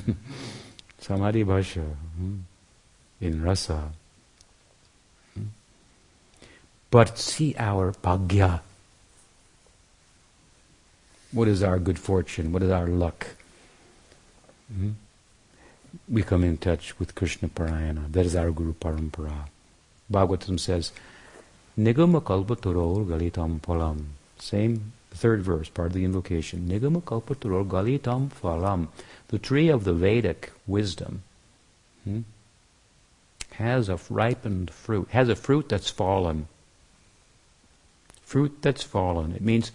Samadhi 0.99 1.43
Bhasha. 1.43 1.79
Mm-hmm. 1.79 2.35
In 3.19 3.43
rasa. 3.43 3.91
Hmm? 5.33 5.45
But 6.89 7.17
see 7.17 7.55
our 7.57 7.91
bhagya 7.91 8.61
What 11.31 11.47
is 11.47 11.63
our 11.63 11.79
good 11.79 11.97
fortune? 11.97 12.51
What 12.51 12.63
is 12.63 12.69
our 12.69 12.87
luck? 12.87 13.27
Hmm? 14.73 14.91
We 16.09 16.23
come 16.23 16.43
in 16.43 16.57
touch 16.57 16.97
with 16.99 17.15
Krishna 17.15 17.47
Parayana. 17.47 18.11
That 18.11 18.25
is 18.25 18.35
our 18.35 18.51
Guru 18.51 18.73
Parampara. 18.73 19.47
Bhagavatam 20.11 20.59
says, 20.59 20.91
Nigama 21.77 22.21
galitam 22.21 23.61
phalam. 23.61 24.05
Same 24.37 24.91
third 25.11 25.41
verse, 25.41 25.69
part 25.69 25.87
of 25.87 25.93
the 25.93 26.03
invocation. 26.03 26.67
Nigama 26.67 27.01
galitam 27.01 28.29
phalam. 28.29 28.87
The 29.29 29.39
tree 29.39 29.69
of 29.69 29.85
the 29.85 29.93
Vedic 29.93 30.51
wisdom 30.67 31.23
hmm, 32.03 32.21
has 33.53 33.87
a 33.87 33.99
ripened 34.09 34.71
fruit, 34.71 35.07
has 35.11 35.29
a 35.29 35.35
fruit 35.35 35.69
that's 35.69 35.89
fallen. 35.89 36.47
Fruit 38.23 38.57
that's 38.61 38.83
fallen. 38.83 39.33
It 39.33 39.41
means 39.41 39.71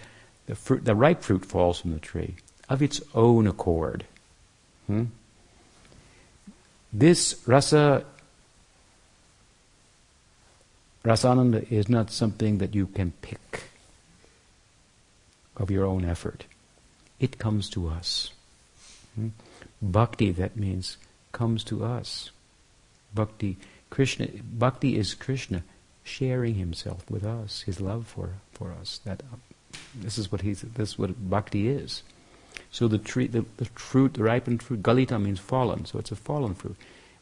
the, 0.47 0.55
fruit, 0.55 0.85
the 0.85 0.95
ripe 0.95 1.23
fruit 1.23 1.45
falls 1.45 1.81
from 1.81 1.93
the 1.93 2.01
tree 2.01 2.37
of 2.69 2.83
its 2.83 3.01
own 3.15 3.47
accord. 3.47 4.05
Hmm? 4.87 5.05
This 6.93 7.43
rasa, 7.47 8.05
rasananda 11.05 11.71
is 11.71 11.89
not 11.89 12.11
something 12.11 12.59
that 12.59 12.75
you 12.75 12.87
can 12.87 13.13
pick 13.23 13.65
of 15.57 15.71
your 15.71 15.85
own 15.85 16.05
effort. 16.05 16.47
It 17.19 17.39
comes 17.39 17.69
to 17.71 17.89
us. 17.89 18.31
Hmm? 19.15 19.29
Bhakti, 19.83 20.31
that 20.33 20.57
means, 20.57 20.97
comes 21.33 21.65
to 21.65 21.85
us. 21.85 22.31
Bhakti, 23.15 23.57
Krishna, 23.91 24.29
bhakti 24.43 24.97
is 24.97 25.15
Krishna 25.15 25.63
sharing 26.03 26.55
himself 26.55 27.11
with 27.11 27.25
us, 27.25 27.63
his 27.63 27.81
love 27.81 28.07
for, 28.07 28.35
for 28.53 28.73
us. 28.73 29.01
That 29.05 29.23
this 29.95 30.19
is 30.19 30.31
what 30.31 30.41
he's 30.41 30.63
this 30.63 30.91
is 30.91 30.99
what 30.99 31.31
bhakti 31.31 31.69
is. 31.69 32.03
So 32.71 32.89
the 32.89 32.99
tree, 32.99 33.27
the, 33.27 33.45
the 33.57 33.65
fruit, 33.67 34.15
the 34.15 34.23
ripened 34.23 34.63
fruit, 34.63 34.83
galita 34.83 35.19
means 35.19 35.39
fallen, 35.39 35.85
so 35.85 35.99
it's 35.99 36.11
a 36.11 36.17
fallen 36.17 36.55
fruit. 36.55 36.77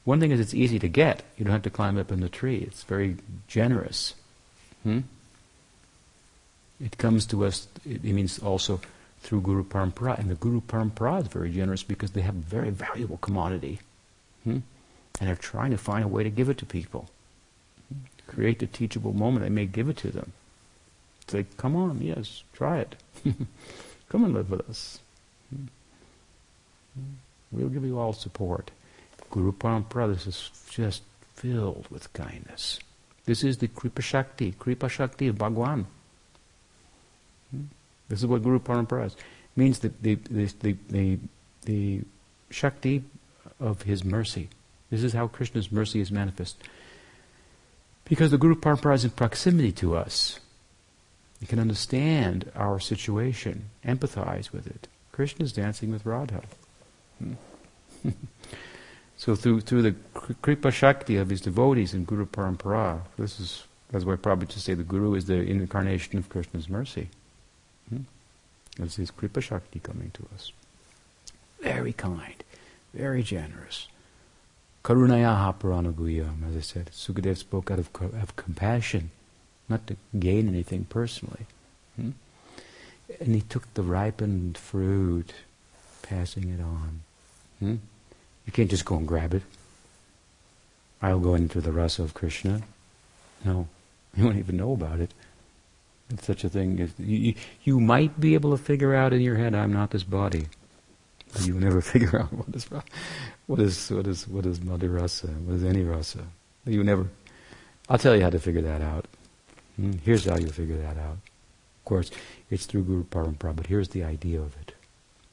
One 0.04 0.20
thing 0.20 0.30
is 0.30 0.40
it's 0.40 0.54
easy 0.54 0.78
to 0.78 0.88
get. 0.88 1.22
You 1.36 1.44
don't 1.44 1.52
have 1.52 1.62
to 1.62 1.70
climb 1.70 1.98
up 1.98 2.12
in 2.12 2.20
the 2.20 2.28
tree. 2.28 2.58
It's 2.58 2.82
very 2.82 3.16
generous. 3.48 4.14
Hmm? 4.82 5.00
It 6.80 6.98
comes 6.98 7.24
to 7.26 7.44
us, 7.44 7.68
it, 7.88 8.04
it 8.04 8.12
means 8.12 8.38
also 8.38 8.80
through 9.20 9.40
Guru 9.40 9.64
Parampara. 9.64 10.18
And 10.18 10.30
the 10.30 10.34
Guru 10.34 10.60
Parampara 10.60 11.22
is 11.22 11.28
very 11.28 11.50
generous 11.50 11.82
because 11.82 12.10
they 12.10 12.20
have 12.20 12.34
very 12.34 12.70
valuable 12.70 13.16
commodity. 13.16 13.80
Hmm? 14.44 14.58
And 15.20 15.28
they're 15.28 15.36
trying 15.36 15.70
to 15.70 15.78
find 15.78 16.04
a 16.04 16.08
way 16.08 16.22
to 16.22 16.30
give 16.30 16.50
it 16.50 16.58
to 16.58 16.66
people. 16.66 17.08
Create 18.26 18.58
the 18.58 18.66
teachable 18.66 19.12
moment, 19.12 19.44
they 19.44 19.50
may 19.50 19.66
give 19.66 19.88
it 19.88 19.96
to 19.98 20.10
them. 20.10 20.32
Say, 21.28 21.46
come 21.56 21.76
on, 21.76 22.00
yes, 22.00 22.42
try 22.52 22.78
it. 22.78 22.96
come 24.08 24.24
and 24.24 24.34
live 24.34 24.50
with 24.50 24.68
us. 24.68 25.00
We'll 27.50 27.68
give 27.68 27.84
you 27.84 27.98
all 27.98 28.12
support. 28.12 28.70
Guru 29.30 29.52
Parampara, 29.52 30.14
is 30.14 30.50
just 30.70 31.02
filled 31.34 31.86
with 31.90 32.12
kindness. 32.12 32.78
This 33.24 33.42
is 33.42 33.58
the 33.58 33.68
Kripa 33.68 34.02
Shakti, 34.02 34.52
Kripa 34.52 34.88
Shakti 34.88 35.28
of 35.28 35.38
Bhagwan. 35.38 35.86
This 38.08 38.20
is 38.20 38.26
what 38.26 38.42
Guru 38.42 38.58
Parampara 38.58 39.06
is. 39.06 39.16
Means 39.56 39.78
the, 39.78 39.92
the, 40.02 40.16
the, 40.30 40.76
the, 40.90 41.18
the 41.64 42.00
Shakti 42.50 43.02
of 43.58 43.82
his 43.82 44.04
mercy. 44.04 44.48
This 44.90 45.02
is 45.02 45.12
how 45.12 45.26
Krishna's 45.26 45.72
mercy 45.72 46.00
is 46.00 46.10
manifest. 46.10 46.56
Because 48.04 48.30
the 48.30 48.38
Guru 48.38 48.54
Parampara 48.54 48.94
is 48.94 49.04
in 49.04 49.10
proximity 49.10 49.72
to 49.72 49.96
us. 49.96 50.38
You 51.40 51.46
can 51.46 51.58
understand 51.58 52.50
our 52.54 52.80
situation, 52.80 53.70
empathize 53.84 54.52
with 54.52 54.66
it. 54.66 54.88
Krishna 55.12 55.44
is 55.44 55.52
dancing 55.52 55.90
with 55.90 56.06
Radha. 56.06 56.42
Hmm? 57.18 57.34
so 59.16 59.34
through 59.34 59.60
through 59.60 59.82
the 59.82 59.94
kripa 60.42 60.70
shakti 60.70 61.16
of 61.16 61.28
his 61.30 61.40
devotees 61.40 61.94
in 61.94 62.04
Guru 62.04 62.26
Parampara, 62.26 63.00
this 63.18 63.38
is 63.38 63.64
that's 63.90 64.04
why 64.04 64.16
probably 64.16 64.46
to 64.48 64.60
say 64.60 64.74
the 64.74 64.82
Guru 64.82 65.14
is 65.14 65.26
the 65.26 65.40
incarnation 65.40 66.18
of 66.18 66.28
Krishna's 66.28 66.68
mercy. 66.68 67.08
Hmm? 67.88 68.02
That's 68.78 68.96
his 68.96 69.10
kripa 69.10 69.40
shakti 69.40 69.80
coming 69.80 70.10
to 70.14 70.26
us. 70.34 70.52
Very 71.62 71.92
kind, 71.92 72.42
very 72.92 73.22
generous. 73.22 73.88
Karunayaha 74.84 75.58
paranaguyam, 75.58 76.46
as 76.48 76.56
I 76.56 76.60
said. 76.60 76.90
Sukadev 76.92 77.38
spoke 77.38 77.70
out 77.70 77.78
of, 77.78 77.88
of 78.00 78.36
compassion, 78.36 79.10
not 79.68 79.86
to 79.86 79.96
gain 80.18 80.48
anything 80.48 80.84
personally. 80.84 81.46
Hmm? 81.96 82.10
And 83.20 83.34
he 83.34 83.42
took 83.42 83.72
the 83.74 83.82
ripened 83.82 84.58
fruit, 84.58 85.32
passing 86.02 86.50
it 86.50 86.62
on. 86.62 87.00
Hmm? 87.60 87.76
You 88.46 88.52
can't 88.52 88.70
just 88.70 88.84
go 88.84 88.96
and 88.96 89.08
grab 89.08 89.34
it. 89.34 89.42
I'll 91.00 91.20
go 91.20 91.34
into 91.34 91.60
the 91.60 91.72
rasa 91.72 92.02
of 92.02 92.14
Krishna. 92.14 92.62
No, 93.44 93.68
you 94.16 94.24
won't 94.24 94.38
even 94.38 94.56
know 94.56 94.72
about 94.72 95.00
it. 95.00 95.12
It's 96.10 96.26
such 96.26 96.44
a 96.44 96.48
thing. 96.48 96.78
You, 96.78 96.90
you, 96.98 97.34
you 97.64 97.80
might 97.80 98.20
be 98.20 98.34
able 98.34 98.56
to 98.56 98.62
figure 98.62 98.94
out 98.94 99.12
in 99.12 99.20
your 99.20 99.36
head, 99.36 99.54
I'm 99.54 99.72
not 99.72 99.90
this 99.90 100.02
body. 100.02 100.46
But 101.32 101.46
you 101.46 101.54
will 101.54 101.60
never 101.60 101.80
figure 101.92 102.20
out 102.20 102.32
what 102.32 102.54
is 102.54 102.70
what 103.46 103.60
is 103.60 103.90
what 103.90 104.06
is 104.06 104.28
what 104.28 104.46
is 104.46 104.62
Madhu 104.62 104.88
Rasa, 104.88 105.28
what 105.28 105.56
is 105.56 105.64
any 105.64 105.82
rasa. 105.82 106.20
You 106.64 106.84
never. 106.84 107.08
I'll 107.88 107.98
tell 107.98 108.14
you 108.14 108.22
how 108.22 108.30
to 108.30 108.38
figure 108.38 108.62
that 108.62 108.80
out. 108.80 109.06
Hmm? 109.76 109.92
Here's 110.04 110.24
how 110.24 110.36
you 110.36 110.48
figure 110.48 110.76
that 110.76 110.96
out. 110.96 111.18
Of 111.18 111.84
course, 111.84 112.10
it's 112.50 112.66
through 112.66 112.84
Guru 112.84 113.04
Parampara, 113.04 113.54
but 113.54 113.66
here's 113.66 113.88
the 113.90 114.04
idea 114.04 114.40
of 114.40 114.56
it. 114.60 114.74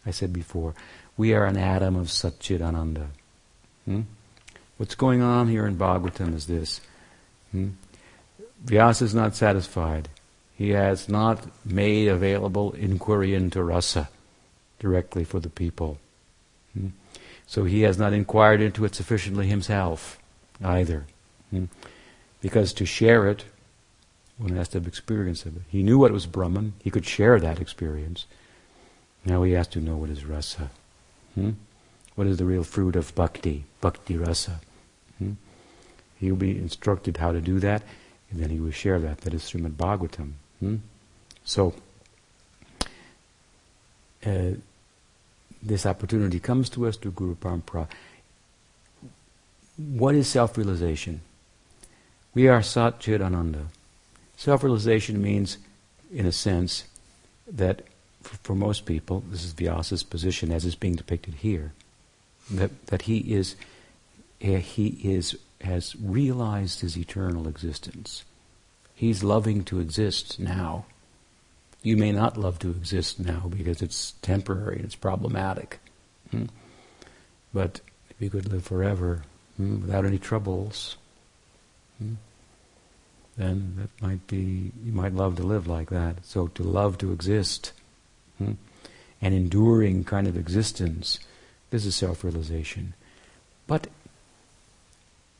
I 0.06 0.12
said 0.12 0.34
before, 0.34 0.74
we 1.16 1.34
are 1.34 1.46
an 1.46 1.58
atom 1.58 1.96
of 1.96 2.08
Satchit 2.08 2.62
Ananda. 2.62 3.08
Hmm? 3.86 4.02
What's 4.78 4.96
going 4.96 5.22
on 5.22 5.48
here 5.48 5.68
in 5.68 5.78
Bhagavatam 5.78 6.34
is 6.34 6.48
this. 6.48 6.82
Hmm? 7.52 7.70
Vyasa 8.66 9.06
is 9.06 9.16
not 9.16 9.36
satisfied. 9.36 10.10
He 10.58 10.70
has 10.70 11.08
not 11.08 11.46
made 11.66 12.08
available 12.08 12.74
inquiry 12.74 13.34
into 13.34 13.64
rasa 13.64 14.10
directly 14.80 15.24
for 15.24 15.40
the 15.40 15.50
people. 15.50 16.00
Hmm? 16.74 16.90
So 17.46 17.66
he 17.66 17.82
has 17.82 17.98
not 17.98 18.14
inquired 18.14 18.62
into 18.62 18.86
it 18.86 18.96
sufficiently 18.96 19.48
himself 19.48 20.20
either. 20.64 21.06
Hmm? 21.52 21.66
Because 22.42 22.74
to 22.74 22.86
share 22.86 23.28
it, 23.28 23.46
one 24.42 24.56
has 24.56 24.70
to 24.70 24.80
have 24.80 24.88
experience 24.88 25.46
of 25.46 25.56
it. 25.56 25.62
He 25.70 25.84
knew 25.84 26.00
what 26.00 26.12
was 26.12 26.26
Brahman, 26.26 26.74
he 26.84 26.90
could 26.90 27.06
share 27.06 27.40
that 27.40 27.62
experience. 27.62 28.26
Now 29.24 29.44
he 29.44 29.52
has 29.52 29.68
to 29.70 29.80
know 29.80 29.98
what 29.98 30.10
is 30.10 30.26
rasa. 30.26 30.72
Hmm? 31.36 31.52
What 32.16 32.28
is 32.28 32.38
the 32.38 32.46
real 32.46 32.64
fruit 32.64 32.96
of 32.96 33.14
bhakti, 33.14 33.66
bhakti 33.82 34.18
rasa? 34.18 34.60
Hmm? 35.20 35.34
He 36.20 36.32
will 36.32 36.38
be 36.38 36.58
instructed 36.58 37.18
how 37.18 37.32
to 37.32 37.40
do 37.40 37.60
that, 37.60 37.84
and 38.32 38.42
then 38.42 38.50
he 38.50 38.60
will 38.60 38.72
share 38.72 39.00
that. 39.00 39.20
That 39.22 39.34
is 39.34 39.44
Srimad 39.44 39.74
Bhagavatam. 39.74 40.32
Hmm? 40.60 40.78
So, 41.44 41.76
uh, 44.26 44.52
this 45.62 45.86
opportunity 45.86 46.40
comes 46.40 46.70
to 46.72 46.88
us 46.88 46.98
through 46.98 47.12
Guru 47.12 47.36
Parampara. 47.36 47.88
What 49.78 50.16
is 50.16 50.28
self-realization? 50.28 51.22
We 52.34 52.48
are 52.48 52.64
Sat 52.64 53.00
Chit 53.00 53.22
Ananda. 53.22 53.68
Self-realization 54.42 55.22
means, 55.22 55.60
in 56.12 56.26
a 56.26 56.32
sense, 56.32 56.86
that 57.46 57.84
for, 58.24 58.38
for 58.38 58.56
most 58.56 58.88
people, 58.88 59.24
this 59.30 59.46
is 59.46 59.54
Vyasa's 59.54 60.02
position 60.02 60.52
as 60.52 60.66
is 60.66 60.74
being 60.74 60.96
depicted 60.96 61.36
here, 61.36 61.74
that, 62.50 62.88
that 62.88 63.04
he 63.04 63.20
is 63.36 63.56
he 64.40 64.88
is 65.04 65.38
has 65.62 65.96
realized 66.02 66.82
his 66.82 66.98
eternal 66.98 67.48
existence. 67.48 68.26
He's 68.96 69.24
loving 69.24 69.64
to 69.66 69.80
exist 69.80 70.40
now. 70.40 70.86
You 71.84 71.96
may 71.96 72.12
not 72.12 72.36
love 72.36 72.58
to 72.60 72.72
exist 72.72 73.20
now 73.20 73.46
because 73.48 73.84
it's 73.84 74.14
temporary 74.24 74.78
and 74.78 74.86
it's 74.86 74.96
problematic. 74.96 75.78
Hmm? 76.32 76.46
But 77.54 77.82
if 78.10 78.20
you 78.20 78.32
could 78.32 78.52
live 78.52 78.64
forever 78.64 79.22
hmm, 79.58 79.82
without 79.82 80.04
any 80.04 80.18
troubles, 80.18 80.98
hmm, 82.00 82.16
then 83.38 83.76
that 83.78 84.06
might 84.06 84.26
be, 84.28 84.72
you 84.84 84.92
might 84.92 85.14
love 85.14 85.36
to 85.38 85.44
live 85.44 85.68
like 85.68 85.90
that. 85.90 86.26
So 86.26 86.48
to 86.48 86.64
love 86.64 86.98
to 87.00 87.12
exist, 87.12 87.72
hmm, 88.38 88.54
an 89.22 89.34
enduring 89.34 90.04
kind 90.04 90.28
of 90.28 90.36
existence, 90.36 91.20
this 91.70 91.86
is 91.86 91.96
self 91.96 92.24
realization. 92.24 92.94
But 93.68 93.88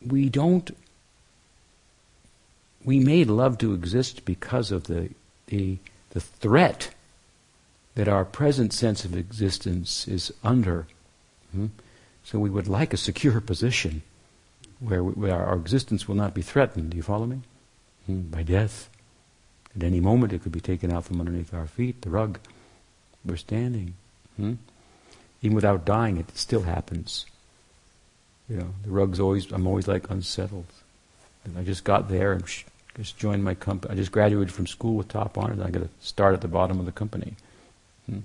we 0.06 0.30
don't, 0.30 0.76
we 2.84 3.00
may 3.00 3.24
love 3.26 3.58
to 3.60 3.74
exist 3.74 4.26
because 4.26 4.72
of 4.72 4.86
the, 4.86 5.10
the 5.48 5.78
the 6.12 6.22
threat 6.22 6.94
that 7.96 8.08
our 8.08 8.24
present 8.24 8.74
sense 8.74 9.04
of 9.04 9.16
existence 9.16 10.08
is 10.08 10.32
under. 10.44 10.88
Hmm? 11.52 11.68
So 12.24 12.40
we 12.40 12.50
would 12.50 12.68
like 12.68 12.94
a 12.94 12.98
secure 12.98 13.42
position 13.42 14.02
where, 14.80 15.04
we, 15.04 15.14
where, 15.14 15.36
our 15.36 15.56
existence 15.56 16.08
will 16.08 16.16
not 16.16 16.34
be 16.34 16.42
threatened. 16.42 16.92
Do 16.92 16.98
you 16.98 17.04
follow 17.04 17.26
me? 17.26 17.42
Hmm? 18.06 18.22
By 18.22 18.44
death. 18.44 18.90
At 19.76 19.84
any 19.84 20.00
moment 20.00 20.34
it 20.34 20.44
could 20.44 20.52
be 20.52 20.60
taken 20.60 20.92
out 20.92 21.06
from 21.06 21.20
underneath 21.20 21.54
our 21.54 21.68
feet, 21.68 22.02
the 22.02 22.10
rug. 22.10 22.40
We're 23.24 23.38
standing. 23.38 23.94
Hmm? 24.38 24.54
Even 25.42 25.56
without 25.56 25.86
dying, 25.86 26.18
it 26.18 26.38
still 26.38 26.64
happens. 26.64 27.26
You 28.50 28.58
know, 28.58 28.74
the 28.84 28.92
rug's 28.92 29.20
always, 29.20 29.52
I'm 29.52 29.68
always 29.68 29.88
like 29.88 30.10
unsettled. 30.10 30.66
And 31.44 31.58
I 31.58 31.64
just 31.64 31.84
got 31.84 32.10
there 32.10 32.34
and 32.34 32.48
sh- 32.48 32.66
just 32.96 33.18
joined 33.18 33.44
my 33.44 33.56
company. 33.56 33.94
I 33.94 33.96
just 33.96 34.12
graduated 34.12 34.54
from 34.54 34.68
school 34.68 34.96
with 34.96 35.08
top 35.08 35.38
honors 35.38 35.58
and 35.58 35.68
I 35.68 35.72
got 35.72 35.84
to 35.84 35.90
start 36.02 36.34
at 36.34 36.42
the 36.42 36.48
bottom 36.48 36.80
of 36.80 36.86
the 36.86 36.92
company. 36.92 37.36
Hmm? 38.08 38.20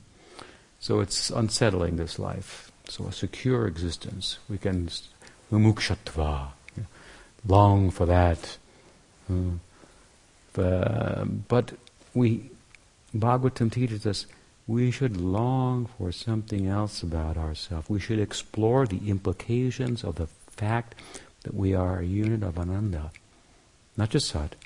So 0.81 1.01
it's 1.01 1.31
unsettling, 1.31 1.97
this 1.97 2.19
life. 2.19 2.71
So 2.89 3.07
a 3.07 3.13
secure 3.13 3.67
existence. 3.67 4.39
We 4.49 4.59
can, 4.59 4.91
mumukshatva, 5.51 6.49
long 7.47 7.91
for 7.91 8.07
that. 8.07 8.59
Hmm? 9.27 9.57
Uh, 10.59 11.25
but 11.25 11.73
we, 12.15 12.51
Bhagavatam 13.15 13.71
teaches 13.71 14.07
us 14.07 14.27
we 14.67 14.91
should 14.91 15.17
long 15.21 15.87
for 15.87 16.11
something 16.11 16.67
else 16.67 17.03
about 17.03 17.37
ourselves. 17.37 17.89
We 17.89 18.01
should 18.01 18.19
explore 18.19 18.87
the 18.87 19.09
implications 19.09 20.03
of 20.03 20.17
the 20.17 20.27
fact 20.27 20.95
that 21.45 21.55
we 21.55 21.75
are 21.75 22.01
a 22.01 22.05
unit 22.05 22.43
of 22.43 22.59
Ananda. 22.59 23.13
Not 23.97 24.11
just 24.11 24.29
Sat, 24.29 24.57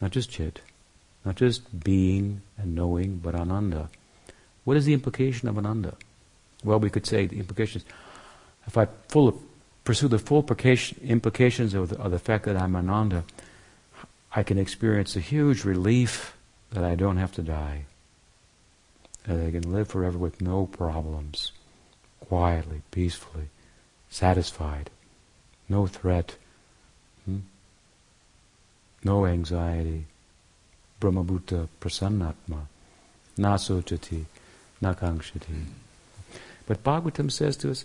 not 0.00 0.10
just 0.10 0.30
Chit, 0.30 0.60
not 1.24 1.36
just 1.36 1.84
being 1.84 2.40
and 2.56 2.74
knowing, 2.74 3.18
but 3.18 3.34
Ananda. 3.34 3.90
What 4.64 4.76
is 4.76 4.86
the 4.86 4.94
implication 4.94 5.48
of 5.48 5.58
Ananda? 5.58 5.94
Well, 6.64 6.80
we 6.80 6.90
could 6.90 7.06
say 7.06 7.26
the 7.26 7.38
implications, 7.38 7.84
if 8.66 8.78
I 8.78 8.86
full, 9.08 9.40
pursue 9.84 10.08
the 10.08 10.18
full 10.18 10.44
implications 11.02 11.74
of 11.74 11.90
the, 11.90 11.98
of 11.98 12.10
the 12.10 12.18
fact 12.18 12.46
that 12.46 12.56
I'm 12.56 12.74
Ananda, 12.74 13.24
I 14.36 14.42
can 14.42 14.58
experience 14.58 15.16
a 15.16 15.20
huge 15.20 15.64
relief 15.64 16.36
that 16.70 16.84
I 16.84 16.94
don't 16.94 17.16
have 17.16 17.32
to 17.32 17.42
die 17.42 17.86
that 19.26 19.34
they 19.34 19.50
can 19.50 19.72
live 19.72 19.88
forever 19.88 20.18
with 20.18 20.42
no 20.42 20.66
problems, 20.66 21.52
quietly, 22.20 22.82
peacefully, 22.90 23.48
satisfied, 24.10 24.90
no 25.68 25.86
threat, 25.86 26.36
hmm? 27.24 27.38
no 29.02 29.26
anxiety. 29.26 30.04
Brahmabhuta 31.00 31.68
prasannatma, 31.80 32.66
na 33.36 33.56
sochati, 33.56 34.26
na 34.80 34.94
kangshati. 34.94 35.64
But 36.66 36.84
Bhagavatam 36.84 37.32
says 37.32 37.56
to 37.58 37.70
us, 37.70 37.84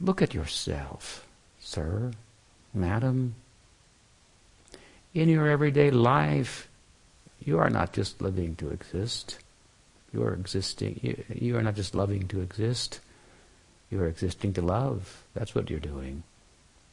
look 0.00 0.22
at 0.22 0.32
yourself, 0.32 1.26
sir, 1.60 2.12
madam. 2.72 3.34
In 5.14 5.28
your 5.28 5.48
everyday 5.48 5.90
life, 5.90 6.68
you 7.44 7.58
are 7.58 7.70
not 7.70 7.92
just 7.92 8.20
living 8.20 8.56
to 8.56 8.70
exist. 8.70 9.38
You 10.12 10.22
are 10.22 10.34
existing. 10.34 11.00
You, 11.02 11.24
you 11.34 11.56
are 11.56 11.62
not 11.62 11.76
just 11.76 11.94
loving 11.94 12.28
to 12.28 12.40
exist. 12.40 13.00
You 13.90 14.02
are 14.02 14.06
existing 14.06 14.52
to 14.54 14.62
love. 14.62 15.24
That's 15.34 15.54
what 15.54 15.70
you're 15.70 15.80
doing. 15.80 16.22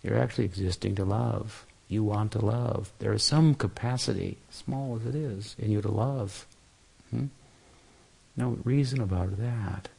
You're 0.01 0.19
actually 0.19 0.45
existing 0.45 0.95
to 0.95 1.05
love. 1.05 1.65
You 1.87 2.03
want 2.03 2.31
to 2.33 2.39
love. 2.39 2.91
There 2.99 3.13
is 3.13 3.23
some 3.23 3.53
capacity, 3.53 4.37
small 4.49 4.95
as 4.95 5.05
it 5.05 5.15
is, 5.15 5.55
in 5.59 5.71
you 5.71 5.81
to 5.81 5.91
love. 5.91 6.45
Hmm? 7.11 7.25
No 8.37 8.57
reason 8.63 9.01
about 9.01 9.37
that. 9.37 9.89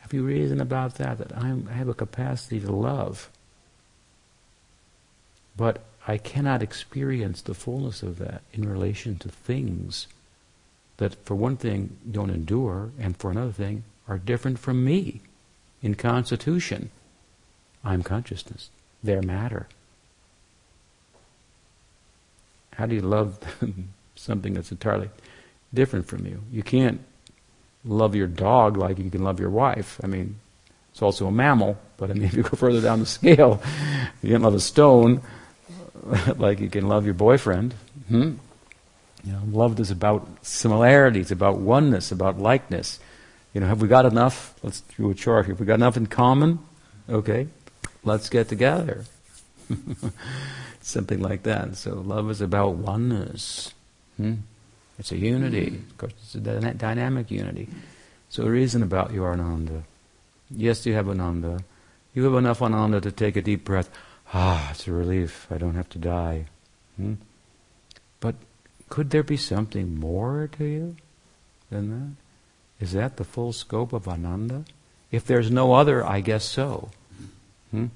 Have 0.00 0.14
you 0.14 0.22
reason 0.22 0.60
about 0.60 0.96
that? 0.96 1.18
That 1.18 1.36
I'm, 1.36 1.68
I 1.70 1.74
have 1.74 1.88
a 1.88 1.94
capacity 1.94 2.60
to 2.60 2.70
love. 2.70 3.28
But 5.56 5.82
I 6.06 6.18
cannot 6.18 6.62
experience 6.62 7.40
the 7.42 7.54
fullness 7.54 8.02
of 8.02 8.18
that 8.18 8.42
in 8.52 8.68
relation 8.68 9.16
to 9.18 9.28
things 9.28 10.06
that, 10.98 11.14
for 11.24 11.34
one 11.34 11.56
thing, 11.56 11.96
don't 12.08 12.30
endure, 12.30 12.90
and 12.98 13.16
for 13.16 13.30
another 13.30 13.52
thing, 13.52 13.82
are 14.08 14.18
different 14.18 14.58
from 14.58 14.84
me 14.84 15.20
in 15.82 15.96
constitution. 15.96 16.90
I'm 17.84 18.02
consciousness. 18.02 18.70
They're 19.02 19.22
matter. 19.22 19.66
How 22.74 22.86
do 22.86 22.94
you 22.94 23.02
love 23.02 23.38
something 24.14 24.54
that's 24.54 24.70
entirely 24.70 25.10
different 25.74 26.06
from 26.06 26.24
you? 26.24 26.42
You 26.52 26.62
can't 26.62 27.00
love 27.84 28.14
your 28.14 28.26
dog 28.26 28.76
like 28.76 28.98
you 28.98 29.10
can 29.10 29.24
love 29.24 29.40
your 29.40 29.50
wife. 29.50 30.00
I 30.04 30.06
mean, 30.06 30.36
it's 30.92 31.02
also 31.02 31.26
a 31.26 31.32
mammal, 31.32 31.78
but 31.96 32.10
I 32.10 32.14
mean, 32.14 32.24
if 32.24 32.34
you 32.34 32.42
go 32.42 32.56
further 32.56 32.80
down 32.80 33.00
the 33.00 33.06
scale, 33.06 33.60
you 34.22 34.30
can't 34.30 34.42
love 34.42 34.54
a 34.54 34.60
stone 34.60 35.20
like 36.36 36.60
you 36.60 36.68
can 36.68 36.88
love 36.88 37.04
your 37.04 37.14
boyfriend. 37.14 37.74
Hmm? 38.08 38.34
You 39.24 39.32
know, 39.32 39.42
love 39.50 39.78
is 39.80 39.90
about 39.90 40.26
similarities, 40.42 41.30
about 41.30 41.58
oneness, 41.58 42.12
about 42.12 42.38
likeness. 42.38 43.00
You 43.52 43.60
know, 43.60 43.66
have 43.66 43.80
we 43.80 43.88
got 43.88 44.06
enough? 44.06 44.54
Let's 44.62 44.82
do 44.82 45.10
a 45.10 45.14
chart. 45.14 45.46
Have 45.46 45.58
we 45.58 45.66
got 45.66 45.74
enough 45.74 45.96
in 45.96 46.06
common? 46.06 46.60
Okay, 47.08 47.48
let's 48.04 48.28
get 48.28 48.48
together. 48.48 49.04
Something 50.80 51.20
like 51.20 51.42
that. 51.42 51.76
So 51.76 51.94
love 51.94 52.30
is 52.30 52.40
about 52.40 52.74
oneness. 52.74 53.72
Hmm? 54.16 54.34
It's 54.98 55.12
a 55.12 55.16
unity. 55.16 55.68
Of 55.90 55.98
course, 55.98 56.12
it's 56.22 56.34
a 56.34 56.40
dynamic 56.74 57.30
unity. 57.30 57.68
So 58.28 58.46
it 58.48 58.62
isn't 58.62 58.82
about 58.82 59.12
your 59.12 59.32
ananda. 59.32 59.84
Yes, 60.50 60.86
you 60.86 60.94
have 60.94 61.08
ananda. 61.08 61.60
You 62.14 62.24
have 62.24 62.34
enough 62.34 62.62
ananda 62.62 63.00
to 63.00 63.12
take 63.12 63.36
a 63.36 63.42
deep 63.42 63.64
breath. 63.64 63.90
Ah, 64.32 64.70
it's 64.70 64.86
a 64.86 64.92
relief. 64.92 65.46
I 65.50 65.58
don't 65.58 65.74
have 65.74 65.88
to 65.90 65.98
die. 65.98 66.46
Hmm? 66.96 67.14
But 68.20 68.34
could 68.88 69.10
there 69.10 69.22
be 69.22 69.36
something 69.36 69.98
more 69.98 70.48
to 70.58 70.64
you 70.64 70.96
than 71.70 71.90
that? 71.90 72.84
Is 72.84 72.92
that 72.92 73.16
the 73.16 73.24
full 73.24 73.52
scope 73.52 73.92
of 73.92 74.08
Ananda? 74.08 74.64
If 75.10 75.24
there's 75.24 75.50
no 75.50 75.72
other, 75.72 76.04
I 76.04 76.20
guess 76.20 76.44
so. 76.44 76.90
Hmm? 77.70 77.86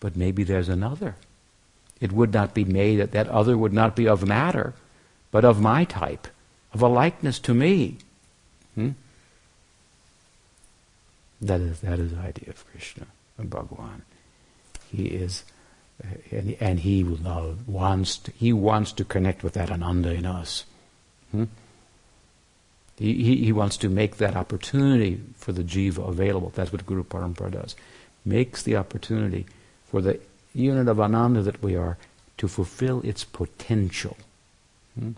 But 0.00 0.16
maybe 0.16 0.44
there's 0.44 0.68
another. 0.68 1.16
It 2.00 2.12
would 2.12 2.32
not 2.32 2.54
be 2.54 2.64
made 2.64 2.96
that 2.96 3.12
that 3.12 3.28
other 3.28 3.56
would 3.56 3.72
not 3.72 3.96
be 3.96 4.06
of 4.06 4.26
matter, 4.26 4.74
but 5.30 5.44
of 5.44 5.60
my 5.60 5.84
type, 5.84 6.28
of 6.74 6.82
a 6.82 6.88
likeness 6.88 7.38
to 7.40 7.54
me. 7.54 7.96
Hmm? 8.74 8.90
That 11.40 11.60
is 11.60 11.80
that 11.80 11.98
is 11.98 12.12
the 12.12 12.18
idea 12.18 12.50
of 12.50 12.64
Krishna 12.70 13.06
and 13.38 13.50
Bhagawan. 13.50 14.02
He 14.90 15.06
is 15.06 15.44
and, 16.60 16.80
he 16.80 17.02
wants 17.04 18.18
to, 18.18 18.30
he 18.32 18.52
wants 18.52 18.92
to 18.92 19.04
connect 19.04 19.42
with 19.42 19.54
that 19.54 19.70
ananda 19.70 20.12
in 20.12 20.26
us. 20.26 20.64
Hmm? 21.32 21.44
He, 22.98 23.14
he, 23.22 23.44
he, 23.44 23.52
wants 23.52 23.76
to 23.78 23.88
make 23.88 24.16
that 24.16 24.36
opportunity 24.36 25.20
for 25.36 25.52
the 25.52 25.62
jiva 25.62 26.06
available. 26.06 26.52
That's 26.54 26.72
what 26.72 26.86
Guru 26.86 27.04
Parampara 27.04 27.50
does. 27.50 27.76
Makes 28.24 28.62
the 28.62 28.76
opportunity 28.76 29.46
for 29.86 30.00
the 30.00 30.20
unit 30.54 30.88
of 30.88 31.00
ananda 31.00 31.42
that 31.42 31.62
we 31.62 31.76
are 31.76 31.98
to 32.38 32.48
fulfill 32.48 33.00
its 33.02 33.24
potential. 33.24 34.16
Hmm? 34.98 35.12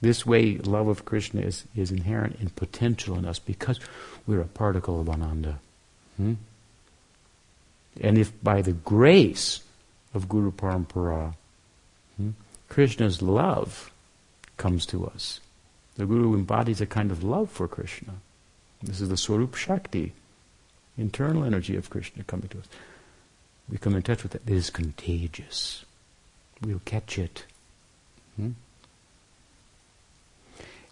This 0.00 0.26
way, 0.26 0.58
love 0.58 0.88
of 0.88 1.04
Krishna 1.04 1.42
is, 1.42 1.64
is 1.76 1.92
inherent 1.92 2.40
in 2.40 2.50
potential 2.50 3.16
in 3.16 3.24
us 3.24 3.38
because 3.38 3.78
we're 4.26 4.40
a 4.40 4.46
particle 4.46 5.00
of 5.00 5.08
ananda. 5.08 5.60
Hmm? 6.16 6.34
And 8.00 8.16
if 8.18 8.32
by 8.42 8.62
the 8.62 8.72
grace 8.72 9.60
of 10.14 10.28
Guru 10.28 10.52
Parampara. 10.52 11.34
Hmm? 12.16 12.30
Krishna's 12.68 13.22
love 13.22 13.92
comes 14.56 14.86
to 14.86 15.06
us. 15.06 15.40
The 15.96 16.06
Guru 16.06 16.34
embodies 16.34 16.80
a 16.80 16.86
kind 16.86 17.10
of 17.10 17.22
love 17.22 17.50
for 17.50 17.68
Krishna. 17.68 18.14
This 18.82 19.00
is 19.00 19.08
the 19.08 19.16
Swarup 19.16 19.54
Shakti, 19.54 20.12
internal 20.98 21.44
energy 21.44 21.76
of 21.76 21.90
Krishna 21.90 22.24
coming 22.24 22.48
to 22.48 22.58
us. 22.58 22.66
We 23.68 23.78
come 23.78 23.94
in 23.94 24.02
touch 24.02 24.22
with 24.22 24.34
it. 24.34 24.42
It 24.46 24.52
is 24.52 24.70
contagious. 24.70 25.84
We'll 26.62 26.82
catch 26.84 27.18
it. 27.18 27.44
Hmm? 28.36 28.52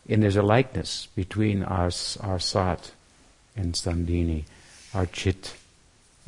And 0.09 0.23
there's 0.23 0.37
a 0.37 0.43
likeness 0.43 1.09
between 1.15 1.63
our, 1.63 1.91
our 2.21 2.39
Sat 2.39 2.93
and 3.57 3.75
Sandhini, 3.75 4.45
our 4.95 5.07
Chit 5.07 5.55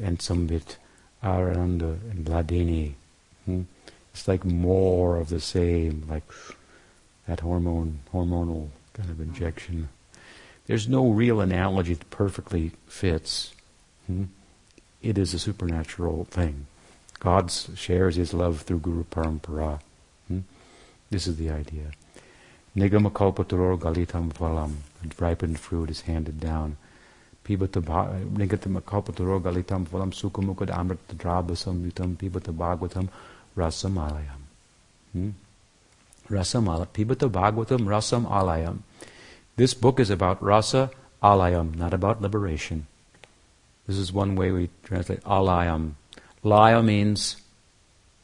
and 0.03 0.19
Sambit, 0.19 0.77
Ananda 1.23 1.99
and 2.11 2.27
Hladini. 2.27 2.95
Hmm? 3.45 3.63
It's 4.13 4.29
like 4.29 4.45
more 4.45 5.17
of 5.17 5.29
the 5.29 5.41
same, 5.41 6.05
like 6.09 6.25
that 7.27 7.41
hormone, 7.41 8.01
hormonal 8.13 8.69
kind 8.93 9.09
of 9.09 9.21
injection. 9.21 9.89
There's 10.67 10.89
no 10.89 11.09
real 11.09 11.41
analogy 11.41 11.95
that 11.95 12.11
perfectly 12.11 12.73
fits. 12.87 13.55
Hmm? 14.07 14.25
It 15.01 15.19
is 15.19 15.35
a 15.35 15.39
supernatural 15.39 16.25
thing. 16.27 16.67
God 17.21 17.51
shares 17.51 18.17
His 18.17 18.35
love 18.35 18.63
through 18.63 18.81
Guru 18.81 19.05
Parampara. 19.05 19.81
Hmm? 20.29 20.41
This 21.11 21.27
is 21.27 21.37
the 21.37 21.51
idea. 21.51 21.93
Nigama 22.77 23.13
kalpataror 23.13 23.79
galitam 23.79 24.33
phalam. 24.33 24.77
Ripened 25.19 25.59
fruit 25.59 25.91
is 25.91 26.03
handed 26.03 26.41
down. 26.41 26.77
Pibata 27.45 27.81
Nigatam 27.81 28.81
Kalpataro 28.83 29.41
Galitam 29.41 29.87
Phalam 29.87 30.13
Sukhamukad 30.13 30.71
Amrita 30.71 31.15
Drabasam 31.15 31.91
Yutam 31.91 32.17
Pibata 32.17 32.53
Bhagavatam 32.55 33.09
Rasam 33.57 33.95
Alayam. 33.95 34.41
Hmm? 35.13 35.31
Rasam 36.29 36.65
Alayam. 36.65 36.89
Pibata 36.89 37.31
Bhagavatam 37.31 37.81
Rasam 37.87 38.27
Alayam. 38.29 38.79
This 39.57 39.75
book 39.75 40.01
is 40.01 40.09
about 40.09 40.43
rasa 40.43 40.91
alayam, 41.23 41.77
not 41.77 41.93
about 41.93 42.23
liberation. 42.23 42.87
This 43.87 43.99
is 43.99 44.13
one 44.13 44.35
way 44.35 44.51
we 44.51 44.71
translate 44.83 45.21
alayam. 45.25 45.93
Laya 46.43 46.83
means 46.83 47.37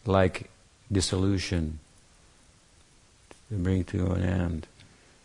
like 0.07 0.51
dissolution, 0.91 1.81
bring 3.51 3.85
to 3.85 4.13
an 4.13 4.23
end. 4.23 4.67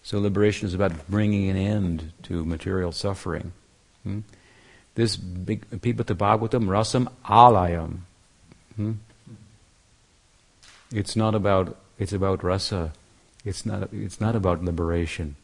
So 0.04 0.20
liberation 0.20 0.68
is 0.68 0.74
about 0.74 1.08
bringing 1.10 1.50
an 1.50 1.56
end 1.56 2.12
to 2.24 2.44
material 2.44 2.92
suffering. 2.92 3.54
Hmm? 4.04 4.20
This 4.96 5.16
big 5.18 5.70
Pibata 5.70 6.16
Bhagavatam 6.16 6.66
Rasam 6.66 7.08
Alayam. 7.26 8.00
Hmm? 8.76 8.94
It's 10.92 11.16
not 11.16 11.34
about 11.36 11.76
it's 11.98 12.14
about 12.14 12.44
rasa. 12.44 12.92
It's 13.44 13.66
not 13.66 13.90
it's 13.92 14.22
not 14.22 14.36
about 14.36 14.64
liberation. 14.64 15.36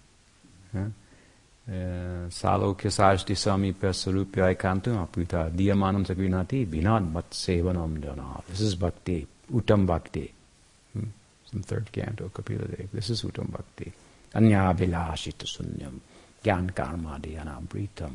Salokya 1.69 2.89
sashti 2.89 3.35
samipya 3.35 3.93
sarupya 3.93 4.55
ikantam 4.55 4.97
aputa 5.07 5.49
diyamanam 5.51 6.05
sagrinati 6.05 6.65
binad 6.67 7.11
mat 7.11 7.29
sevanam 7.31 7.99
dana. 8.01 8.41
This 8.47 8.61
is 8.61 8.75
bhakti, 8.75 9.27
uttam 9.51 9.85
bhakti. 9.85 10.31
Hmm? 10.93 11.05
Some 11.51 11.61
third 11.63 11.91
canto, 11.91 12.29
Kapila 12.29 12.67
Dev. 12.67 12.89
This 12.91 13.09
is 13.09 13.23
uttam 13.23 13.51
bhakti. 13.51 13.91
Anya 14.35 14.73
vilashita 14.77 15.45
sunyam, 15.45 15.99
gyan 16.43 16.71
karmadi 16.71 17.37
anamritam, 17.37 18.13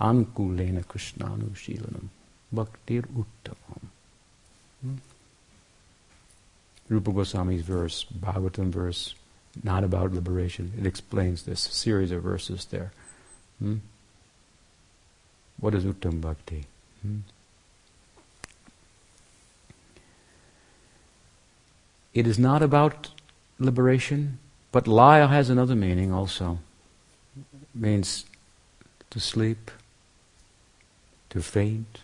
ankulena 0.00 0.84
krishnanushilanam, 0.84 2.08
bhaktir 2.54 3.04
uttamam. 3.14 3.88
Hmm? 4.82 4.96
Rupa 6.88 7.12
Goswami's 7.12 7.62
verse, 7.62 8.04
Bhagavatam 8.04 8.70
verse, 8.70 9.14
not 9.62 9.84
about 9.84 10.12
liberation. 10.12 10.72
It 10.78 10.86
explains 10.86 11.44
this 11.44 11.60
series 11.60 12.10
of 12.10 12.22
verses 12.22 12.66
there. 12.66 12.92
Hmm? 13.58 13.76
What 15.58 15.74
is 15.74 15.84
Uttam 15.84 16.20
Bhakti? 16.20 16.66
Hmm? 17.02 17.18
It 22.12 22.26
is 22.26 22.38
not 22.38 22.62
about 22.62 23.10
liberation, 23.58 24.38
but 24.72 24.86
laya 24.86 25.26
has 25.28 25.50
another 25.50 25.74
meaning 25.74 26.12
also. 26.12 26.58
It 27.36 27.68
means 27.74 28.24
to 29.10 29.20
sleep, 29.20 29.70
to 31.34 31.42
faint. 31.42 31.98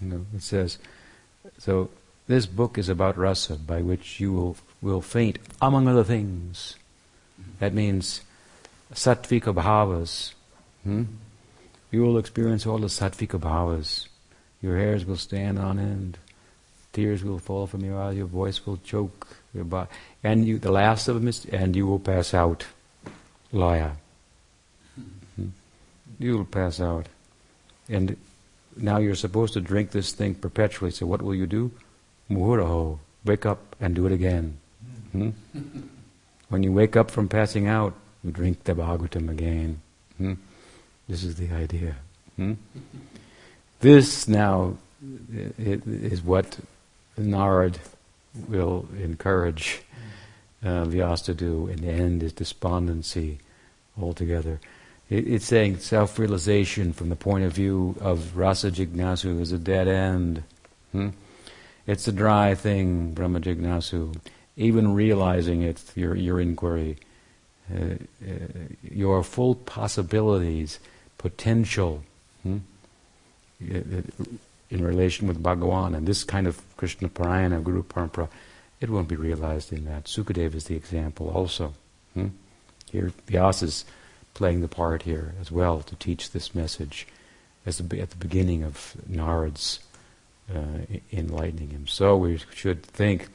You 0.00 0.08
know, 0.08 0.26
it 0.34 0.42
says, 0.42 0.78
so 1.58 1.90
this 2.26 2.46
book 2.46 2.78
is 2.78 2.88
about 2.88 3.18
rasa, 3.18 3.56
by 3.56 3.82
which 3.82 4.20
you 4.20 4.32
will, 4.32 4.56
will 4.80 5.02
faint, 5.02 5.38
among 5.60 5.88
other 5.88 6.04
things. 6.04 6.76
That 7.58 7.74
means 7.74 8.22
sattvika 8.94 9.52
bhavas. 9.52 10.32
Hmm? 10.84 11.04
You 11.90 12.02
will 12.02 12.18
experience 12.18 12.66
all 12.66 12.78
the 12.78 12.86
sattvika 12.86 13.38
bhavas. 13.38 14.06
Your 14.62 14.76
hairs 14.76 15.04
will 15.04 15.16
stand 15.16 15.58
on 15.58 15.78
end, 15.78 16.18
tears 16.92 17.24
will 17.24 17.38
fall 17.38 17.66
from 17.66 17.84
your 17.84 18.00
eyes, 18.00 18.16
your 18.16 18.26
voice 18.26 18.64
will 18.64 18.76
choke, 18.84 19.26
your 19.52 19.64
body, 19.64 19.88
and 20.22 20.46
you, 20.46 20.58
the 20.58 20.70
last 20.70 21.08
of 21.08 21.16
them 21.16 21.28
is, 21.28 21.46
and 21.46 21.74
you 21.74 21.86
will 21.86 21.98
pass 21.98 22.32
out. 22.32 22.66
Laya. 23.52 23.92
Hmm? 25.34 25.48
You 26.18 26.38
will 26.38 26.44
pass 26.44 26.80
out. 26.80 27.06
And 27.90 28.16
now 28.76 28.98
you're 28.98 29.16
supposed 29.16 29.52
to 29.54 29.60
drink 29.60 29.90
this 29.90 30.12
thing 30.12 30.34
perpetually, 30.36 30.92
so 30.92 31.04
what 31.04 31.20
will 31.20 31.34
you 31.34 31.46
do? 31.46 31.72
muhuraho, 32.30 32.98
wake 33.24 33.44
up 33.44 33.76
and 33.80 33.94
do 33.94 34.06
it 34.06 34.12
again. 34.12 34.56
Hmm? 35.12 35.30
when 36.48 36.62
you 36.62 36.72
wake 36.72 36.96
up 36.96 37.10
from 37.10 37.28
passing 37.28 37.66
out, 37.66 37.94
you 38.22 38.30
drink 38.30 38.64
the 38.64 38.74
Bhagavatam 38.74 39.28
again. 39.28 39.80
Hmm? 40.16 40.34
This 41.08 41.24
is 41.24 41.34
the 41.34 41.50
idea. 41.52 41.96
Hmm? 42.36 42.54
This 43.80 44.28
now 44.28 44.76
is 45.58 46.22
what 46.22 46.58
Narad 47.18 47.78
will 48.48 48.86
encourage 49.02 49.80
uh, 50.62 50.84
Vyas 50.84 51.24
to 51.24 51.34
do, 51.34 51.66
and 51.68 51.80
the 51.80 51.88
end 51.88 52.22
is 52.22 52.32
despondency 52.32 53.38
altogether. 54.00 54.60
It, 55.10 55.26
it's 55.26 55.44
saying 55.44 55.78
self-realization 55.78 56.92
from 56.92 57.08
the 57.10 57.16
point 57.16 57.44
of 57.44 57.52
view 57.52 57.96
of 58.00 58.36
rasa 58.36 58.70
jignasu 58.70 59.40
is 59.40 59.52
a 59.52 59.58
dead 59.58 59.88
end. 59.88 60.42
Hmm? 60.92 61.10
It's 61.86 62.06
a 62.08 62.12
dry 62.12 62.54
thing, 62.54 63.12
Brahma 63.12 63.40
Jignasu. 63.40 64.16
Even 64.56 64.94
realizing 64.94 65.62
it, 65.62 65.82
your, 65.96 66.14
your 66.14 66.40
inquiry, 66.40 66.98
uh, 67.74 67.94
uh, 68.24 68.30
your 68.82 69.22
full 69.22 69.54
possibilities, 69.54 70.78
potential, 71.18 72.02
hmm? 72.42 72.58
in 73.60 74.84
relation 74.84 75.26
with 75.26 75.42
Bhagawan 75.42 75.94
and 75.96 76.06
this 76.06 76.24
kind 76.24 76.46
of 76.46 76.60
Krishna 76.76 77.08
Parayana, 77.08 77.62
Guru 77.62 77.82
Parampara, 77.82 78.28
it 78.80 78.88
won't 78.88 79.08
be 79.08 79.16
realized 79.16 79.72
in 79.72 79.84
that. 79.84 80.04
Sukadeva 80.04 80.54
is 80.54 80.64
the 80.64 80.76
example 80.76 81.30
also. 81.30 81.74
Hmm? 82.14 82.28
Here, 82.90 83.12
Vyasa 83.26 83.66
is 83.66 83.84
playing 84.34 84.60
the 84.60 84.68
part 84.68 85.02
here 85.02 85.34
as 85.40 85.50
well 85.50 85.80
to 85.80 85.96
teach 85.96 86.30
this 86.30 86.54
message 86.54 87.06
as 87.66 87.80
a, 87.80 88.00
at 88.00 88.10
the 88.10 88.16
beginning 88.16 88.62
of 88.62 88.96
Narad's 89.08 89.80
uh, 90.54 90.86
enlightening 91.12 91.70
him. 91.70 91.86
So 91.86 92.16
we 92.16 92.40
should 92.54 92.82
think 92.82 93.28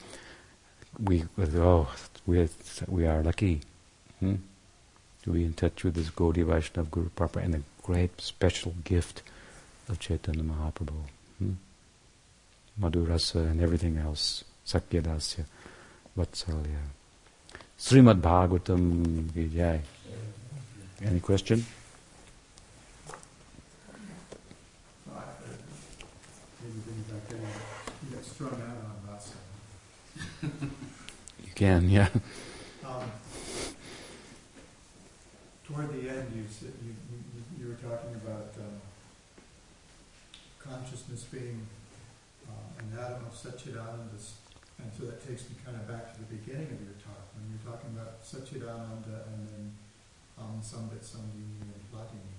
we 1.00 1.26
oh 1.58 1.93
we 2.26 2.50
we 2.88 3.06
are 3.06 3.24
lucky 3.24 3.62
hmm? 4.20 4.36
to 5.24 5.30
be 5.30 5.43
in 5.43 5.54
touch 5.54 5.84
with 5.84 5.96
this 5.96 6.10
Gaudiya 6.10 6.46
Vaishnava 6.46 6.89
Guru 6.89 7.10
Prabhupada 7.10 7.43
and 7.43 7.54
the 7.54 7.62
great 7.84 8.20
special 8.22 8.74
gift 8.84 9.22
of 9.89 10.00
Chaitanya 10.00 10.43
Mahaprabhu. 10.43 11.04
Hmm? 11.39 11.54
Madhurasa 12.80 13.50
and 13.50 13.62
everything 13.62 13.98
else. 13.98 14.43
Sakyadasya, 14.66 15.46
Vatsalya. 16.18 16.82
Srimad 17.78 18.22
Bhagavatam 18.22 19.30
Vijay. 19.30 19.82
Any 21.04 21.20
question? 21.20 21.66
you 30.43 31.52
can, 31.54 31.89
yeah. 31.89 32.08
Um, 32.86 33.12
toward 35.68 35.89
the 35.89 36.10
end, 36.10 36.32
you, 36.36 36.46
said, 36.50 36.72
you, 36.84 36.93
you, 37.12 37.43
you 37.60 37.68
were 37.68 37.76
talking 37.76 38.16
about 38.16 38.54
um, 38.60 38.80
consciousness 40.60 41.24
being 41.24 41.66
uh, 42.48 42.80
an 42.80 43.00
atom 43.00 43.26
of 43.26 43.34
Satchidananda, 43.34 44.16
and 44.80 44.91
so 44.98 45.06
that 45.06 45.28
takes 45.28 45.50
me 45.50 45.56
kind 45.66 45.76
of 45.78 45.88
back 45.88 46.14
to 46.14 46.20
the 46.20 46.36
beginning 46.36 46.68
of 46.68 46.80
your 46.82 46.96
talk, 47.04 47.26
when 47.36 47.50
you're 47.50 47.74
talking 47.74 47.89
about 47.98 48.24
Satchidananda 48.24 49.28
and 49.34 49.48
then 49.50 49.74
um, 50.40 50.62
Sambit 50.62 51.02
Sandhini 51.02 51.62
and 51.62 51.82
Hladini. 51.94 52.36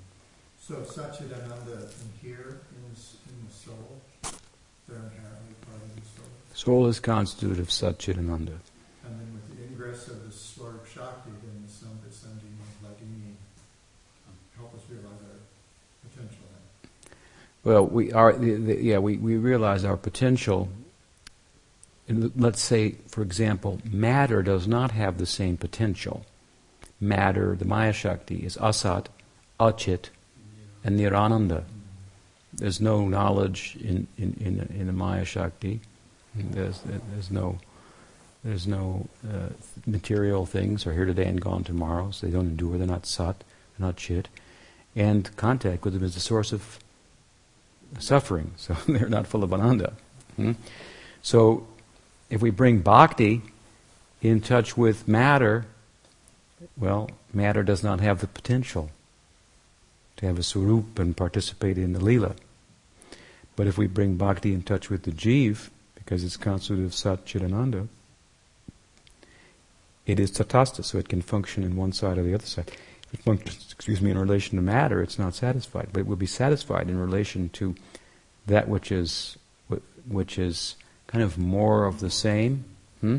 So 0.61 0.75
Satchidananda 0.77 1.83
in 1.83 2.11
here, 2.21 2.61
in 2.75 2.83
the, 2.83 3.01
in 3.29 3.47
the 3.47 3.53
soul, 3.53 4.01
they're 4.89 4.97
inherently 4.97 5.55
part 5.67 5.83
of 5.83 5.95
the 5.95 6.03
soul. 6.03 6.27
Soul 6.55 6.87
is 6.89 7.01
constituted 7.01 7.59
of 7.61 7.69
Satchidananda. 7.69 8.59
And 9.05 9.21
then 9.21 9.33
with 9.35 9.57
the 9.57 9.65
ingress 9.65 10.09
of 10.09 10.25
the 10.27 10.33
Swarup 10.33 10.87
Shakti, 10.87 11.31
then 11.43 11.65
the 11.67 11.73
Sambit 11.73 12.13
Sandhini 12.13 12.57
Hladini 12.83 13.35
help 14.57 14.75
us 14.75 14.83
realize 14.91 15.21
our 15.23 16.09
potential. 16.09 16.47
Well, 17.65 17.87
we 17.87 18.13
are, 18.13 18.33
the, 18.33 18.55
the, 18.55 18.83
yeah, 18.83 18.99
we, 18.99 19.17
we 19.17 19.37
realize 19.37 19.85
our 19.85 19.97
potential. 19.97 20.69
let's 22.09 22.61
say, 22.61 22.93
for 23.09 23.23
example, 23.23 23.81
matter 23.91 24.43
does 24.43 24.67
not 24.67 24.93
have 24.93 25.19
the 25.19 25.27
same 25.27 25.57
potential. 25.57 26.25
Matter, 27.01 27.55
the 27.57 27.65
Maya 27.65 27.93
Shakti, 27.93 28.45
is 28.45 28.57
asat, 28.57 29.07
achit, 29.61 30.09
and 30.85 30.99
nirananda. 30.99 31.65
There's 32.55 32.81
no 32.81 33.07
knowledge 33.07 33.77
in, 33.81 34.07
in, 34.17 34.35
in, 34.41 34.77
in 34.79 34.87
the 34.87 34.93
Maya 34.93 35.25
Shakti. 35.25 35.81
There's, 36.35 36.81
there's 37.13 37.31
no, 37.31 37.59
there's 38.45 38.67
no 38.67 39.09
uh, 39.29 39.49
material 39.87 40.47
things 40.47 40.87
are 40.87 40.93
here 40.93 41.05
today 41.05 41.27
and 41.27 41.41
gone 41.41 41.65
tomorrow, 41.65 42.11
so 42.11 42.27
they 42.27 42.33
don't 42.33 42.47
endure. 42.47 42.79
They're 42.79 42.87
not 42.87 43.07
sat, 43.07 43.39
they're 43.77 43.87
not 43.87 43.97
chit, 43.97 44.29
and 44.95 45.35
contact 45.37 45.85
with 45.85 45.95
them 45.95 46.03
is 46.03 46.15
the 46.15 46.21
source 46.21 46.53
of 46.53 46.79
suffering. 47.99 48.53
So 48.57 48.75
they're 48.89 49.09
not 49.09 49.27
full 49.27 49.45
of 49.45 49.53
ananda. 49.53 49.93
Hmm? 50.37 50.53
So 51.23 51.67
if 52.31 52.41
we 52.41 52.51
bring 52.51 52.81
bhakti 52.81 53.43
in 54.23 54.41
touch 54.41 54.77
with 54.77 55.07
matter, 55.07 55.67
well, 56.77 57.11
matter 57.33 57.63
does 57.63 57.83
not 57.83 58.01
have 58.01 58.21
the 58.21 58.27
potential 58.27 58.91
to 60.17 60.27
have 60.27 60.39
a 60.39 60.43
surup 60.43 60.99
and 60.99 61.17
participate 61.17 61.79
in 61.79 61.93
the 61.93 62.03
lila. 62.03 62.35
But 63.55 63.67
if 63.67 63.79
we 63.79 63.87
bring 63.87 64.17
bhakti 64.17 64.53
in 64.53 64.63
touch 64.63 64.91
with 64.91 65.03
the 65.05 65.11
jiv, 65.11 65.71
because 65.95 66.23
it's 66.25 66.37
constituted 66.37 66.85
of 66.85 66.95
Sat 66.95 67.25
Chidananda, 67.25 67.89
it 70.07 70.21
is 70.21 70.31
tatasta, 70.31 70.85
so 70.85 70.99
it 70.99 71.09
can 71.09 71.21
function 71.21 71.65
in 71.65 71.75
one 71.75 71.93
side 71.93 72.17
or 72.19 72.23
the 72.23 72.35
other 72.35 72.47
side. 72.47 72.71
excuse 73.27 74.01
me, 74.01 74.11
in 74.11 74.19
relation 74.19 74.57
to 74.57 74.63
matter, 74.63 75.03
it's 75.03 75.19
not 75.19 75.35
satisfied. 75.35 75.89
But 75.93 76.01
it 76.01 76.07
will 76.07 76.17
be 76.17 76.27
satisfied 76.27 76.89
in 76.89 76.99
relation 76.99 77.49
to 77.51 77.75
that 78.47 78.69
which 78.69 78.93
is, 78.93 79.37
which 80.09 80.39
is 80.39 80.77
kind 81.09 81.25
of 81.25 81.39
more 81.39 81.87
of 81.87 81.99
the 82.01 82.11
same. 82.11 82.65
Hmm? 83.01 83.19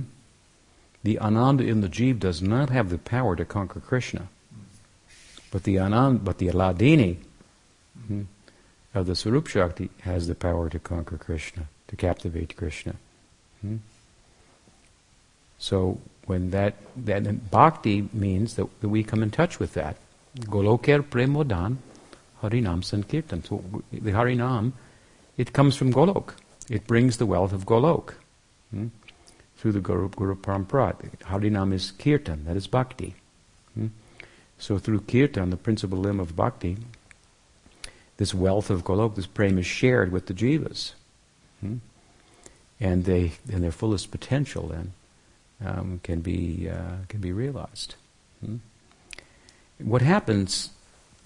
The 1.03 1.19
ananda 1.19 1.63
in 1.63 1.81
the 1.81 1.89
jeev 1.89 2.19
does 2.19 2.41
not 2.41 2.69
have 2.69 2.89
the 2.89 2.97
power 2.97 3.35
to 3.35 3.45
conquer 3.45 3.79
Krishna. 3.79 4.27
But 5.51 5.63
the 5.63 5.75
anand, 5.75 6.23
but 6.23 6.39
the 6.39 6.47
Aladini 6.47 7.17
hmm, 8.07 8.23
of 8.93 9.05
the 9.05 9.15
Swarup 9.15 9.47
Shakti 9.47 9.89
has 10.01 10.27
the 10.27 10.35
power 10.35 10.69
to 10.69 10.79
conquer 10.79 11.17
Krishna, 11.17 11.67
to 11.87 11.95
captivate 11.95 12.57
Krishna. 12.57 12.95
Hmm? 13.61 13.77
So 15.57 15.99
when 16.25 16.51
that, 16.51 16.75
that 16.97 17.49
bhakti 17.49 18.09
means 18.13 18.55
that, 18.55 18.67
that 18.81 18.89
we 18.89 19.03
come 19.03 19.23
in 19.23 19.31
touch 19.31 19.59
with 19.59 19.73
that. 19.73 19.97
Goloker 20.39 21.01
premodan 21.01 21.77
harinam 22.43 22.83
sankirtan. 22.83 23.43
So 23.43 23.63
the 23.91 24.11
harinam, 24.11 24.73
it 25.37 25.53
comes 25.53 25.75
from 25.75 25.93
Golok. 25.93 26.33
It 26.69 26.85
brings 26.85 27.17
the 27.17 27.25
wealth 27.25 27.53
of 27.53 27.65
Golok. 27.65 28.15
Hmm? 28.71 28.87
Through 29.67 29.73
the 29.73 29.81
Guru, 29.81 30.07
Guru 30.07 30.35
Parampara. 30.37 30.95
Harinam 31.23 31.73
is 31.73 31.91
kirtan, 31.91 32.45
that 32.45 32.55
is 32.55 32.67
bhakti. 32.67 33.15
Hmm? 33.73 33.87
So 34.57 34.77
through 34.77 35.01
kirtan, 35.01 35.49
the 35.49 35.57
principal 35.57 35.97
limb 35.97 36.21
of 36.21 36.37
bhakti, 36.37 36.77
this 38.15 38.33
wealth 38.33 38.69
of 38.69 38.85
Golok, 38.85 39.15
this 39.15 39.27
prema 39.27 39.59
is 39.59 39.65
shared 39.65 40.13
with 40.13 40.27
the 40.27 40.33
jivas. 40.33 40.93
Hmm? 41.59 41.79
And 42.79 43.03
they, 43.03 43.33
in 43.49 43.59
their 43.59 43.73
fullest 43.73 44.09
potential 44.09 44.67
then, 44.67 44.93
um, 45.65 45.99
can 46.01 46.21
be 46.21 46.69
uh, 46.69 47.03
can 47.09 47.19
be 47.19 47.33
realized. 47.33 47.95
Hmm? 48.39 48.59
What 49.79 50.01
happens 50.01 50.69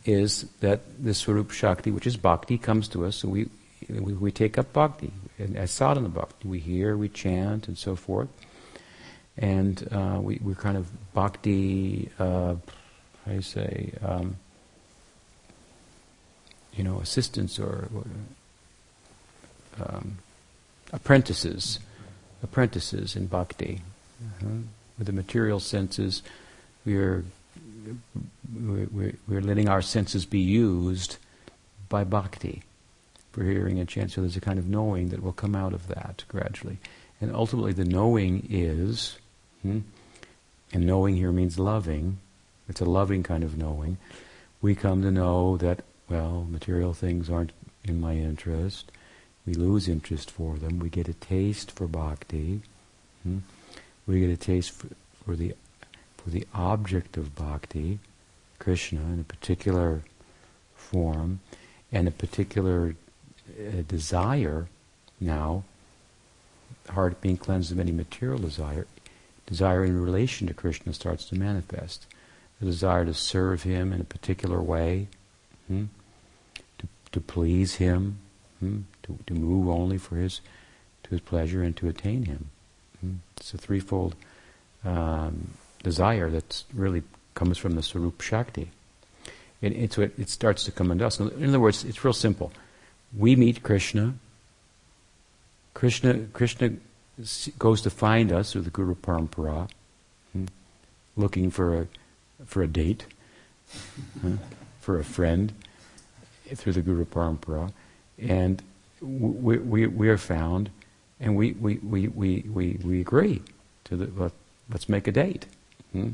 is 0.04 0.46
that 0.62 0.80
the 1.00 1.14
Swarup 1.14 1.52
Shakti, 1.52 1.92
which 1.92 2.08
is 2.08 2.18
Bhakti, 2.18 2.58
comes 2.58 2.88
to 2.88 3.06
us, 3.06 3.18
so 3.18 3.28
we, 3.28 3.50
we, 3.88 4.14
we 4.14 4.32
take 4.32 4.58
up 4.58 4.74
Bhakti, 4.74 5.12
as 5.56 5.72
sadhana 5.72 6.10
Bhakti. 6.10 6.48
We 6.48 6.60
hear, 6.60 6.98
we 6.98 7.10
chant, 7.10 7.68
and 7.68 7.78
so 7.78 7.96
forth. 7.96 8.30
And 9.38 9.88
uh, 9.92 10.20
we, 10.22 10.40
we're 10.42 10.56
kind 10.56 10.78
of 10.78 10.88
Bhakti, 11.14 12.10
uh, 12.20 12.56
you 13.30 13.42
say, 13.42 13.94
um, 14.04 14.38
you 16.74 16.84
know, 16.84 17.00
assistants 17.00 17.60
or, 17.60 17.88
or 17.96 18.06
um, 19.86 20.18
apprentices, 20.92 21.80
apprentices 22.44 23.16
in 23.16 23.28
Bhakti. 23.28 23.82
Uh-huh. 24.22 24.48
With 24.98 25.08
the 25.08 25.14
material 25.14 25.60
senses, 25.60 26.22
we're, 26.86 27.24
we're, 28.54 29.14
we're 29.28 29.42
letting 29.42 29.68
our 29.68 29.82
senses 29.82 30.26
be 30.26 30.40
used 30.40 31.18
by 31.90 32.04
bhakti 32.04 32.64
for 33.32 33.44
hearing 33.44 33.80
and 33.80 33.88
chant. 33.88 34.12
So 34.12 34.22
there's 34.22 34.38
a 34.38 34.42
kind 34.42 34.60
of 34.60 34.68
knowing 34.68 35.10
that 35.10 35.24
will 35.24 35.32
come 35.32 35.56
out 35.56 35.74
of 35.74 35.88
that 35.88 36.24
gradually. 36.28 36.78
And 37.20 37.34
ultimately, 37.34 37.74
the 37.74 37.86
knowing 37.86 38.48
is, 38.50 39.18
hmm, 39.62 39.80
and 40.74 40.86
knowing 40.86 41.16
here 41.16 41.32
means 41.32 41.60
loving, 41.60 42.18
it's 42.68 42.82
a 42.82 42.86
loving 42.86 43.24
kind 43.24 43.44
of 43.44 43.58
knowing. 43.58 43.98
We 44.62 44.76
come 44.76 45.02
to 45.02 45.12
know 45.12 45.58
that, 45.58 45.84
well, 46.10 46.46
material 46.50 46.94
things 46.94 47.30
aren't 47.30 47.52
in 47.84 48.00
my 48.00 48.14
interest. 48.14 48.92
We 49.46 49.54
lose 49.54 49.88
interest 49.88 50.30
for 50.30 50.58
them. 50.58 50.80
We 50.80 50.90
get 50.90 51.08
a 51.08 51.14
taste 51.14 51.72
for 51.72 51.88
bhakti. 51.88 52.62
Hmm? 53.24 53.40
we 54.08 54.20
get 54.20 54.30
a 54.30 54.38
taste 54.38 54.72
for, 54.72 54.88
for 55.24 55.36
the 55.36 55.56
for 56.18 56.30
the 56.30 56.46
object 56.54 57.18
of 57.18 57.36
bhakti, 57.36 57.98
Krishna, 58.60 59.02
in 59.02 59.20
a 59.20 59.24
particular 59.24 60.04
form, 60.76 61.40
and 61.92 62.08
a 62.08 62.12
particular 62.12 62.96
uh, 63.50 63.82
desire. 63.88 64.68
Now, 65.20 65.64
heart 66.90 67.22
being 67.22 67.38
cleansed 67.38 67.72
of 67.72 67.80
any 67.80 67.92
material 67.92 68.40
desire, 68.40 68.88
desire 69.46 69.84
in 69.86 70.02
relation 70.02 70.48
to 70.48 70.54
Krishna 70.54 70.94
starts 70.94 71.26
to 71.26 71.36
manifest. 71.36 72.08
The 72.60 72.66
desire 72.66 73.06
to 73.06 73.14
serve 73.14 73.64
Him 73.64 73.92
in 73.92 74.02
a 74.02 74.06
particular 74.06 74.62
way, 74.62 75.08
hmm? 75.68 75.86
to, 76.78 76.88
to 77.12 77.20
please 77.20 77.76
Him, 77.76 78.18
hmm? 78.60 78.82
to, 79.04 79.18
to 79.28 79.34
move 79.34 79.70
only 79.70 79.98
for 79.98 80.16
His 80.16 80.42
to 81.04 81.10
His 81.10 81.22
pleasure 81.22 81.64
and 81.64 81.76
to 81.78 81.88
attain 81.88 82.26
Him. 82.26 82.50
It's 83.38 83.54
a 83.54 83.58
threefold 83.58 84.16
um, 84.86 85.52
desire 85.84 86.30
that 86.30 86.64
really 86.74 87.04
comes 87.34 87.58
from 87.58 87.76
the 87.76 87.82
Sarup 87.82 88.22
Shakti. 88.22 88.70
It, 89.62 89.74
it, 89.74 89.94
so 89.94 90.04
it, 90.04 90.14
it 90.18 90.30
starts 90.30 90.64
to 90.66 90.72
come 90.72 90.92
into 90.92 91.06
us. 91.06 91.20
In 91.20 91.50
other 91.50 91.60
words, 91.60 91.84
it's 91.84 92.04
real 92.04 92.14
simple. 92.14 92.52
We 93.18 93.36
meet 93.36 93.64
Krishna. 93.64 94.16
Krishna, 95.74 96.26
Krishna 96.34 96.74
goes 97.60 97.82
to 97.82 97.90
find 97.90 98.32
us 98.32 98.52
through 98.52 98.62
the 98.62 98.70
Guru 98.70 98.96
Parampara, 98.96 99.70
hmm, 100.34 100.46
looking 101.16 101.52
for 101.52 101.82
a, 101.82 101.88
for 102.46 102.62
a 102.64 102.68
date, 102.68 103.06
hmm, 104.22 104.36
for 104.80 105.00
a 105.00 105.04
friend, 105.04 105.54
through 106.56 106.74
the 106.74 106.82
Guru 106.82 107.06
Parampara. 107.06 107.72
And 108.20 108.62
we, 109.02 109.58
we, 109.58 109.88
we 109.88 110.10
are 110.10 110.18
found 110.18 110.70
and 111.22 111.36
we, 111.36 111.52
we, 111.54 111.76
we, 111.78 112.08
we, 112.08 112.40
we, 112.40 112.80
we 112.84 113.02
agree 113.02 113.42
to 113.86 113.96
the, 113.96 114.22
let, 114.22 114.32
us 114.74 114.90
make 114.90 115.08
a 115.08 115.12
date. 115.12 115.46
Hmm? 115.92 116.10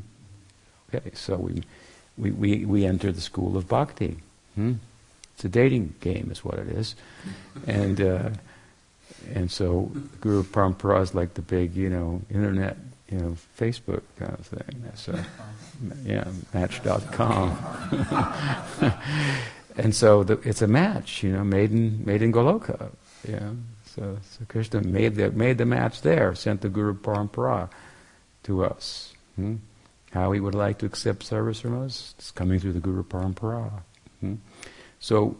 Okay, 0.94 1.10
so 1.14 1.36
we, 1.36 1.62
we, 2.16 2.30
we, 2.30 2.64
we 2.64 2.84
enter 2.84 3.10
the 3.10 3.20
school 3.20 3.56
of 3.56 3.68
bhakti. 3.68 4.18
Hmm? 4.54 4.74
It's 5.38 5.44
a 5.44 5.48
dating 5.48 5.94
game, 6.00 6.30
is 6.32 6.44
what 6.44 6.58
it 6.58 6.66
is. 6.66 6.96
And, 7.68 8.00
uh, 8.00 8.30
and 9.32 9.48
so 9.48 9.92
Guru 10.20 10.42
Parampara 10.42 11.00
is 11.00 11.14
like 11.14 11.34
the 11.34 11.42
big, 11.42 11.76
you 11.76 11.88
know, 11.88 12.22
internet, 12.28 12.76
you 13.08 13.18
know, 13.18 13.36
Facebook 13.56 14.02
kind 14.18 14.32
of 14.32 14.44
thing. 14.44 14.90
So, 14.96 15.16
yeah, 16.04 16.24
Match.com. 16.52 17.56
and 19.76 19.94
so 19.94 20.24
the, 20.24 20.40
it's 20.40 20.60
a 20.60 20.66
match, 20.66 21.22
you 21.22 21.30
know, 21.30 21.44
made 21.44 21.70
in, 21.70 22.04
made 22.04 22.20
in 22.20 22.32
Goloka. 22.32 22.90
Yeah. 23.28 23.50
So, 23.94 24.18
so 24.20 24.44
Krishna 24.48 24.80
made 24.80 25.14
the, 25.14 25.30
made 25.30 25.58
the 25.58 25.66
match 25.66 26.02
there, 26.02 26.34
sent 26.34 26.62
the 26.62 26.68
Guru 26.68 26.94
Parampara 26.94 27.70
to 28.42 28.64
us. 28.64 29.12
Hmm? 29.36 29.58
How 30.10 30.32
he 30.32 30.40
would 30.40 30.56
like 30.56 30.78
to 30.78 30.86
accept 30.86 31.22
service 31.22 31.60
from 31.60 31.80
us? 31.80 32.16
It's 32.18 32.32
coming 32.32 32.58
through 32.58 32.72
the 32.72 32.80
Guru 32.80 33.04
Parampara. 33.04 33.70
Hmm? 34.18 34.34
So, 35.00 35.36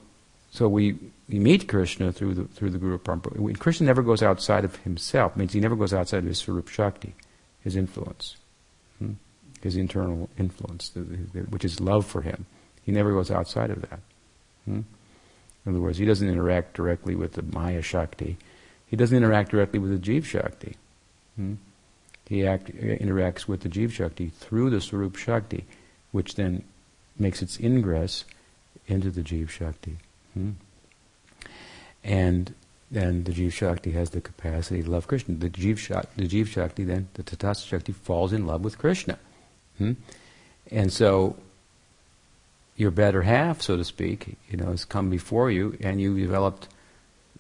so 0.51 0.69
we, 0.69 0.99
we 1.29 1.39
meet 1.39 1.69
Krishna 1.69 2.13
through 2.13 2.35
the, 2.35 2.45
through 2.45 2.71
the 2.71 2.79
Guru 2.79 2.99
Parampara. 2.99 3.59
Krishna 3.59 3.87
never 3.87 4.03
goes 4.03 4.23
outside 4.23 4.65
of 4.65 4.77
himself, 4.77 5.37
means 5.37 5.53
he 5.53 5.61
never 5.61 5.77
goes 5.77 5.93
outside 5.93 6.19
of 6.19 6.25
his 6.25 6.43
Sarup 6.43 6.69
Shakti, 6.69 7.15
his 7.63 7.77
influence, 7.77 8.37
hmm? 8.99 9.13
his 9.61 9.77
internal 9.77 10.29
influence, 10.39 10.93
which 11.51 11.65
is 11.65 11.81
love 11.81 12.07
for 12.07 12.23
him. 12.23 12.47
He 12.85 12.93
never 12.93 13.13
goes 13.13 13.31
outside 13.31 13.71
of 13.71 13.83
that. 13.83 14.01
Hmm? 14.65 14.81
In 15.67 15.73
other 15.75 15.81
words, 15.81 15.99
he 15.99 16.07
doesn't 16.07 16.29
interact 16.29 16.75
directly 16.75 17.15
with 17.15 17.35
the 17.35 17.43
Maya 17.43 17.83
Shakti. 17.83 18.39
He 18.87 18.97
doesn't 18.97 19.17
interact 19.17 19.51
directly 19.51 19.79
with 19.79 19.91
the 19.91 20.11
Jeev 20.11 20.25
Shakti. 20.25 20.77
Hmm? 21.37 21.55
He 22.27 22.47
act, 22.47 22.75
interacts 22.75 23.49
with 23.49 23.61
the 23.61 23.69
Jeev 23.69 23.91
Shakti 23.91 24.29
through 24.29 24.71
the 24.71 24.79
Sarup 24.79 25.17
Shakti, 25.17 25.65
which 26.13 26.37
then 26.37 26.63
makes 27.19 27.43
its 27.43 27.59
ingress 27.59 28.25
into 28.89 29.11
the 29.11 29.23
Jiv 29.23 29.51
Shakti. 29.51 29.97
Hmm? 30.35 30.53
And 32.03 32.55
then 32.91 33.25
the 33.25 33.33
Jiv 33.33 33.53
Shakti 33.53 33.93
has 33.93 34.11
the 34.11 34.21
capacity 34.21 34.83
to 34.83 34.91
love 34.91 35.07
Krishna. 35.07 35.35
The 35.35 35.51
Jiv, 35.51 35.79
Shakti, 35.79 36.27
the 36.27 36.29
Jiv 36.29 36.47
Shakti 36.47 36.85
then, 36.85 37.09
the 37.15 37.23
Tatastha 37.23 37.67
Shakti, 37.67 37.93
falls 37.93 38.33
in 38.33 38.47
love 38.47 38.63
with 38.63 38.79
Krishna. 38.79 39.19
Hmm? 39.77 39.93
And 40.71 40.93
so 40.93 41.37
your 42.77 42.91
better 42.91 43.23
half, 43.23 43.61
so 43.61 43.77
to 43.77 43.85
speak, 43.85 44.37
you 44.49 44.57
know, 44.57 44.67
has 44.67 44.85
come 44.85 45.11
before 45.11 45.51
you, 45.51 45.77
and 45.81 46.01
you 46.01 46.19
developed 46.19 46.69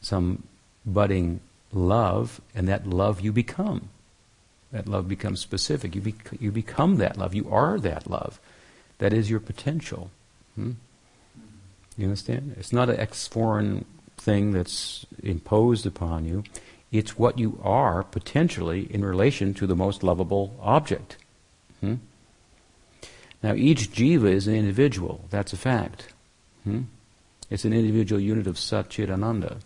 some 0.00 0.42
budding 0.84 1.40
love, 1.72 2.40
and 2.54 2.68
that 2.68 2.86
love 2.86 3.20
you 3.20 3.32
become. 3.32 3.88
That 4.72 4.86
love 4.86 5.08
becomes 5.08 5.40
specific. 5.40 5.94
You, 5.94 6.02
bec- 6.02 6.40
you 6.40 6.50
become 6.50 6.96
that 6.96 7.16
love. 7.16 7.34
You 7.34 7.48
are 7.50 7.78
that 7.80 8.10
love. 8.10 8.38
That 8.98 9.14
is 9.14 9.30
your 9.30 9.40
potential. 9.40 10.10
Hmm? 10.56 10.72
You 11.98 12.04
understand? 12.04 12.54
It's 12.56 12.72
not 12.72 12.88
an 12.88 12.98
ex-foreign 12.98 13.84
thing 14.16 14.52
that's 14.52 15.04
imposed 15.22 15.84
upon 15.84 16.24
you. 16.24 16.44
It's 16.90 17.18
what 17.18 17.38
you 17.38 17.60
are 17.62 18.02
potentially 18.04 18.92
in 18.92 19.04
relation 19.04 19.52
to 19.54 19.66
the 19.66 19.76
most 19.76 20.02
lovable 20.02 20.56
object. 20.62 21.16
Hmm? 21.80 21.96
Now, 23.42 23.54
each 23.54 23.92
jiva 23.92 24.30
is 24.30 24.46
an 24.46 24.54
individual. 24.54 25.24
That's 25.30 25.52
a 25.52 25.56
fact. 25.56 26.12
Hmm? 26.64 26.82
It's 27.50 27.64
an 27.64 27.72
individual 27.72 28.20
unit 28.20 28.46
of 28.46 28.58
Sat 28.58 28.88
Chit 28.88 29.10
Ananda. 29.10 29.58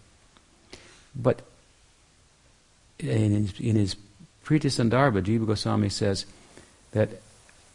But 1.15 1.43
in 2.99 3.33
his, 3.33 3.61
in 3.61 3.77
his 3.77 3.97
Priti 4.45 4.71
Sandarbha, 4.71 5.23
Jiva 5.23 5.47
Goswami 5.47 5.91
says 5.91 6.25
that 6.93 7.11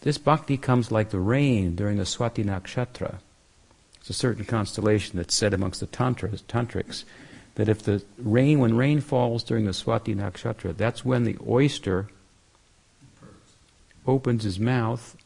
this 0.01 0.17
bhakti 0.17 0.57
comes 0.57 0.91
like 0.91 1.09
the 1.09 1.19
rain 1.19 1.75
during 1.75 1.97
the 1.97 2.03
Swati 2.03 2.43
Nakshatra. 2.43 3.15
It's 4.07 4.15
a 4.15 4.21
certain 4.21 4.45
constellation 4.45 5.17
that's 5.17 5.35
said 5.35 5.53
amongst 5.53 5.81
the 5.81 5.85
tantras, 5.85 6.41
tantrics 6.43 7.03
that 7.55 7.67
if 7.67 7.84
the 7.84 8.01
rain, 8.17 8.59
when 8.59 8.77
rain 8.77 9.01
falls 9.01 9.43
during 9.43 9.65
the 9.65 9.71
Swati 9.71 10.15
Nakshatra, 10.15 10.77
that's 10.77 11.03
when 11.03 11.25
the 11.25 11.35
oyster 11.45 12.07
opens 14.07 14.45
his 14.45 14.61
mouth, 14.61 15.17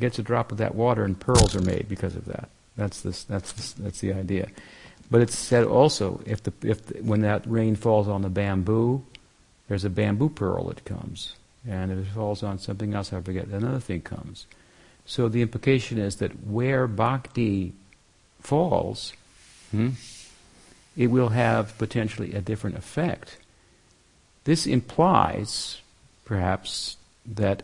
gets 0.00 0.18
a 0.18 0.24
drop 0.24 0.50
of 0.50 0.58
that 0.58 0.74
water, 0.74 1.04
and 1.04 1.20
pearls 1.20 1.54
are 1.54 1.60
made 1.60 1.88
because 1.88 2.16
of 2.16 2.24
that. 2.24 2.48
That's 2.76 3.00
this. 3.00 3.22
That's 3.22 3.52
this, 3.52 3.72
that's 3.74 4.00
the 4.00 4.12
idea. 4.12 4.48
But 5.08 5.20
it's 5.20 5.38
said 5.38 5.62
also 5.62 6.20
if 6.26 6.42
the 6.42 6.52
if 6.62 6.86
the, 6.86 7.00
when 7.00 7.20
that 7.20 7.46
rain 7.46 7.76
falls 7.76 8.08
on 8.08 8.22
the 8.22 8.28
bamboo, 8.28 9.04
there's 9.68 9.84
a 9.84 9.90
bamboo 9.90 10.30
pearl 10.30 10.64
that 10.64 10.84
comes, 10.84 11.36
and 11.64 11.92
if 11.92 11.98
it 11.98 12.10
falls 12.10 12.42
on 12.42 12.58
something 12.58 12.92
else, 12.92 13.12
I 13.12 13.20
forget 13.20 13.46
another 13.46 13.78
thing 13.78 14.00
comes. 14.00 14.46
So 15.06 15.28
the 15.28 15.42
implication 15.42 15.98
is 15.98 16.16
that 16.16 16.44
where 16.44 16.88
bhakti 16.88 17.74
falls, 18.44 19.12
hmm, 19.70 19.90
it 20.96 21.08
will 21.08 21.30
have 21.30 21.76
potentially 21.78 22.32
a 22.34 22.40
different 22.40 22.76
effect. 22.76 23.38
This 24.44 24.66
implies, 24.66 25.80
perhaps, 26.24 26.96
that 27.26 27.62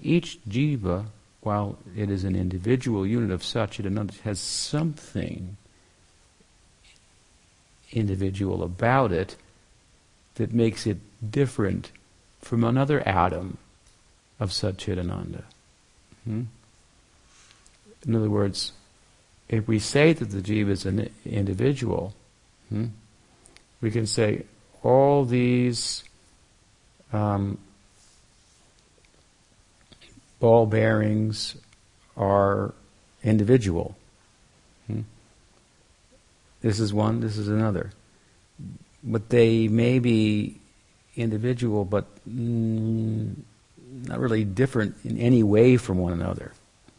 each 0.00 0.38
jiva, 0.48 1.06
while 1.40 1.76
it 1.96 2.08
is 2.08 2.24
an 2.24 2.36
individual 2.36 3.06
unit 3.06 3.30
of 3.30 3.42
Satchidananda, 3.42 4.20
has 4.20 4.40
something 4.40 5.56
individual 7.92 8.62
about 8.62 9.12
it 9.12 9.36
that 10.36 10.54
makes 10.54 10.86
it 10.86 10.98
different 11.28 11.90
from 12.40 12.64
another 12.64 13.06
atom 13.06 13.58
of 14.40 14.50
Satchidananda. 14.50 15.42
Hmm? 16.24 16.42
In 18.06 18.16
other 18.16 18.30
words, 18.30 18.72
if 19.52 19.68
we 19.68 19.78
say 19.78 20.14
that 20.14 20.30
the 20.30 20.40
jiva 20.40 20.70
is 20.70 20.86
an 20.86 21.10
individual, 21.26 22.14
hmm, 22.70 22.86
we 23.82 23.90
can 23.90 24.06
say 24.06 24.44
all 24.82 25.26
these 25.26 26.04
um, 27.12 27.58
ball 30.40 30.64
bearings 30.64 31.54
are 32.16 32.72
individual. 33.22 33.94
Hmm? 34.86 35.02
This 36.62 36.80
is 36.80 36.94
one, 36.94 37.20
this 37.20 37.36
is 37.36 37.48
another. 37.48 37.90
But 39.04 39.28
they 39.28 39.68
may 39.68 39.98
be 39.98 40.60
individual, 41.14 41.84
but 41.84 42.06
mm, 42.26 43.34
not 44.06 44.18
really 44.18 44.44
different 44.44 44.96
in 45.04 45.18
any 45.18 45.42
way 45.42 45.76
from 45.76 45.98
one 45.98 46.14
another. 46.14 46.52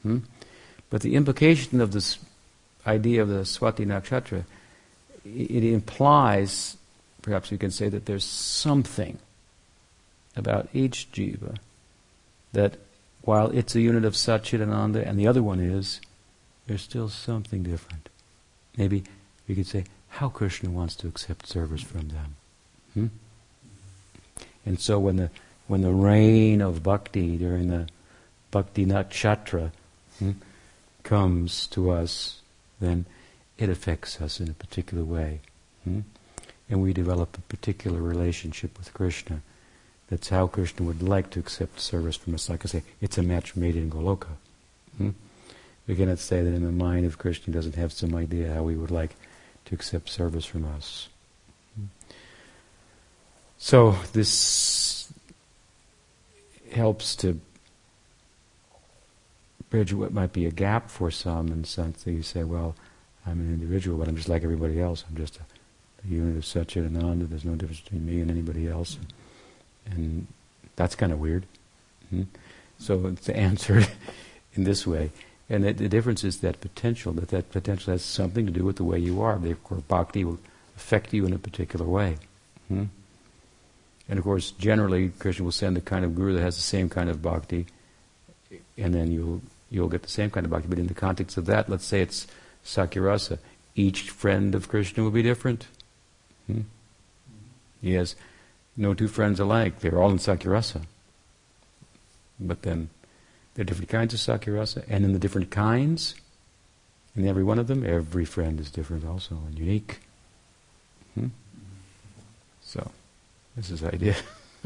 Hmm? 0.03 0.19
But 0.91 1.01
the 1.01 1.15
implication 1.15 1.81
of 1.81 1.93
this 1.93 2.19
idea 2.85 3.21
of 3.21 3.29
the 3.29 3.41
Swati 3.41 3.85
Nakshatra, 3.85 4.43
it 5.25 5.63
implies, 5.63 6.77
perhaps 7.21 7.51
we 7.51 7.57
can 7.57 7.71
say, 7.71 7.89
that 7.89 8.05
there's 8.05 8.25
something 8.25 9.19
about 10.35 10.67
each 10.73 11.11
jiva 11.11 11.57
that 12.51 12.77
while 13.21 13.49
it's 13.51 13.75
a 13.75 13.81
unit 13.81 14.05
of 14.05 14.13
Satchidananda 14.13 15.07
and 15.07 15.17
the 15.17 15.27
other 15.27 15.41
one 15.41 15.59
is, 15.59 16.01
there's 16.67 16.81
still 16.81 17.09
something 17.09 17.63
different. 17.63 18.09
Maybe 18.77 19.03
we 19.47 19.55
could 19.55 19.67
say 19.67 19.85
how 20.09 20.29
Krishna 20.29 20.69
wants 20.69 20.95
to 20.97 21.07
accept 21.07 21.47
service 21.47 21.81
from 21.81 22.09
them. 22.09 22.35
Hmm? 22.93 23.07
And 24.65 24.79
so 24.79 24.99
when 24.99 25.17
the 25.17 25.29
when 25.67 25.81
the 25.81 25.91
rain 25.91 26.61
of 26.61 26.83
bhakti 26.83 27.37
during 27.37 27.69
the 27.69 27.87
bhakti 28.51 28.85
nakshatra 28.85 29.71
hmm, 30.19 30.31
comes 31.03 31.67
to 31.67 31.89
us, 31.89 32.41
then 32.83 33.05
it 33.57 33.69
affects 33.69 34.19
us 34.21 34.39
in 34.39 34.49
a 34.49 34.53
particular 34.53 35.03
way. 35.03 35.39
Hmm? 35.83 36.01
And 36.69 36.81
we 36.81 36.93
develop 36.93 37.37
a 37.37 37.41
particular 37.41 38.01
relationship 38.01 38.77
with 38.77 38.93
Krishna. 38.93 39.41
That's 40.09 40.29
how 40.29 40.47
Krishna 40.47 40.85
would 40.85 41.03
like 41.03 41.29
to 41.31 41.39
accept 41.39 41.79
service 41.79 42.15
from 42.15 42.35
us. 42.35 42.49
Like 42.49 42.65
I 42.65 42.67
say, 42.67 42.83
it's 43.01 43.17
a 43.17 43.23
match 43.23 43.55
made 43.55 43.75
in 43.75 43.89
Goloka. 43.89 44.35
Hmm? 44.97 45.11
We 45.87 45.95
cannot 45.95 46.19
say 46.19 46.41
that 46.41 46.53
in 46.53 46.63
the 46.63 46.71
mind 46.71 47.05
of 47.05 47.17
Krishna 47.17 47.53
doesn't 47.53 47.75
have 47.75 47.91
some 47.91 48.15
idea 48.15 48.53
how 48.53 48.67
he 48.67 48.75
would 48.75 48.91
like 48.91 49.15
to 49.65 49.75
accept 49.75 50.09
service 50.09 50.45
from 50.45 50.65
us. 50.65 51.09
Hmm? 51.75 51.85
So 53.57 53.95
this 54.13 55.11
helps 56.71 57.15
to 57.17 57.39
bridge 59.73 59.91
what 59.91 60.13
might 60.13 60.31
be 60.31 60.45
a 60.45 60.51
gap 60.51 60.87
for 60.87 61.09
some 61.09 61.47
in 61.47 61.63
the 61.63 61.67
sense 61.67 62.03
that 62.03 62.11
you 62.11 62.21
say, 62.21 62.43
well, 62.43 62.75
I'm 63.25 63.39
an 63.39 63.51
individual, 63.51 63.97
but 63.97 64.07
I'm 64.07 64.15
just 64.15 64.29
like 64.29 64.43
everybody 64.43 64.79
else. 64.79 65.03
I'm 65.09 65.17
just 65.17 65.37
a, 65.37 65.39
a 66.05 66.07
unit 66.07 66.37
of 66.37 66.43
Satchidananda. 66.43 67.27
There's 67.27 67.43
no 67.43 67.55
difference 67.55 67.79
between 67.79 68.05
me 68.05 68.21
and 68.21 68.29
anybody 68.29 68.67
else. 68.67 68.99
And, 69.87 69.97
and 69.97 70.27
that's 70.75 70.93
kind 70.93 71.11
of 71.11 71.19
weird. 71.19 71.47
hmm 72.11 72.25
So 72.77 73.07
it's 73.07 73.29
answered 73.29 73.87
in 74.53 74.63
this 74.63 74.85
way. 74.85 75.09
And 75.49 75.63
the, 75.63 75.73
the 75.73 75.89
difference 75.89 76.23
is 76.23 76.41
that 76.41 76.61
potential, 76.61 77.11
that 77.13 77.29
that 77.29 77.49
potential 77.49 77.93
has 77.93 78.03
something 78.03 78.45
to 78.45 78.51
do 78.51 78.63
with 78.63 78.75
the 78.75 78.83
way 78.83 78.99
you 78.99 79.23
are. 79.23 79.39
Therefore, 79.39 79.79
bhakti 79.87 80.23
will 80.23 80.37
affect 80.77 81.15
you 81.15 81.25
in 81.25 81.33
a 81.33 81.39
particular 81.39 81.87
way. 81.87 82.17
hmm 82.67 82.83
And 84.07 84.19
of 84.19 84.23
course, 84.23 84.51
generally, 84.51 85.09
Krishna 85.17 85.45
will 85.45 85.51
send 85.51 85.75
the 85.75 85.81
kind 85.81 86.05
of 86.05 86.13
guru 86.13 86.33
that 86.33 86.43
has 86.43 86.57
the 86.57 86.61
same 86.61 86.89
kind 86.89 87.09
of 87.09 87.23
bhakti, 87.23 87.65
and 88.77 88.93
then 88.93 89.11
you'll 89.11 89.41
you'll 89.73 89.89
get 89.89 90.03
the 90.03 90.09
same 90.09 90.29
kind 90.29 90.45
of 90.45 90.51
bhakti. 90.51 90.67
But 90.67 90.79
in 90.79 90.87
the 90.87 90.93
context 90.93 91.35
of 91.35 91.47
that, 91.47 91.67
let's 91.67 91.85
say 91.85 92.01
it's 92.01 92.27
Sakhya-rasa, 92.63 93.39
each 93.75 94.11
friend 94.11 94.53
of 94.53 94.69
Krishna 94.69 95.03
will 95.03 95.11
be 95.11 95.23
different. 95.23 95.65
Hmm? 96.45 96.61
He 97.81 97.93
has 97.93 98.15
no 98.77 98.93
two 98.93 99.07
friends 99.07 99.39
alike. 99.39 99.79
They're 99.79 99.99
all 99.99 100.11
in 100.11 100.19
Sakhya-rasa. 100.19 100.81
But 102.39 102.61
then 102.61 102.89
there 103.55 103.63
are 103.63 103.65
different 103.65 103.89
kinds 103.89 104.13
of 104.13 104.19
Sakhya-rasa, 104.19 104.83
and 104.87 105.03
in 105.03 105.13
the 105.13 105.19
different 105.19 105.49
kinds, 105.49 106.15
in 107.15 107.27
every 107.27 107.43
one 107.43 107.57
of 107.57 107.67
them, 107.67 107.83
every 107.85 108.25
friend 108.25 108.59
is 108.59 108.69
different 108.69 109.05
also 109.05 109.35
and 109.47 109.57
unique. 109.57 109.99
Hmm? 111.15 111.27
So, 112.61 112.91
this 113.55 113.71
is 113.71 113.81
the 113.81 113.93
idea. 113.93 114.15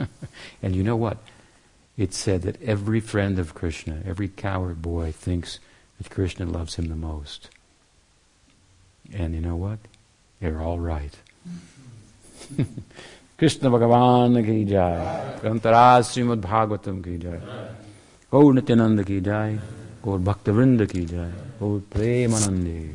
and 0.61 0.75
you 0.75 0.83
know 0.83 0.97
what? 0.97 1.17
It's 1.97 2.15
said 2.15 2.43
that 2.43 2.61
every 2.61 2.99
friend 2.99 3.39
of 3.39 3.55
Krishna, 3.55 4.03
every 4.05 4.27
coward 4.27 4.81
boy, 4.81 5.11
thinks 5.11 5.59
that 5.97 6.11
Krishna 6.11 6.45
loves 6.45 6.75
him 6.75 6.89
the 6.89 6.95
most. 6.95 7.49
And 9.13 9.33
you 9.33 9.41
know 9.41 9.55
what? 9.55 9.79
They're 10.39 10.61
all 10.61 10.79
right. 10.79 11.15
Krishna 13.37 13.69
Bhagavan 13.69 14.45
ki 14.45 14.65
jai. 14.65 15.39
Grantaraj 15.41 16.05
Srimad 16.05 16.41
Bhagavatam 16.41 17.03
ki 17.03 17.17
jai. 17.17 17.39
Gaur 18.29 18.53
Nityananda 18.53 19.03
ki 19.03 19.21
jai. 19.21 19.57
Gaur 20.03 20.19
Bhaktivinoda 20.19 20.87
ki 20.87 21.05
jai. 21.05 21.31
Gaur 21.59 21.79
Premanande. 21.79 22.93